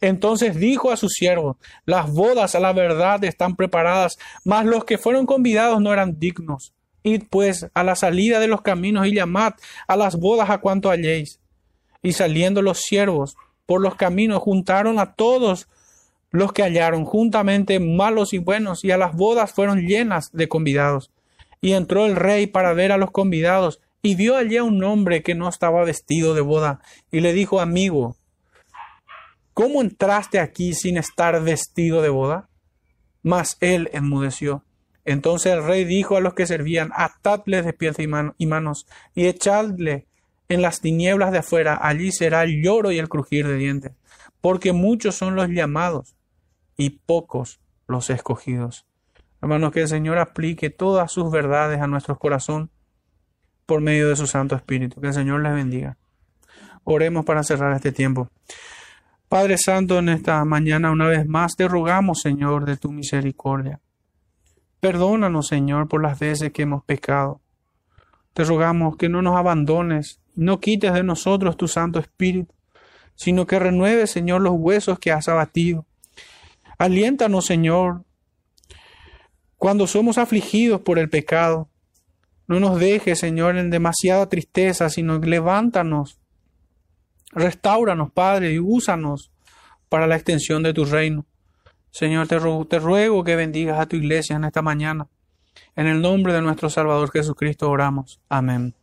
Entonces 0.02 0.56
dijo 0.56 0.92
a 0.92 0.98
sus 0.98 1.14
siervos, 1.14 1.58
las 1.86 2.12
bodas 2.12 2.56
a 2.56 2.60
la 2.60 2.74
verdad 2.74 3.24
están 3.24 3.56
preparadas, 3.56 4.18
mas 4.46 4.66
los 4.66 4.86
que 4.86 4.98
fueron 4.98 5.26
convidados 5.26 5.82
no 5.82 5.92
eran 5.92 6.20
dignos. 6.20 6.74
Id 7.04 7.24
pues 7.30 7.68
a 7.74 7.84
la 7.84 7.96
salida 7.96 8.40
de 8.40 8.48
los 8.48 8.62
caminos 8.62 9.08
y 9.08 9.14
llamad 9.14 9.54
a 9.88 9.96
las 9.96 10.16
bodas 10.16 10.50
a 10.50 10.60
cuanto 10.60 10.90
halléis. 10.90 11.40
Y 12.02 12.14
saliendo 12.14 12.62
los 12.62 12.80
siervos 12.80 13.36
por 13.66 13.82
los 13.82 13.96
caminos 13.96 14.42
juntaron 14.42 15.00
a 15.00 15.14
todos 15.14 15.68
los 16.32 16.54
que 16.54 16.64
hallaron, 16.64 17.06
juntamente 17.06 17.80
malos 17.80 18.34
y 18.34 18.38
buenos, 18.38 18.84
y 18.84 18.92
a 18.92 18.98
las 18.98 19.16
bodas 19.16 19.52
fueron 19.52 19.88
llenas 19.88 20.32
de 20.32 20.48
convidados. 20.48 21.12
Y 21.62 21.74
entró 21.74 22.06
el 22.06 22.16
rey 22.16 22.48
para 22.48 22.74
ver 22.74 22.92
a 22.92 22.98
los 22.98 23.12
convidados, 23.12 23.82
y 24.02 24.16
vio 24.16 24.38
allí 24.38 24.58
a 24.58 24.64
un 24.64 24.84
hombre 24.84 25.24
que 25.24 25.36
no 25.36 25.50
estaba 25.50 25.84
vestido 25.84 26.34
de 26.34 26.42
boda, 26.42 26.82
y 27.12 27.20
le 27.20 27.34
dijo, 27.34 27.60
amigo, 27.60 28.16
¿Cómo 29.60 29.81
entraste 29.81 30.40
aquí 30.40 30.73
sin 30.73 30.95
estar 30.95 31.44
vestido 31.44 32.02
de 32.02 32.07
boda? 32.07 32.48
Mas 33.23 33.57
él 33.60 33.90
enmudeció. 33.91 34.64
Entonces 35.03 35.52
el 35.52 35.65
rey 35.65 35.84
dijo 35.84 36.15
a 36.15 36.22
los 36.22 36.34
que 36.34 36.48
servían, 36.48 36.91
atadle 36.95 37.61
de 37.61 37.73
pies 37.73 37.98
y 37.99 38.07
manos 38.07 38.88
y 39.14 39.27
echadle 39.27 40.07
en 40.48 40.61
las 40.61 40.80
tinieblas 40.80 41.34
de 41.34 41.40
afuera, 41.40 41.77
allí 41.81 42.14
será 42.14 42.44
el 42.44 42.64
lloro 42.64 42.94
y 42.94 42.99
el 42.99 43.10
crujir 43.10 43.49
de 43.49 43.57
dientes, 43.57 43.91
porque 44.40 44.72
muchos 44.72 45.15
son 45.15 45.36
los 45.36 45.49
llamados 45.49 46.15
y 46.77 46.91
pocos 46.91 47.60
los 47.86 48.10
escogidos. 48.10 48.86
Hermanos, 49.41 49.73
que 49.73 49.81
el 49.81 49.90
Señor 49.90 50.19
aplique 50.19 50.69
todas 50.69 51.11
sus 51.11 51.30
verdades 51.31 51.81
a 51.81 51.88
nuestro 51.88 52.18
corazón 52.18 52.72
por 53.65 53.81
medio 53.81 54.07
de 54.07 54.15
su 54.15 54.26
Santo 54.26 54.56
Espíritu. 54.56 55.02
Que 55.02 55.07
el 55.07 55.14
Señor 55.14 55.41
les 55.41 55.53
bendiga. 55.53 55.98
Oremos 56.86 57.26
para 57.26 57.44
cerrar 57.44 57.73
este 57.73 57.91
tiempo. 57.91 58.30
Padre 59.30 59.60
Santo, 59.60 60.00
en 60.00 60.10
esta 60.10 60.44
mañana 60.44 60.90
una 60.90 61.08
vez 61.08 61.28
más 61.28 61.56
te 61.56 61.68
rogamos, 61.68 62.20
Señor, 62.20 62.66
de 62.66 62.78
tu 62.78 62.92
misericordia. 62.92 63.80
Perdónanos, 64.80 65.46
Señor, 65.46 65.88
por 65.88 66.02
las 66.02 66.18
veces 66.18 66.52
que 66.52 66.64
hemos 66.64 66.84
pecado. 66.84 67.40
Te 68.34 68.44
rogamos 68.44 68.98
que 68.98 69.08
no 69.08 69.22
nos 69.22 69.36
abandones, 69.36 70.20
no 70.34 70.60
quites 70.60 70.94
de 70.96 71.04
nosotros 71.04 71.58
tu 71.58 71.68
Santo 71.68 72.00
Espíritu, 72.00 72.56
sino 73.14 73.46
que 73.46 73.60
renueves, 73.60 74.10
Señor, 74.10 74.42
los 74.42 74.56
huesos 74.58 74.98
que 74.98 75.12
has 75.12 75.28
abatido. 75.28 75.86
Aliéntanos, 76.80 77.46
Señor, 77.46 78.04
cuando 79.58 79.86
somos 79.86 80.18
afligidos 80.18 80.82
por 80.82 80.98
el 80.98 81.08
pecado. 81.08 81.70
No 82.48 82.60
nos 82.60 82.80
dejes, 82.80 83.20
Señor, 83.20 83.58
en 83.58 83.70
demasiada 83.70 84.28
tristeza, 84.28 84.90
sino 84.90 85.20
levántanos 85.20 86.19
Restauranos, 87.32 88.12
Padre, 88.12 88.54
y 88.54 88.60
úsanos 88.60 89.32
para 89.88 90.08
la 90.08 90.16
extensión 90.16 90.64
de 90.64 90.74
tu 90.74 90.86
reino. 90.86 91.26
Señor, 91.92 92.28
te 92.28 92.38
te 92.70 92.80
ruego 92.80 93.24
que 93.24 93.36
bendigas 93.36 93.80
a 93.80 93.88
tu 93.88 93.96
iglesia 93.96 94.36
en 94.36 94.44
esta 94.44 94.62
mañana. 94.62 95.08
En 95.76 95.88
el 95.88 96.02
nombre 96.02 96.34
de 96.34 96.42
nuestro 96.42 96.70
Salvador 96.70 97.12
Jesucristo 97.12 97.70
oramos. 97.70 98.22
Amén. 98.30 98.76